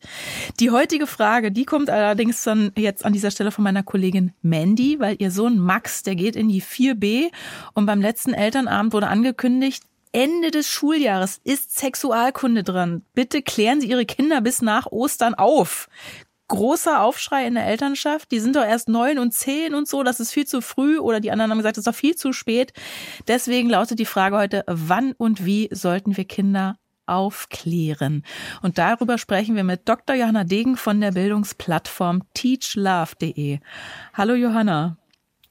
Die 0.60 0.72
heutige 0.72 1.08
Frage, 1.08 1.52
die 1.52 1.66
kommt 1.66 1.90
allerdings 1.90 2.44
dann 2.44 2.72
jetzt 2.78 3.06
an 3.06 3.14
dieser 3.14 3.32
Stelle 3.32 3.52
von 3.52 3.64
meiner 3.64 3.84
Kollegin 3.84 4.34
Mandy, 4.42 5.00
weil 5.00 5.16
ihr 5.20 5.32
Sohn 5.32 5.58
Max, 5.58 6.04
der 6.04 6.16
geht 6.16 6.36
in 6.36 6.50
die 6.50 6.62
4b 6.62 7.32
und 7.74 7.86
beim 7.86 8.02
letzten 8.02 8.34
Elternabend 8.34 8.94
wurde 8.94 9.08
angekündigt, 9.08 9.84
Ende 10.12 10.52
des 10.52 10.68
Schuljahres 10.68 11.42
ist 11.44 11.78
Sexualkunde 11.78 12.64
dran. 12.64 13.04
Bitte 13.14 13.42
klären 13.42 13.82
Sie 13.82 13.90
Ihre 13.90 14.06
Kinder 14.06 14.42
bis 14.42 14.62
nach 14.62 14.88
Ostern 14.88 15.36
auf 15.36 15.90
großer 16.48 17.02
Aufschrei 17.02 17.46
in 17.46 17.56
der 17.56 17.68
Elternschaft. 17.68 18.32
Die 18.32 18.40
sind 18.40 18.56
doch 18.56 18.64
erst 18.64 18.90
neun 18.90 19.20
und 19.20 19.34
zehn 19.34 19.76
und 19.76 19.88
so, 19.88 20.04
das 20.04 20.20
ist 20.20 20.32
viel 20.32 20.46
zu 20.46 20.62
früh. 20.62 21.00
Oder 21.00 21.20
die 21.20 21.32
anderen 21.32 21.52
haben 21.52 21.58
gesagt, 21.58 21.78
das 21.78 21.82
ist 21.82 21.88
doch 21.88 21.96
viel 21.96 22.16
zu 22.16 22.34
spät. 22.34 22.74
Deswegen 23.28 23.70
lautet 23.70 24.00
die 24.00 24.06
Frage 24.06 24.38
heute, 24.38 24.64
wann 24.68 25.14
und 25.14 25.46
wie 25.46 25.70
sollten 25.72 26.18
wir 26.18 26.26
Kinder 26.26 26.78
aufklären? 27.06 28.24
Und 28.62 28.78
darüber 28.78 29.18
sprechen 29.18 29.56
wir 29.56 29.64
mit 29.64 29.88
Dr. 29.88 30.16
Johanna 30.16 30.44
Degen 30.44 30.78
von 30.78 31.02
der 31.02 31.12
Bildungsplattform 31.12 32.24
teachlove.de. 32.34 33.60
Hallo 34.14 34.34
Johanna. 34.34 34.98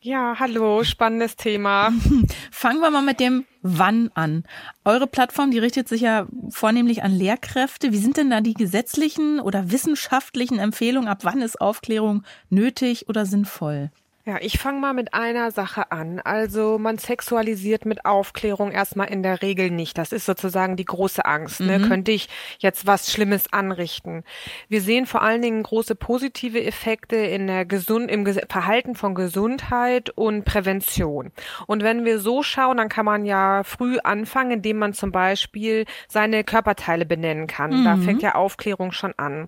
Ja, 0.07 0.37
hallo, 0.39 0.85
spannendes 0.85 1.35
Thema. 1.35 1.93
Fangen 2.53 2.79
wir 2.79 2.93
mal 2.93 3.03
mit 3.03 3.19
dem 3.19 3.45
Wann 3.63 4.09
an. 4.15 4.45
Eure 4.85 5.09
Plattform, 5.09 5.51
die 5.51 5.59
richtet 5.59 5.89
sich 5.89 6.03
ja 6.03 6.29
vornehmlich 6.51 7.03
an 7.03 7.11
Lehrkräfte. 7.11 7.91
Wie 7.91 7.97
sind 7.97 8.17
denn 8.17 8.31
da 8.31 8.41
die 8.41 8.55
gesetzlichen 8.55 9.41
oder 9.41 9.73
wissenschaftlichen 9.73 10.61
Empfehlungen? 10.61 11.09
Ab 11.09 11.25
wann 11.25 11.43
ist 11.43 11.61
Aufklärung 11.61 12.23
nötig 12.51 13.09
oder 13.09 13.27
sinnvoll? 13.27 13.91
Ja, 14.29 14.39
ich 14.41 14.59
fange 14.59 14.81
mal 14.81 14.93
mit 14.93 15.15
einer 15.15 15.53
Sache 15.53 15.93
an. 15.93 16.19
Also 16.19 16.79
man 16.81 16.99
sexualisiert 16.99 17.87
mit 17.87 18.05
Aufklärung 18.05 18.73
erstmal 18.73 19.09
in 19.09 19.23
der 19.23 19.41
Regel 19.41 19.71
nicht. 19.71 19.97
Das 19.99 20.11
ist 20.11 20.27
sozusagen 20.27 20.75
die 20.75 20.85
große 20.85 21.25
Angst. 21.25 21.61
Ne? 21.61 21.79
Mhm. 21.79 21.89
Könnte 21.89 22.11
ich 22.11 22.29
jetzt 22.59 22.89
was 22.89 23.13
Schlimmes 23.13 23.53
anrichten? 23.53 24.25
Wir 24.69 24.81
sehen 24.81 25.07
vor 25.07 25.23
allen 25.23 25.43
Dingen 25.43 25.63
große 25.63 25.95
positive 25.95 26.61
Effekte 26.61 27.15
in 27.15 27.47
der 27.47 27.65
Gesund 27.67 28.11
im 28.11 28.27
Verhalten 28.27 28.97
von 28.97 29.15
Gesundheit 29.15 30.11
und 30.11 30.45
Prävention. 30.45 31.31
Und 31.69 31.85
wenn 31.85 32.05
wir 32.05 32.19
so 32.19 32.43
schauen, 32.43 32.79
dann 32.79 32.89
kann 32.89 33.05
man 33.05 33.27
ja 33.27 33.63
früh 33.63 33.99
anfangen, 34.03 34.51
indem 34.51 34.79
man 34.79 34.93
zum 34.93 35.13
Beispiel 35.13 35.85
seine 36.09 36.43
Körperteile 36.43 37.07
benennen 37.07 37.47
kann. 37.47 37.71
Mhm. 37.71 37.85
Da 37.85 37.97
fängt 37.97 38.23
ja 38.23 38.35
Aufklärung 38.35 38.91
schon 38.91 39.15
an. 39.19 39.47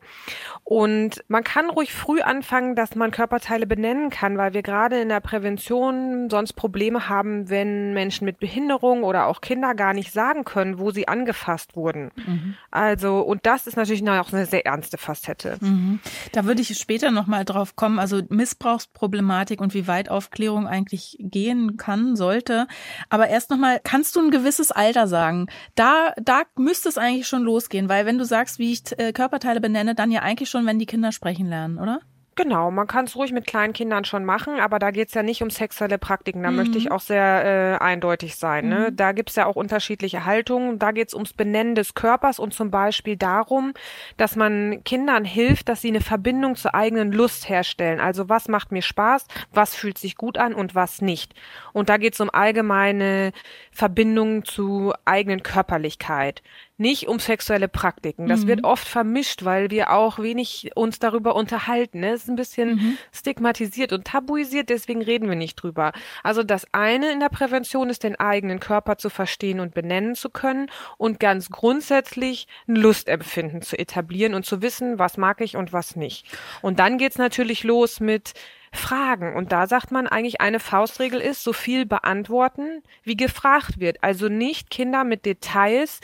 Und 0.63 1.25
man 1.27 1.43
kann 1.43 1.69
ruhig 1.69 1.93
früh 1.93 2.21
anfangen, 2.21 2.77
dass 2.77 2.95
man 2.95 3.11
Körperteile 3.11 3.67
benennen 3.67 4.11
kann, 4.11 4.39
weil 4.39 4.55
wir 4.55 4.68
gerade 4.69 5.01
in 5.01 5.09
der 5.09 5.21
Prävention 5.21 6.29
sonst 6.29 6.53
Probleme 6.53 7.09
haben, 7.09 7.49
wenn 7.49 7.95
Menschen 7.95 8.27
mit 8.27 8.39
Behinderung 8.39 9.03
oder 9.03 9.27
auch 9.27 9.41
Kinder 9.41 9.75
gar 9.75 9.95
nicht 9.95 10.13
sagen 10.13 10.45
können, 10.45 10.79
wo 10.79 10.91
sie 10.91 11.09
angefasst 11.09 11.75
wurden. 11.75 12.11
Mhm. 12.17 12.55
Also, 12.71 13.21
und 13.21 13.47
das 13.47 13.67
ist 13.67 13.79
natürlich 13.79 14.07
auch 14.07 14.31
eine 14.31 14.45
sehr 14.45 14.67
ernste 14.67 14.99
Facette. 14.99 15.57
Mhm. 15.63 16.01
Da 16.33 16.45
würde 16.45 16.61
ich 16.61 16.77
später 16.77 17.11
nochmal 17.11 17.47
drauf 17.47 17.77
kommen, 17.77 17.99
also 17.99 18.21
Missbrauchsproblematik 18.29 19.63
und 19.63 19.73
wie 19.73 19.87
weit 19.87 20.11
Aufklärung 20.11 20.67
eigentlich 20.67 21.17
gehen 21.19 21.79
kann, 21.79 22.15
sollte. 22.15 22.67
Aber 23.09 23.29
erst 23.29 23.49
nochmal, 23.49 23.81
kannst 23.83 24.17
du 24.17 24.21
ein 24.21 24.31
gewisses 24.31 24.71
Alter 24.71 25.07
sagen? 25.07 25.47
Da, 25.77 26.13
da 26.21 26.43
müsste 26.57 26.91
es 26.91 26.99
eigentlich 26.99 27.27
schon 27.27 27.43
losgehen, 27.43 27.89
weil 27.89 28.05
wenn 28.05 28.19
du 28.19 28.27
sagst, 28.27 28.59
wie 28.59 28.73
ich 28.73 28.83
äh, 28.99 29.15
Körperteile 29.15 29.63
benenne, 29.63 29.95
dann 29.95 30.13
ja 30.13 30.21
eigentlich 30.21 30.51
schon, 30.51 30.67
wenn 30.67 30.79
die 30.79 30.85
Kinder 30.85 31.11
sprechen 31.11 31.47
lernen, 31.47 31.79
oder? 31.79 32.01
Genau, 32.39 32.71
man 32.71 32.87
kann 32.87 33.07
es 33.07 33.17
ruhig 33.17 33.33
mit 33.33 33.49
kleinen 33.49 33.73
Kindern 33.73 34.05
schon 34.05 34.25
machen, 34.25 34.61
aber 34.61 34.79
da 34.79 34.93
geht's 34.93 35.13
ja 35.13 35.25
nicht 35.25 35.43
um 35.43 35.51
sexuelle 35.51 35.99
Praktiken. 35.99 36.45
Da 36.45 36.53
mhm. 36.53 36.57
möchte 36.59 36.79
ich 36.79 36.85
mhm. 36.85 36.93
auch 36.93 37.01
sehr 37.01 37.81
äh, 37.81 37.83
eindeutig 37.83 38.37
sein. 38.37 38.69
Ne? 38.69 38.91
Mhm. 38.93 38.97
Da 38.97 39.11
gibt's 39.11 39.35
ja 39.35 39.47
auch 39.47 39.57
unterschiedliche 39.57 40.25
Haltungen. 40.25 40.79
Da 40.79 40.93
geht's 40.93 41.15
ums 41.15 41.33
Benennen 41.33 41.75
des 41.75 41.95
Körpers 41.95 42.39
und 42.39 42.55
zum 42.55 42.71
Beispiel 42.71 43.17
darum, 43.17 43.75
dass 44.19 44.37
man 44.37 44.85
Kindern 44.85 45.25
hilft, 45.25 45.69
dass 45.69 45.81
sie 45.81 45.89
eine 45.89 46.01
Verbindung 46.01 46.55
zur 46.55 46.77
eigenen 46.77 47.11
Lust 47.11 47.49
herstellen. 47.49 47.99
Also 47.99 48.29
was 48.29 48.47
macht 48.47 48.71
mir 48.71 48.83
Spaß, 48.83 49.27
was 49.53 49.75
fühlt 49.75 49.99
sich 49.99 50.15
gut 50.15 50.39
an 50.39 50.55
und 50.55 50.77
was 50.77 51.03
nicht. 51.03 51.35
Und 51.73 51.89
da 51.89 51.97
geht's 51.97 52.21
um 52.21 52.31
allgemeine 52.33 53.33
Verbindungen 53.73 54.45
zu 54.45 54.93
eigenen 55.05 55.43
Körperlichkeit 55.43 56.45
nicht 56.79 57.09
um 57.09 57.19
sexuelle 57.19 57.69
Praktiken. 57.69 58.29
Das 58.29 58.45
mhm. 58.45 58.49
wird 58.49 58.65
oft 58.65 58.87
vermischt, 58.87 59.45
weil 59.45 59.71
wir 59.71 59.91
auch 59.93 60.21
wenig 60.21 60.71
uns 60.77 61.01
darüber 61.01 61.35
unterhalten. 61.35 62.01
Ne? 62.01 62.13
Es 62.13 62.23
ist 62.23 62.29
ein 62.29 62.37
bisschen 62.37 62.77
mhm. 62.77 62.99
stigmatisiert 63.13 63.93
und 63.93 64.07
tabuisiert, 64.07 64.71
deswegen 64.71 65.03
reden 65.03 65.29
wir 65.29 65.37
nicht 65.37 65.57
drüber. 65.57 65.93
Also 66.23 66.45
das 66.45 66.67
eine 66.73 67.11
in 67.11 67.19
der 67.21 67.31
Prävention 67.31 67.91
ist, 67.91 68.05
den 68.05 68.19
eigenen 68.19 68.61
Körper 68.61 68.97
zu 68.97 69.11
verstehen 69.11 69.59
und 69.59 69.75
benennen 69.75 70.15
zu 70.15 70.31
können 70.31 70.71
und 70.97 71.19
ganz 71.19 71.51
grundsätzlich 71.51 72.47
ein 72.69 72.77
Lustempfinden 72.77 73.61
zu 73.63 73.77
etablieren 73.77 74.35
und 74.35 74.47
zu 74.47 74.63
wissen, 74.63 75.01
was 75.01 75.17
mag 75.17 75.41
ich 75.41 75.57
und 75.57 75.73
was 75.73 75.97
nicht. 75.97 76.27
Und 76.63 76.79
dann 76.79 76.97
geht's 76.97 77.19
natürlich 77.19 77.65
los 77.65 77.99
mit 77.99 78.35
Fragen. 78.73 79.35
Und 79.35 79.51
da 79.51 79.67
sagt 79.67 79.91
man 79.91 80.07
eigentlich, 80.07 80.41
eine 80.41 80.61
Faustregel 80.61 81.21
ist, 81.21 81.43
so 81.43 81.53
viel 81.53 81.87
beantworten, 81.87 82.83
wie 83.03 83.17
gefragt 83.17 83.81
wird. 83.81 84.03
Also 84.03 84.29
nicht 84.29 84.71
Kinder 84.71 85.05
mit 85.05 85.27
Details 85.27 86.01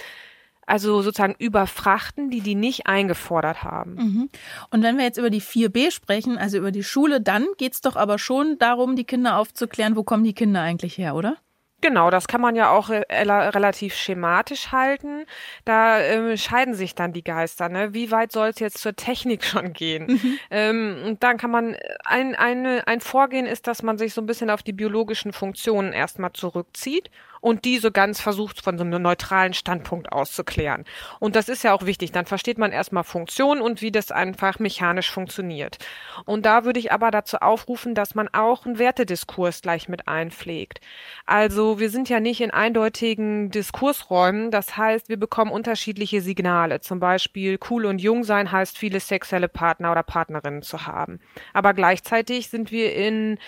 also 0.67 1.03
sozusagen 1.03 1.35
überfrachten, 1.39 2.31
die 2.31 2.41
die 2.41 2.55
nicht 2.55 2.87
eingefordert 2.87 3.63
haben. 3.63 3.95
Mhm. 3.95 4.31
Und 4.71 4.83
wenn 4.83 4.97
wir 4.97 5.05
jetzt 5.05 5.19
über 5.19 5.31
die 5.31 5.43
4b 5.43 5.91
sprechen, 5.91 6.39
also 6.39 6.59
über 6.59 6.71
die 6.71 6.85
Schule, 6.85 7.21
dann 7.21 7.47
geht's 7.59 7.81
doch 7.81 7.97
aber 7.97 8.19
schon 8.19 8.59
darum, 8.59 8.97
die 8.97 9.05
Kinder 9.05 9.39
aufzuklären, 9.39 9.97
wo 9.97 10.03
kommen 10.03 10.25
die 10.25 10.35
Kinder 10.35 10.61
eigentlich 10.61 10.99
her, 10.99 11.15
oder? 11.15 11.37
Genau, 11.85 12.09
das 12.09 12.29
kann 12.29 12.41
man 12.41 12.57
ja 12.57 12.71
auch 12.71 12.89
re 12.89 13.05
relativ 13.11 13.95
schematisch 13.95 14.73
halten. 14.73 15.27
Da 15.67 16.01
ähm, 16.01 16.35
scheiden 16.39 16.73
sich 16.73 16.95
dann 16.95 17.13
die 17.13 17.23
Geister. 17.23 17.69
Ne? 17.69 17.93
Wie 17.93 18.11
weit 18.11 18.33
soll 18.33 18.49
es 18.49 18.59
jetzt 18.59 18.79
zur 18.79 18.97
Technik 18.97 19.45
schon 19.45 19.75
gehen? 19.75 20.07
Mhm. 20.07 20.39
Ähm, 20.51 20.97
und 21.05 21.23
dann 21.23 21.37
kann 21.37 21.51
man 21.51 21.77
ein, 22.07 22.35
eine, 22.37 22.87
ein 22.87 23.01
Vorgehen 23.01 23.45
ist, 23.45 23.67
dass 23.67 23.83
man 23.83 23.99
sich 23.99 24.15
so 24.15 24.23
ein 24.23 24.27
bisschen 24.27 24.49
auf 24.49 24.63
die 24.63 24.73
biologischen 24.73 25.35
Funktionen 25.35 25.93
erstmal 25.93 26.33
zurückzieht 26.33 27.11
und 27.45 27.67
die 27.67 27.77
so 27.77 27.91
ganz 27.91 28.23
versucht 28.23 28.63
von 28.63 28.79
so 28.79 28.85
einem 28.85 29.03
neutralen 29.03 29.53
Standpunkt 29.53 30.11
auszuklären. 30.11 30.87
Und 31.21 31.37
das 31.37 31.51
ist 31.51 31.63
ja 31.63 31.75
auch 31.75 31.85
wichtig. 31.85 32.11
Dann 32.11 32.25
versteht 32.25 32.57
man 32.57 32.73
erstmal 32.73 33.05
Funktion 33.05 33.61
und 33.61 33.83
wie 33.83 33.93
das 33.93 34.11
einfach 34.11 34.59
mechanisch 34.59 35.11
funktioniert. 35.11 35.77
Und 36.25 36.47
da 36.47 36.65
würde 36.65 36.81
ich 36.81 36.91
aber 36.91 37.11
dazu 37.11 37.37
aufrufen, 37.37 37.95
dass 37.95 38.15
man 38.15 38.29
auch 38.29 38.65
einen 38.65 38.79
Wertediskurs 38.79 39.61
gleich 39.61 39.91
mit 39.91 40.09
einpflegt. 40.09 40.81
Also 41.27 41.79
wir 41.79 41.91
sind 41.91 42.09
ja 42.09 42.19
nicht 42.19 42.41
in 42.41 42.51
eindeutigen 42.51 43.51
Diskursräumen. 43.51 44.51
Das 44.51 44.79
heißt, 44.79 45.11
wir 45.11 45.19
bekommen 45.19 45.51
unterschiedliche 45.51 46.23
Signale. 46.23 46.81
Zum 46.81 46.99
Beispiel 46.99 47.59
cool 47.69 47.85
und 47.85 48.01
jung 48.01 48.25
sein 48.25 48.53
heißt 48.53 48.79
viele 48.79 49.01
sexuelle 49.01 49.49
Partner 49.51 49.93
oder 49.93 50.03
Partnerinnen 50.03 50.63
zu 50.63 50.87
haben. 50.87 51.21
Aber 51.53 51.75
gleichzeitig 51.75 52.49
sind 52.49 52.73
wir 52.73 52.95
in 52.95 53.39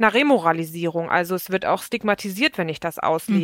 einer 0.00 0.12
Remoralisierung. 0.12 1.08
Also 1.08 1.36
es 1.36 1.50
wird 1.50 1.66
auch 1.66 1.84
stigmatisiert, 1.84 2.58
wenn 2.58 2.68
ich 2.68 2.80
das 2.80 2.98
auslebe. 2.98 3.43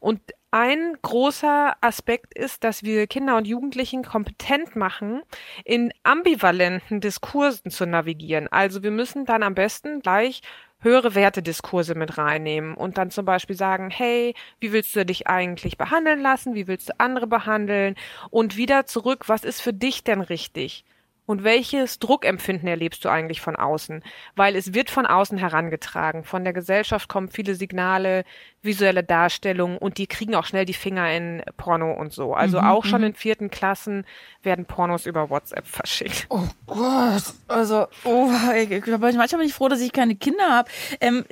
Und 0.00 0.20
ein 0.50 0.96
großer 1.02 1.74
Aspekt 1.80 2.38
ist, 2.38 2.62
dass 2.62 2.84
wir 2.84 3.08
Kinder 3.08 3.36
und 3.36 3.46
Jugendlichen 3.46 4.04
kompetent 4.04 4.76
machen, 4.76 5.22
in 5.64 5.92
ambivalenten 6.04 7.00
Diskursen 7.00 7.72
zu 7.72 7.86
navigieren. 7.86 8.46
Also 8.46 8.84
wir 8.84 8.92
müssen 8.92 9.24
dann 9.24 9.42
am 9.42 9.56
besten 9.56 10.00
gleich 10.00 10.42
höhere 10.78 11.14
Wertediskurse 11.16 11.96
mit 11.96 12.18
reinnehmen 12.18 12.74
und 12.74 12.98
dann 12.98 13.10
zum 13.10 13.24
Beispiel 13.24 13.56
sagen, 13.56 13.90
hey, 13.90 14.34
wie 14.60 14.70
willst 14.70 14.94
du 14.94 15.04
dich 15.04 15.26
eigentlich 15.26 15.76
behandeln 15.76 16.20
lassen? 16.20 16.54
Wie 16.54 16.68
willst 16.68 16.90
du 16.90 17.00
andere 17.00 17.26
behandeln? 17.26 17.96
Und 18.30 18.56
wieder 18.56 18.86
zurück, 18.86 19.28
was 19.28 19.42
ist 19.42 19.60
für 19.60 19.72
dich 19.72 20.04
denn 20.04 20.20
richtig? 20.20 20.84
Und 21.26 21.42
welches 21.42 21.98
Druckempfinden 21.98 22.68
erlebst 22.68 23.04
du 23.04 23.08
eigentlich 23.08 23.40
von 23.40 23.56
außen? 23.56 24.04
Weil 24.36 24.56
es 24.56 24.74
wird 24.74 24.90
von 24.90 25.06
außen 25.06 25.38
herangetragen. 25.38 26.22
Von 26.22 26.44
der 26.44 26.52
Gesellschaft 26.52 27.08
kommen 27.08 27.28
viele 27.28 27.54
Signale, 27.54 28.24
visuelle 28.64 29.04
Darstellungen 29.04 29.78
und 29.78 29.98
die 29.98 30.06
kriegen 30.06 30.34
auch 30.34 30.44
schnell 30.44 30.64
die 30.64 30.74
Finger 30.74 31.10
in 31.14 31.42
Porno 31.56 31.92
und 31.92 32.12
so. 32.12 32.34
Also 32.34 32.60
mhm, 32.60 32.66
auch 32.66 32.84
schon 32.84 33.02
mhm. 33.02 33.08
in 33.08 33.14
vierten 33.14 33.50
Klassen 33.50 34.04
werden 34.42 34.66
Pornos 34.66 35.06
über 35.06 35.30
WhatsApp 35.30 35.66
verschickt. 35.66 36.26
Oh 36.28 36.46
Gott. 36.66 37.22
Also, 37.48 37.86
oh, 38.04 38.30
ich, 38.56 38.86
manchmal 38.86 39.28
bin 39.28 39.48
ich 39.48 39.54
froh, 39.54 39.68
dass 39.68 39.80
ich 39.80 39.92
keine 39.92 40.16
Kinder 40.16 40.50
habe. 40.50 40.70
Ähm, 41.00 41.24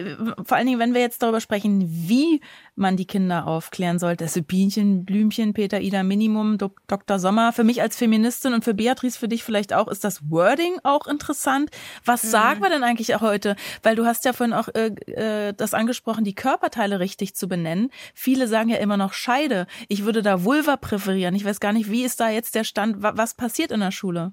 vor 0.44 0.56
allen 0.56 0.66
Dingen, 0.66 0.78
wenn 0.78 0.94
wir 0.94 1.00
jetzt 1.00 1.22
darüber 1.22 1.40
sprechen, 1.40 1.86
wie 1.88 2.40
man 2.74 2.96
die 2.96 3.06
Kinder 3.06 3.46
aufklären 3.46 3.98
sollte. 3.98 4.24
Also 4.24 4.42
Bienchen, 4.42 5.04
Blümchen, 5.04 5.52
Peter, 5.52 5.80
Ida, 5.80 6.02
Minimum, 6.02 6.56
Dr. 6.58 7.18
Sommer. 7.18 7.52
Für 7.52 7.64
mich 7.64 7.82
als 7.82 7.96
Feministin 7.96 8.54
und 8.54 8.64
für 8.64 8.74
Beatrice, 8.74 9.18
für 9.18 9.28
dich 9.28 9.44
vielleicht 9.44 9.74
auch, 9.74 9.88
ist 9.88 10.04
das 10.04 10.30
Wording 10.30 10.78
auch 10.82 11.06
interessant. 11.06 11.70
Was 12.04 12.24
mhm. 12.24 12.28
sagen 12.28 12.62
wir 12.62 12.70
denn 12.70 12.82
eigentlich 12.82 13.14
auch 13.14 13.20
heute? 13.20 13.56
Weil 13.82 13.94
du 13.94 14.06
hast 14.06 14.24
ja 14.24 14.32
vorhin 14.32 14.54
auch 14.54 14.68
äh, 14.68 14.86
äh, 15.12 15.52
das 15.52 15.74
angesprochen, 15.74 16.24
die 16.24 16.34
Körperteile 16.34 16.98
richtig 16.98 17.21
zu 17.30 17.48
benennen. 17.48 17.90
Viele 18.14 18.48
sagen 18.48 18.68
ja 18.68 18.78
immer 18.78 18.96
noch 18.96 19.12
Scheide. 19.12 19.66
Ich 19.88 20.04
würde 20.04 20.22
da 20.22 20.44
Vulva 20.44 20.76
präferieren. 20.76 21.34
Ich 21.34 21.44
weiß 21.44 21.60
gar 21.60 21.72
nicht, 21.72 21.90
wie 21.90 22.04
ist 22.04 22.20
da 22.20 22.28
jetzt 22.28 22.54
der 22.54 22.64
Stand? 22.64 22.96
Was 22.98 23.34
passiert 23.34 23.70
in 23.70 23.80
der 23.80 23.92
Schule? 23.92 24.32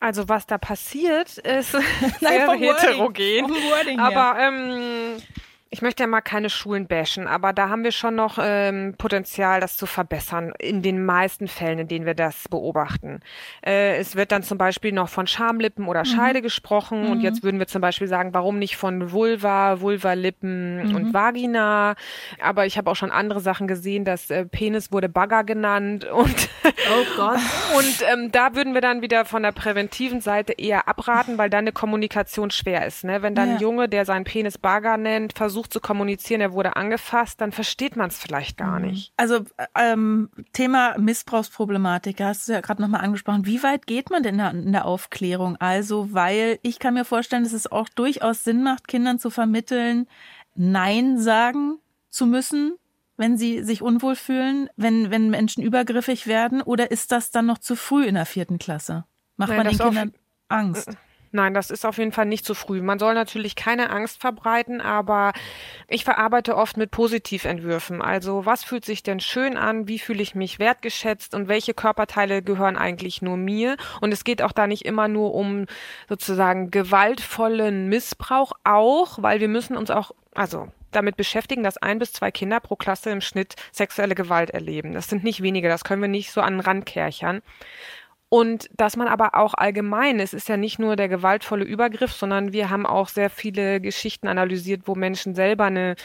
Also 0.00 0.28
was 0.28 0.46
da 0.46 0.58
passiert, 0.58 1.38
ist 1.38 1.70
sehr 1.72 1.80
Nein, 2.20 2.58
heterogen. 2.58 3.44
Wording, 3.44 3.48
Wording 3.70 4.00
aber 4.00 4.36
ähm, 4.40 5.16
ich 5.72 5.80
möchte 5.80 6.02
ja 6.02 6.06
mal 6.06 6.20
keine 6.20 6.50
Schulen 6.50 6.86
bashen, 6.86 7.26
aber 7.26 7.54
da 7.54 7.70
haben 7.70 7.82
wir 7.82 7.92
schon 7.92 8.14
noch 8.14 8.38
ähm, 8.38 8.94
Potenzial, 8.98 9.58
das 9.58 9.78
zu 9.78 9.86
verbessern, 9.86 10.52
in 10.58 10.82
den 10.82 11.02
meisten 11.02 11.48
Fällen, 11.48 11.78
in 11.78 11.88
denen 11.88 12.04
wir 12.04 12.12
das 12.12 12.46
beobachten. 12.50 13.20
Äh, 13.64 13.96
es 13.96 14.14
wird 14.14 14.32
dann 14.32 14.42
zum 14.42 14.58
Beispiel 14.58 14.92
noch 14.92 15.08
von 15.08 15.26
Schamlippen 15.26 15.86
oder 15.88 16.00
mhm. 16.00 16.04
Scheide 16.04 16.38
mhm. 16.40 16.42
gesprochen 16.42 17.04
mhm. 17.04 17.10
und 17.10 17.20
jetzt 17.22 17.42
würden 17.42 17.58
wir 17.58 17.68
zum 17.68 17.80
Beispiel 17.80 18.06
sagen, 18.06 18.34
warum 18.34 18.58
nicht 18.58 18.76
von 18.76 19.12
Vulva, 19.12 19.80
Vulvalippen 19.80 20.88
mhm. 20.88 20.94
und 20.94 21.14
Vagina. 21.14 21.94
Aber 22.38 22.66
ich 22.66 22.76
habe 22.76 22.90
auch 22.90 22.96
schon 22.96 23.10
andere 23.10 23.40
Sachen 23.40 23.66
gesehen, 23.66 24.04
dass 24.04 24.30
äh, 24.30 24.44
Penis 24.44 24.92
wurde 24.92 25.08
Bagger 25.08 25.42
genannt 25.42 26.04
und, 26.12 26.50
oh 26.64 27.16
Gott. 27.16 27.38
und 27.78 28.04
ähm, 28.12 28.30
da 28.30 28.54
würden 28.54 28.74
wir 28.74 28.82
dann 28.82 29.00
wieder 29.00 29.24
von 29.24 29.42
der 29.42 29.52
präventiven 29.52 30.20
Seite 30.20 30.52
eher 30.52 30.86
abraten, 30.86 31.38
weil 31.38 31.48
dann 31.48 31.60
eine 31.60 31.72
Kommunikation 31.72 32.50
schwer 32.50 32.86
ist. 32.86 33.04
Ne? 33.04 33.22
Wenn 33.22 33.34
dann 33.34 33.48
ja. 33.48 33.54
ein 33.54 33.60
Junge, 33.60 33.88
der 33.88 34.04
seinen 34.04 34.24
Penis 34.24 34.58
Bagger 34.58 34.98
nennt, 34.98 35.32
versucht, 35.32 35.61
versucht 35.62 35.72
zu 35.72 35.80
kommunizieren, 35.80 36.40
er 36.40 36.52
wurde 36.52 36.76
angefasst, 36.76 37.40
dann 37.40 37.52
versteht 37.52 37.96
man 37.96 38.08
es 38.08 38.18
vielleicht 38.18 38.56
gar 38.56 38.78
mhm. 38.78 38.86
nicht. 38.86 39.12
Also 39.16 39.40
ähm, 39.78 40.30
Thema 40.52 40.98
Missbrauchsproblematik, 40.98 42.20
hast 42.20 42.48
du 42.48 42.52
ja 42.52 42.60
gerade 42.60 42.82
nochmal 42.82 43.02
angesprochen. 43.02 43.46
Wie 43.46 43.62
weit 43.62 43.86
geht 43.86 44.10
man 44.10 44.22
denn 44.22 44.38
in 44.38 44.72
der 44.72 44.84
Aufklärung? 44.84 45.56
Also, 45.58 46.12
weil 46.12 46.58
ich 46.62 46.78
kann 46.78 46.94
mir 46.94 47.04
vorstellen, 47.04 47.44
dass 47.44 47.52
es 47.52 47.70
auch 47.70 47.88
durchaus 47.88 48.44
Sinn 48.44 48.62
macht, 48.62 48.88
Kindern 48.88 49.18
zu 49.18 49.30
vermitteln, 49.30 50.06
Nein 50.54 51.18
sagen 51.18 51.78
zu 52.10 52.26
müssen, 52.26 52.74
wenn 53.16 53.38
sie 53.38 53.62
sich 53.62 53.82
unwohl 53.82 54.16
fühlen, 54.16 54.68
wenn, 54.76 55.10
wenn 55.10 55.30
Menschen 55.30 55.62
übergriffig 55.62 56.26
werden? 56.26 56.60
Oder 56.60 56.90
ist 56.90 57.12
das 57.12 57.30
dann 57.30 57.46
noch 57.46 57.58
zu 57.58 57.76
früh 57.76 58.04
in 58.04 58.16
der 58.16 58.26
vierten 58.26 58.58
Klasse? 58.58 59.04
Macht 59.36 59.50
Nein, 59.50 59.58
man 59.58 59.68
den 59.68 59.78
Kindern 59.78 60.12
Angst? 60.48 60.90
Nein, 61.34 61.54
das 61.54 61.70
ist 61.70 61.86
auf 61.86 61.96
jeden 61.96 62.12
Fall 62.12 62.26
nicht 62.26 62.44
zu 62.44 62.54
früh. 62.54 62.82
Man 62.82 62.98
soll 62.98 63.14
natürlich 63.14 63.56
keine 63.56 63.88
Angst 63.88 64.20
verbreiten, 64.20 64.82
aber 64.82 65.32
ich 65.88 66.04
verarbeite 66.04 66.56
oft 66.56 66.76
mit 66.76 66.90
Positiventwürfen. 66.90 68.02
Also 68.02 68.44
was 68.44 68.64
fühlt 68.64 68.84
sich 68.84 69.02
denn 69.02 69.18
schön 69.18 69.56
an? 69.56 69.88
Wie 69.88 69.98
fühle 69.98 70.22
ich 70.22 70.34
mich 70.34 70.58
wertgeschätzt? 70.58 71.34
Und 71.34 71.48
welche 71.48 71.72
Körperteile 71.72 72.42
gehören 72.42 72.76
eigentlich 72.76 73.22
nur 73.22 73.38
mir? 73.38 73.78
Und 74.02 74.12
es 74.12 74.24
geht 74.24 74.42
auch 74.42 74.52
da 74.52 74.66
nicht 74.66 74.84
immer 74.84 75.08
nur 75.08 75.34
um 75.34 75.64
sozusagen 76.06 76.70
gewaltvollen 76.70 77.88
Missbrauch, 77.88 78.52
auch, 78.64 79.22
weil 79.22 79.40
wir 79.40 79.48
müssen 79.48 79.78
uns 79.78 79.90
auch, 79.90 80.10
also 80.34 80.68
damit 80.90 81.16
beschäftigen, 81.16 81.62
dass 81.62 81.78
ein 81.78 81.98
bis 81.98 82.12
zwei 82.12 82.30
Kinder 82.30 82.60
pro 82.60 82.76
Klasse 82.76 83.08
im 83.08 83.22
Schnitt 83.22 83.56
sexuelle 83.72 84.14
Gewalt 84.14 84.50
erleben. 84.50 84.92
Das 84.92 85.08
sind 85.08 85.24
nicht 85.24 85.42
wenige, 85.42 85.68
das 85.68 85.84
können 85.84 86.02
wir 86.02 86.08
nicht 86.08 86.30
so 86.30 86.42
an 86.42 86.54
den 86.54 86.60
Rand 86.60 86.84
kärchern. 86.84 87.40
Und 88.32 88.70
dass 88.74 88.96
man 88.96 89.08
aber 89.08 89.34
auch 89.34 89.52
allgemein, 89.52 90.18
es 90.18 90.32
ist 90.32 90.48
ja 90.48 90.56
nicht 90.56 90.78
nur 90.78 90.96
der 90.96 91.10
gewaltvolle 91.10 91.66
Übergriff, 91.66 92.12
sondern 92.12 92.54
wir 92.54 92.70
haben 92.70 92.86
auch 92.86 93.08
sehr 93.08 93.28
viele 93.28 93.78
Geschichten 93.78 94.26
analysiert, 94.26 94.84
wo 94.86 94.94
Menschen 94.94 95.34
selber 95.34 95.64
eine 95.64 95.96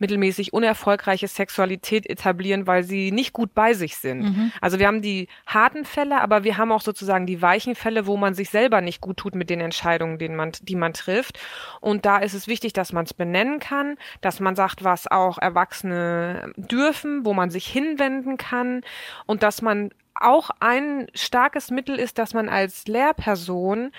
mittelmäßig 0.00 0.52
unerfolgreiche 0.52 1.28
Sexualität 1.28 2.10
etablieren, 2.10 2.66
weil 2.66 2.82
sie 2.82 3.12
nicht 3.12 3.32
gut 3.32 3.54
bei 3.54 3.74
sich 3.74 3.96
sind. 3.96 4.22
Mhm. 4.22 4.52
Also 4.60 4.80
wir 4.80 4.88
haben 4.88 5.02
die 5.02 5.28
harten 5.46 5.84
Fälle, 5.84 6.20
aber 6.20 6.42
wir 6.42 6.56
haben 6.56 6.72
auch 6.72 6.82
sozusagen 6.82 7.26
die 7.26 7.42
weichen 7.42 7.76
Fälle, 7.76 8.08
wo 8.08 8.16
man 8.16 8.34
sich 8.34 8.50
selber 8.50 8.80
nicht 8.80 9.00
gut 9.00 9.16
tut 9.16 9.36
mit 9.36 9.48
den 9.48 9.60
Entscheidungen, 9.60 10.18
die 10.18 10.28
man, 10.28 10.50
die 10.60 10.74
man 10.74 10.94
trifft. 10.94 11.38
Und 11.80 12.06
da 12.06 12.18
ist 12.18 12.34
es 12.34 12.48
wichtig, 12.48 12.72
dass 12.72 12.92
man 12.92 13.04
es 13.04 13.14
benennen 13.14 13.60
kann, 13.60 13.98
dass 14.20 14.40
man 14.40 14.56
sagt, 14.56 14.82
was 14.82 15.06
auch 15.06 15.38
Erwachsene 15.38 16.52
dürfen, 16.56 17.24
wo 17.24 17.34
man 17.34 17.50
sich 17.50 17.68
hinwenden 17.68 18.36
kann 18.36 18.82
und 19.26 19.44
dass 19.44 19.62
man 19.62 19.90
auch 20.20 20.50
ein 20.60 21.06
starkes 21.14 21.70
Mittel 21.70 21.98
ist, 21.98 22.18
dass 22.18 22.34
man 22.34 22.48
als 22.48 22.86
Lehrperson 22.86 23.92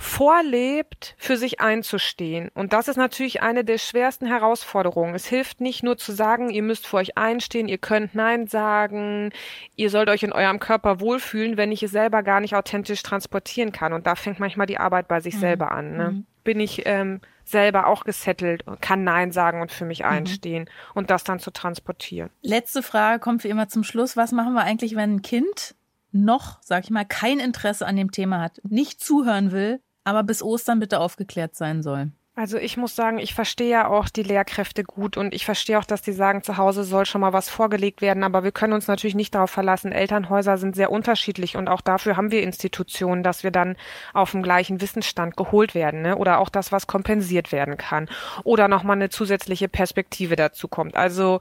vorlebt, 0.00 1.14
für 1.18 1.36
sich 1.36 1.60
einzustehen. 1.60 2.50
Und 2.54 2.72
das 2.72 2.88
ist 2.88 2.96
natürlich 2.96 3.42
eine 3.42 3.64
der 3.64 3.76
schwersten 3.76 4.24
Herausforderungen. 4.24 5.14
Es 5.14 5.26
hilft 5.26 5.60
nicht 5.60 5.82
nur 5.82 5.98
zu 5.98 6.12
sagen, 6.12 6.48
ihr 6.48 6.62
müsst 6.62 6.86
für 6.86 6.96
euch 6.96 7.18
einstehen, 7.18 7.68
ihr 7.68 7.76
könnt 7.76 8.14
Nein 8.14 8.46
sagen, 8.46 9.30
ihr 9.76 9.90
sollt 9.90 10.08
euch 10.08 10.22
in 10.22 10.32
eurem 10.32 10.58
Körper 10.58 11.00
wohlfühlen, 11.00 11.58
wenn 11.58 11.70
ich 11.70 11.82
es 11.82 11.90
selber 11.90 12.22
gar 12.22 12.40
nicht 12.40 12.56
authentisch 12.56 13.02
transportieren 13.02 13.72
kann. 13.72 13.92
Und 13.92 14.06
da 14.06 14.14
fängt 14.14 14.40
manchmal 14.40 14.66
die 14.66 14.78
Arbeit 14.78 15.06
bei 15.06 15.20
sich 15.20 15.34
mhm. 15.34 15.40
selber 15.40 15.70
an. 15.70 15.96
Ne? 15.96 16.10
Mhm. 16.10 16.26
Bin 16.44 16.60
ich 16.60 16.86
ähm, 16.86 17.20
selber 17.50 17.86
auch 17.86 18.04
gesettelt 18.04 18.66
und 18.66 18.80
kann 18.80 19.04
Nein 19.04 19.32
sagen 19.32 19.60
und 19.60 19.72
für 19.72 19.84
mich 19.84 20.00
mhm. 20.00 20.06
einstehen 20.06 20.62
mhm. 20.64 20.92
und 20.94 21.10
das 21.10 21.24
dann 21.24 21.38
zu 21.38 21.50
transportieren. 21.50 22.30
Letzte 22.42 22.82
Frage 22.82 23.20
kommt 23.20 23.44
wie 23.44 23.48
immer 23.48 23.68
zum 23.68 23.84
Schluss. 23.84 24.16
Was 24.16 24.32
machen 24.32 24.54
wir 24.54 24.62
eigentlich, 24.62 24.96
wenn 24.96 25.16
ein 25.16 25.22
Kind 25.22 25.74
noch, 26.12 26.58
sag 26.62 26.84
ich 26.84 26.90
mal, 26.90 27.04
kein 27.04 27.38
Interesse 27.38 27.86
an 27.86 27.96
dem 27.96 28.10
Thema 28.10 28.40
hat, 28.40 28.60
nicht 28.68 29.00
zuhören 29.00 29.52
will, 29.52 29.80
aber 30.04 30.22
bis 30.22 30.42
Ostern 30.42 30.80
bitte 30.80 30.98
aufgeklärt 31.00 31.54
sein 31.54 31.82
soll? 31.82 32.12
Also 32.40 32.56
ich 32.56 32.78
muss 32.78 32.96
sagen, 32.96 33.18
ich 33.18 33.34
verstehe 33.34 33.68
ja 33.68 33.86
auch 33.86 34.08
die 34.08 34.22
Lehrkräfte 34.22 34.82
gut 34.82 35.18
und 35.18 35.34
ich 35.34 35.44
verstehe 35.44 35.78
auch, 35.78 35.84
dass 35.84 36.00
die 36.00 36.12
sagen, 36.12 36.42
zu 36.42 36.56
Hause 36.56 36.84
soll 36.84 37.04
schon 37.04 37.20
mal 37.20 37.34
was 37.34 37.50
vorgelegt 37.50 38.00
werden, 38.00 38.24
aber 38.24 38.44
wir 38.44 38.50
können 38.50 38.72
uns 38.72 38.86
natürlich 38.86 39.14
nicht 39.14 39.34
darauf 39.34 39.50
verlassen. 39.50 39.92
Elternhäuser 39.92 40.56
sind 40.56 40.74
sehr 40.74 40.90
unterschiedlich 40.90 41.58
und 41.58 41.68
auch 41.68 41.82
dafür 41.82 42.16
haben 42.16 42.30
wir 42.30 42.42
Institutionen, 42.42 43.22
dass 43.22 43.44
wir 43.44 43.50
dann 43.50 43.76
auf 44.14 44.30
dem 44.30 44.42
gleichen 44.42 44.80
Wissensstand 44.80 45.36
geholt 45.36 45.74
werden 45.74 46.00
ne? 46.00 46.16
oder 46.16 46.38
auch 46.38 46.48
das, 46.48 46.72
was 46.72 46.86
kompensiert 46.86 47.52
werden 47.52 47.76
kann 47.76 48.08
oder 48.42 48.68
nochmal 48.68 48.96
eine 48.96 49.10
zusätzliche 49.10 49.68
Perspektive 49.68 50.34
dazu 50.34 50.66
kommt. 50.66 50.96
Also 50.96 51.40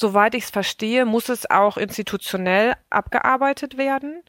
Soweit 0.00 0.34
ich 0.34 0.44
es 0.44 0.50
verstehe, 0.50 1.04
muss 1.04 1.28
es 1.28 1.50
auch 1.50 1.76
institutionell 1.76 2.72
abgearbeitet 2.88 3.76
werden. 3.76 4.22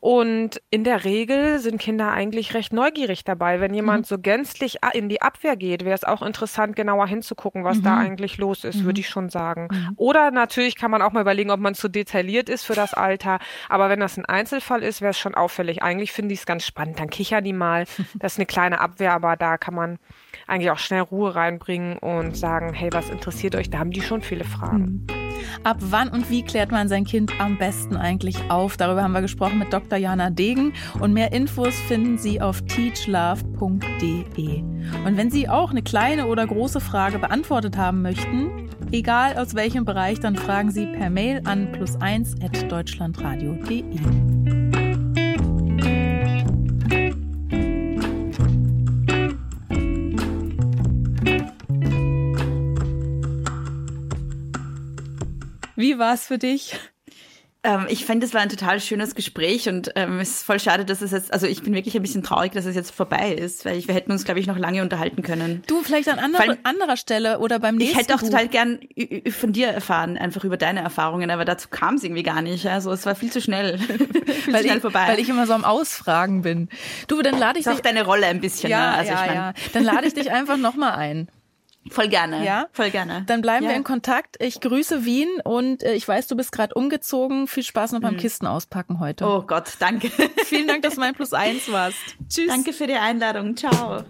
Und 0.00 0.62
in 0.70 0.82
der 0.82 1.04
Regel 1.04 1.58
sind 1.58 1.78
Kinder 1.78 2.10
eigentlich 2.10 2.54
recht 2.54 2.72
neugierig 2.72 3.22
dabei. 3.22 3.60
Wenn 3.60 3.74
jemand 3.74 4.06
mhm. 4.06 4.06
so 4.06 4.18
gänzlich 4.18 4.78
in 4.94 5.10
die 5.10 5.20
Abwehr 5.20 5.56
geht, 5.56 5.84
wäre 5.84 5.94
es 5.94 6.04
auch 6.04 6.22
interessant, 6.22 6.74
genauer 6.74 7.06
hinzugucken, 7.06 7.64
was 7.64 7.76
mhm. 7.76 7.82
da 7.82 7.98
eigentlich 7.98 8.38
los 8.38 8.64
ist, 8.64 8.76
mhm. 8.76 8.84
würde 8.86 9.00
ich 9.00 9.10
schon 9.10 9.28
sagen. 9.28 9.68
Mhm. 9.70 9.92
Oder 9.96 10.30
natürlich 10.30 10.74
kann 10.74 10.90
man 10.90 11.02
auch 11.02 11.12
mal 11.12 11.20
überlegen, 11.20 11.50
ob 11.50 11.60
man 11.60 11.74
zu 11.74 11.90
detailliert 11.90 12.48
ist 12.48 12.64
für 12.64 12.74
das 12.74 12.94
Alter. 12.94 13.40
Aber 13.68 13.90
wenn 13.90 14.00
das 14.00 14.16
ein 14.16 14.24
Einzelfall 14.24 14.82
ist, 14.82 15.02
wäre 15.02 15.10
es 15.10 15.18
schon 15.18 15.34
auffällig. 15.34 15.82
Eigentlich 15.82 16.12
finde 16.12 16.32
ich 16.32 16.40
es 16.40 16.46
ganz 16.46 16.64
spannend. 16.64 16.98
Dann 16.98 17.10
kichern 17.10 17.44
die 17.44 17.52
mal. 17.52 17.84
Das 18.18 18.32
ist 18.32 18.38
eine 18.38 18.46
kleine 18.46 18.80
Abwehr, 18.80 19.12
aber 19.12 19.36
da 19.36 19.56
kann 19.56 19.74
man 19.74 19.98
eigentlich 20.46 20.70
auch 20.70 20.78
schnell 20.78 21.02
Ruhe 21.02 21.34
reinbringen 21.34 21.98
und 21.98 22.36
sagen, 22.36 22.72
hey, 22.72 22.90
was 22.92 23.10
interessiert 23.10 23.56
euch? 23.56 23.70
Da 23.70 23.78
haben 23.78 23.90
die 23.90 24.02
schon 24.02 24.22
viele 24.22 24.44
Fragen. 24.44 25.06
Mhm. 25.08 25.20
Ab 25.64 25.78
wann 25.80 26.08
und 26.08 26.30
wie 26.30 26.42
klärt 26.42 26.70
man 26.70 26.88
sein 26.88 27.04
Kind 27.04 27.32
am 27.38 27.58
besten 27.58 27.96
eigentlich 27.96 28.50
auf? 28.50 28.76
Darüber 28.76 29.02
haben 29.02 29.12
wir 29.12 29.20
gesprochen 29.20 29.58
mit 29.58 29.72
Dr. 29.72 29.98
Jana 29.98 30.30
Degen 30.30 30.72
und 31.00 31.12
mehr 31.12 31.32
Infos 31.32 31.78
finden 31.80 32.18
Sie 32.18 32.40
auf 32.40 32.62
teachlove.de. 32.62 34.62
Und 35.04 35.16
wenn 35.16 35.30
Sie 35.30 35.48
auch 35.48 35.70
eine 35.70 35.82
kleine 35.82 36.26
oder 36.26 36.46
große 36.46 36.80
Frage 36.80 37.18
beantwortet 37.18 37.76
haben 37.76 38.02
möchten, 38.02 38.70
egal 38.92 39.36
aus 39.36 39.54
welchem 39.54 39.84
Bereich, 39.84 40.20
dann 40.20 40.36
fragen 40.36 40.70
Sie 40.70 40.86
per 40.86 41.10
Mail 41.10 41.42
an 41.44 41.72
plus1 41.72 42.40
Wie 55.80 55.98
war 55.98 56.12
es 56.12 56.26
für 56.26 56.36
dich? 56.36 56.74
Ähm, 57.62 57.86
ich 57.88 58.04
finde, 58.04 58.26
es 58.26 58.34
war 58.34 58.42
ein 58.42 58.50
total 58.50 58.80
schönes 58.80 59.14
Gespräch 59.14 59.66
und 59.68 59.92
ähm, 59.94 60.20
es 60.20 60.30
ist 60.30 60.42
voll 60.44 60.60
schade, 60.60 60.84
dass 60.84 61.00
es 61.00 61.10
jetzt, 61.10 61.32
also 61.32 61.46
ich 61.46 61.62
bin 61.62 61.72
wirklich 61.72 61.94
ein 61.94 62.02
bisschen 62.02 62.22
traurig, 62.22 62.52
dass 62.52 62.66
es 62.66 62.74
jetzt 62.74 62.90
vorbei 62.90 63.32
ist, 63.32 63.64
weil 63.64 63.76
ich, 63.76 63.88
wir 63.88 63.94
hätten 63.94 64.12
uns, 64.12 64.24
glaube 64.24 64.40
ich, 64.40 64.46
noch 64.46 64.58
lange 64.58 64.82
unterhalten 64.82 65.22
können. 65.22 65.62
Du, 65.66 65.82
vielleicht 65.82 66.08
an 66.08 66.18
andere, 66.18 66.48
Weil, 66.48 66.58
anderer 66.64 66.98
Stelle 66.98 67.38
oder 67.38 67.58
beim 67.58 67.76
nächsten 67.76 67.92
Ich 67.92 68.02
hätte 68.02 68.14
auch 68.14 68.20
Buch. 68.20 68.28
total 68.28 68.48
gern 68.48 68.80
von 69.30 69.52
dir 69.52 69.68
erfahren, 69.68 70.18
einfach 70.18 70.44
über 70.44 70.58
deine 70.58 70.80
Erfahrungen, 70.80 71.30
aber 71.30 71.46
dazu 71.46 71.68
kam 71.70 71.94
es 71.94 72.04
irgendwie 72.04 72.22
gar 72.22 72.42
nicht. 72.42 72.66
Also 72.66 72.92
es 72.92 73.06
war 73.06 73.14
viel 73.14 73.32
zu 73.32 73.40
schnell, 73.40 73.78
viel 73.78 73.98
weil, 74.52 74.60
zu 74.60 74.64
schnell 74.64 74.76
ich, 74.76 74.82
vorbei. 74.82 75.04
weil 75.08 75.18
ich 75.18 75.30
immer 75.30 75.46
so 75.46 75.54
am 75.54 75.64
Ausfragen 75.64 76.42
bin. 76.42 76.68
Du, 77.08 77.22
dann 77.22 77.38
lade 77.38 77.58
ich 77.58 77.64
das 77.64 77.74
ist 77.74 77.84
dich... 77.84 77.90
auch 77.90 77.94
deine 77.94 78.06
Rolle 78.06 78.26
ein 78.26 78.40
bisschen. 78.40 78.70
Ja, 78.70 78.90
ne? 78.90 78.96
also 78.98 79.12
ja, 79.12 79.20
ich 79.20 79.26
mein, 79.26 79.36
ja. 79.36 79.54
Dann 79.72 79.84
lade 79.84 80.06
ich 80.06 80.14
dich 80.14 80.30
einfach 80.30 80.58
nochmal 80.58 80.92
ein. 80.92 81.28
Voll 81.88 82.08
gerne. 82.08 82.44
Ja, 82.44 82.68
voll 82.72 82.90
gerne. 82.90 83.24
Dann 83.26 83.40
bleiben 83.40 83.64
ja. 83.64 83.70
wir 83.70 83.76
in 83.76 83.84
Kontakt. 83.84 84.36
Ich 84.38 84.60
grüße 84.60 85.04
Wien 85.04 85.28
und 85.44 85.82
äh, 85.82 85.94
ich 85.94 86.06
weiß, 86.06 86.26
du 86.26 86.36
bist 86.36 86.52
gerade 86.52 86.74
umgezogen. 86.74 87.46
Viel 87.46 87.62
Spaß 87.62 87.92
noch 87.92 88.00
beim 88.00 88.14
mhm. 88.14 88.18
Kisten 88.18 88.46
auspacken 88.46 89.00
heute. 89.00 89.24
Oh 89.24 89.42
Gott, 89.42 89.76
danke. 89.78 90.10
Vielen 90.44 90.68
Dank, 90.68 90.82
dass 90.82 90.94
du 90.94 91.00
mein 91.00 91.14
Plus 91.14 91.32
eins 91.32 91.72
warst. 91.72 91.96
Tschüss. 92.28 92.48
Danke 92.48 92.74
für 92.74 92.86
die 92.86 92.94
Einladung. 92.94 93.56
Ciao. 93.56 94.04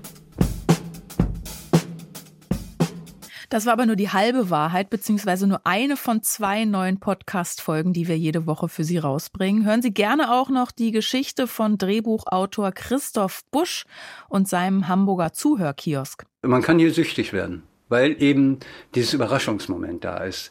Das 3.51 3.67
war 3.67 3.73
aber 3.73 3.87
nur 3.87 3.97
die 3.97 4.11
halbe 4.11 4.49
Wahrheit, 4.49 4.91
beziehungsweise 4.91 5.47
nur 5.47 5.61
eine 5.65 5.97
von 5.97 6.23
zwei 6.23 6.65
neuen 6.65 7.01
Podcast-Folgen, 7.01 7.93
die 7.93 8.07
wir 8.07 8.17
jede 8.17 8.47
Woche 8.47 8.69
für 8.69 8.85
Sie 8.85 8.99
rausbringen. 8.99 9.65
Hören 9.65 9.83
Sie 9.83 9.93
gerne 9.93 10.33
auch 10.33 10.51
noch 10.51 10.71
die 10.71 10.93
Geschichte 10.93 11.49
von 11.49 11.77
Drehbuchautor 11.77 12.71
Christoph 12.71 13.43
Busch 13.51 13.87
und 14.29 14.49
seinem 14.49 14.87
Hamburger 14.87 15.33
Zuhörkiosk. 15.33 16.27
Man 16.43 16.63
kann 16.63 16.79
hier 16.79 16.93
süchtig 16.93 17.35
werden, 17.35 17.65
weil 17.91 18.23
eben 18.23 18.61
dieses 18.95 19.13
Überraschungsmoment 19.13 20.05
da 20.05 20.25
ist. 20.25 20.51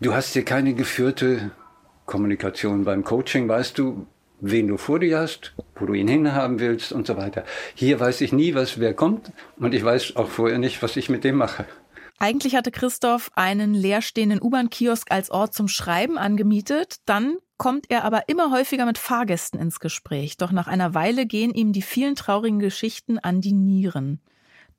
Du 0.00 0.14
hast 0.14 0.34
hier 0.34 0.44
keine 0.44 0.74
geführte 0.74 1.50
Kommunikation 2.04 2.84
beim 2.84 3.02
Coaching, 3.02 3.48
weißt 3.48 3.76
du, 3.78 4.06
wen 4.40 4.68
du 4.68 4.76
vor 4.76 5.00
dir 5.00 5.18
hast, 5.18 5.54
wo 5.74 5.86
du 5.86 5.94
ihn 5.94 6.06
hinhaben 6.06 6.60
willst 6.60 6.92
und 6.92 7.06
so 7.06 7.16
weiter. 7.16 7.44
Hier 7.74 7.98
weiß 7.98 8.20
ich 8.20 8.32
nie, 8.32 8.54
was 8.54 8.78
wer 8.78 8.94
kommt 8.94 9.32
und 9.58 9.74
ich 9.74 9.84
weiß 9.84 10.14
auch 10.14 10.28
vorher 10.28 10.58
nicht, 10.58 10.80
was 10.82 10.96
ich 10.96 11.08
mit 11.08 11.24
dem 11.24 11.34
mache. 11.34 11.66
Eigentlich 12.18 12.54
hatte 12.54 12.70
Christoph 12.70 13.30
einen 13.34 13.74
leerstehenden 13.74 14.40
U-Bahn-Kiosk 14.40 15.10
als 15.10 15.30
Ort 15.30 15.52
zum 15.52 15.66
Schreiben 15.66 16.16
angemietet. 16.16 16.98
Dann 17.06 17.36
kommt 17.58 17.90
er 17.90 18.04
aber 18.04 18.28
immer 18.28 18.52
häufiger 18.52 18.86
mit 18.86 18.98
Fahrgästen 18.98 19.60
ins 19.60 19.80
Gespräch. 19.80 20.36
Doch 20.36 20.52
nach 20.52 20.68
einer 20.68 20.94
Weile 20.94 21.26
gehen 21.26 21.52
ihm 21.52 21.72
die 21.72 21.82
vielen 21.82 22.14
traurigen 22.14 22.60
Geschichten 22.60 23.18
an 23.18 23.40
die 23.40 23.52
Nieren. 23.52 24.20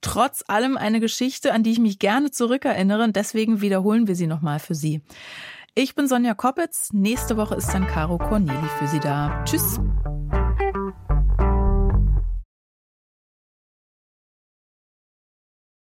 Trotz 0.02 0.44
allem 0.48 0.78
eine 0.78 1.00
Geschichte, 1.00 1.54
an 1.54 1.64
die 1.64 1.72
ich 1.72 1.80
mich 1.80 2.00
gerne 2.00 2.32
zurückerinnere 2.32 3.04
und 3.04 3.16
deswegen 3.16 3.62
wiederholen 3.62 4.08
wir 4.08 4.16
sie 4.16 4.28
nochmal 4.28 4.60
für 4.60 4.76
Sie. 4.76 5.02
Ich 5.76 5.96
bin 5.96 6.08
Sonja 6.08 6.34
Koppitz. 6.34 6.90
Nächste 6.92 7.38
Woche 7.38 7.56
ist 7.56 7.74
dann 7.74 7.88
Caro 7.88 8.18
Corneli 8.18 8.68
für 8.80 8.88
Sie 8.88 9.00
da. 9.00 9.44
Tschüss. 9.46 9.80